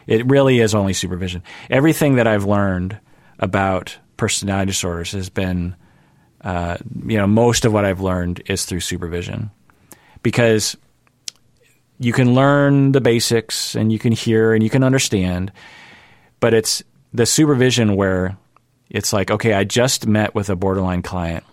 It 0.06 0.26
really 0.26 0.60
is 0.60 0.74
only 0.74 0.92
supervision. 0.92 1.42
Everything 1.70 2.16
that 2.16 2.26
I've 2.26 2.44
learned 2.44 2.98
about 3.38 3.96
personality 4.18 4.66
disorders 4.66 5.12
has 5.12 5.30
been, 5.30 5.74
uh, 6.42 6.76
you 7.06 7.16
know, 7.16 7.26
most 7.26 7.64
of 7.64 7.72
what 7.72 7.86
I've 7.86 8.02
learned 8.02 8.42
is 8.44 8.66
through 8.66 8.80
supervision 8.80 9.50
because 10.22 10.76
you 11.98 12.12
can 12.12 12.34
learn 12.34 12.92
the 12.92 13.00
basics 13.00 13.74
and 13.74 13.90
you 13.90 13.98
can 13.98 14.12
hear 14.12 14.52
and 14.52 14.62
you 14.62 14.68
can 14.68 14.84
understand, 14.84 15.50
but 16.40 16.52
it's 16.52 16.82
the 17.14 17.24
supervision 17.24 17.96
where 17.96 18.36
it's 18.90 19.14
like, 19.14 19.30
okay, 19.30 19.54
I 19.54 19.64
just 19.64 20.06
met 20.06 20.34
with 20.34 20.50
a 20.50 20.56
borderline 20.56 21.00
client 21.00 21.44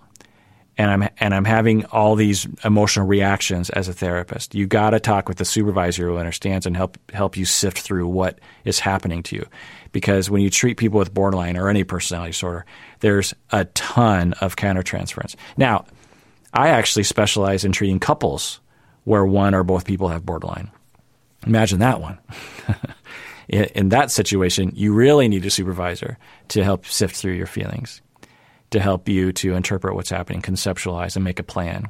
and 0.79 0.89
I'm 0.89 1.09
and 1.19 1.35
I'm 1.35 1.43
having 1.43 1.85
all 1.87 2.15
these 2.15 2.47
emotional 2.63 3.05
reactions 3.05 3.69
as 3.71 3.89
a 3.89 3.93
therapist. 3.93 4.55
You 4.55 4.65
got 4.65 4.91
to 4.91 4.99
talk 4.99 5.27
with 5.27 5.37
the 5.37 5.43
supervisor 5.43 6.07
who 6.07 6.17
understands 6.17 6.65
and 6.65 6.75
help 6.75 6.97
help 7.11 7.35
you 7.35 7.43
sift 7.43 7.79
through 7.79 8.07
what 8.07 8.39
is 8.63 8.79
happening 8.79 9.21
to 9.23 9.35
you. 9.35 9.45
Because 9.91 10.29
when 10.29 10.41
you 10.41 10.49
treat 10.49 10.77
people 10.77 10.97
with 10.97 11.13
borderline 11.13 11.57
or 11.57 11.67
any 11.67 11.83
personality 11.83 12.31
disorder, 12.31 12.65
there's 13.01 13.33
a 13.51 13.65
ton 13.65 14.33
of 14.39 14.55
countertransference. 14.55 15.35
Now, 15.57 15.85
I 16.53 16.69
actually 16.69 17.03
specialize 17.03 17.65
in 17.65 17.73
treating 17.73 17.99
couples 17.99 18.61
where 19.03 19.25
one 19.25 19.53
or 19.53 19.65
both 19.65 19.85
people 19.85 20.07
have 20.07 20.25
borderline. 20.25 20.71
Imagine 21.45 21.79
that 21.79 21.99
one. 21.99 22.19
in 23.49 23.89
that 23.89 24.11
situation, 24.11 24.71
you 24.75 24.93
really 24.93 25.27
need 25.27 25.45
a 25.45 25.49
supervisor 25.49 26.17
to 26.49 26.63
help 26.63 26.85
sift 26.85 27.17
through 27.17 27.33
your 27.33 27.47
feelings 27.47 28.01
to 28.71 28.79
help 28.79 29.09
you 29.09 29.31
to 29.33 29.55
interpret 29.55 29.95
what's 29.95 30.09
happening, 30.09 30.41
conceptualize, 30.41 31.15
and 31.15 31.25
make 31.25 31.39
a 31.39 31.43
plan. 31.43 31.87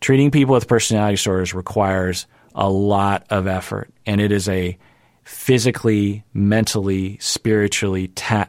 treating 0.00 0.30
people 0.30 0.54
with 0.54 0.68
personality 0.68 1.14
disorders 1.14 1.54
requires 1.54 2.26
a 2.54 2.68
lot 2.68 3.26
of 3.30 3.46
effort, 3.46 3.90
and 4.06 4.20
it 4.20 4.32
is 4.32 4.48
a 4.48 4.76
physically, 5.24 6.24
mentally, 6.32 7.18
spiritually, 7.20 8.08
ta- 8.08 8.48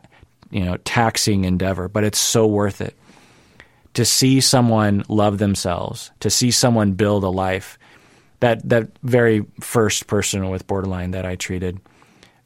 you 0.51 0.63
know, 0.63 0.77
taxing 0.77 1.45
endeavor. 1.45 1.87
But 1.87 2.03
it's 2.03 2.19
so 2.19 2.45
worth 2.47 2.81
it 2.81 2.95
to 3.95 4.05
see 4.05 4.39
someone 4.39 5.03
love 5.09 5.39
themselves, 5.39 6.11
to 6.19 6.29
see 6.29 6.51
someone 6.51 6.93
build 6.93 7.23
a 7.23 7.29
life. 7.29 7.77
That 8.39 8.67
that 8.69 8.89
very 9.01 9.45
first 9.59 10.05
person 10.07 10.47
with 10.49 10.67
borderline 10.67 11.11
that 11.11 11.25
I 11.25 11.35
treated 11.35 11.79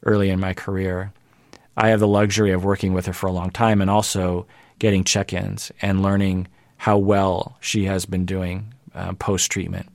early 0.04 0.30
in 0.30 0.40
my 0.40 0.54
career, 0.54 1.12
I 1.76 1.88
have 1.88 2.00
the 2.00 2.08
luxury 2.08 2.52
of 2.52 2.64
working 2.64 2.94
with 2.94 3.06
her 3.06 3.12
for 3.12 3.26
a 3.26 3.32
long 3.32 3.50
time, 3.50 3.82
and 3.82 3.90
also 3.90 4.46
getting 4.82 5.04
check-ins 5.04 5.70
and 5.80 6.02
learning 6.02 6.48
how 6.76 6.98
well 6.98 7.56
she 7.60 7.84
has 7.84 8.04
been 8.04 8.26
doing 8.26 8.74
uh, 8.96 9.12
post 9.12 9.48
treatment. 9.48 9.86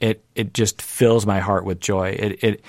It 0.00 0.22
it 0.34 0.52
just 0.52 0.82
fills 0.82 1.24
my 1.24 1.40
heart 1.40 1.64
with 1.64 1.80
joy. 1.80 2.10
It 2.10 2.44
it, 2.44 2.64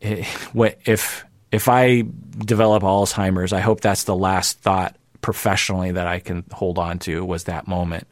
it 0.00 0.26
if 0.86 1.26
if 1.50 1.68
I 1.68 2.04
develop 2.38 2.82
Alzheimer's, 2.82 3.52
I 3.52 3.60
hope 3.60 3.82
that's 3.82 4.04
the 4.04 4.16
last 4.16 4.58
thought 4.60 4.96
professionally 5.20 5.92
that 5.92 6.06
I 6.06 6.18
can 6.18 6.44
hold 6.50 6.78
on 6.78 6.98
to 7.00 7.22
was 7.26 7.44
that 7.44 7.68
moment, 7.68 8.08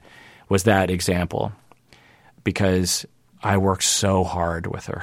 was 0.51 0.65
that 0.65 0.91
example, 0.91 1.53
because 2.45 3.07
I 3.43 3.57
worked 3.57 3.85
so 3.85 4.25
hard 4.25 4.67
with 4.67 4.85
her, 4.89 5.03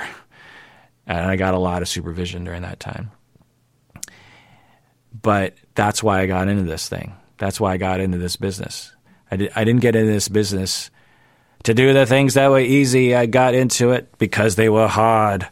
and 1.08 1.18
I 1.18 1.36
got 1.36 1.56
a 1.56 1.60
lot 1.60 1.82
of 1.82 1.90
supervision 1.90 2.44
during 2.44 2.62
that 2.62 2.80
time. 2.80 3.10
But 5.22 5.56
that's 5.76 6.04
why 6.04 6.22
I 6.22 6.26
got 6.28 6.48
into 6.48 6.64
this 6.64 6.90
thing. 6.90 7.16
That's 7.38 7.60
why 7.60 7.74
I 7.74 7.78
got 7.78 8.00
into 8.00 8.18
this 8.18 8.36
business. 8.36 8.92
I, 9.32 9.36
did, 9.38 9.52
I 9.56 9.64
didn't 9.64 9.82
get 9.82 9.96
into 9.96 10.12
this 10.12 10.28
business 10.28 10.90
to 11.64 11.74
do 11.74 11.94
the 11.94 12.06
things 12.06 12.36
that 12.36 12.50
were 12.50 12.60
easy. 12.60 13.16
I 13.16 13.26
got 13.26 13.54
into 13.54 13.92
it 13.92 14.18
because 14.18 14.56
they 14.56 14.70
were 14.70 14.88
hard. 14.88 15.48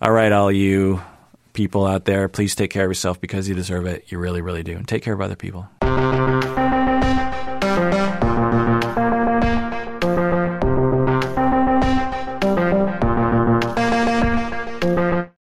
All 0.00 0.12
right, 0.12 0.32
all 0.32 0.50
you 0.50 1.00
people 1.52 1.86
out 1.86 2.04
there, 2.04 2.28
please 2.28 2.54
take 2.54 2.70
care 2.70 2.84
of 2.84 2.90
yourself 2.90 3.20
because 3.20 3.48
you 3.48 3.54
deserve 3.54 3.86
it. 3.86 4.04
You 4.08 4.18
really, 4.18 4.42
really 4.42 4.62
do. 4.62 4.76
And 4.76 4.86
take 4.86 5.02
care 5.02 5.14
of 5.14 5.20
other 5.20 5.36
people. 5.36 5.68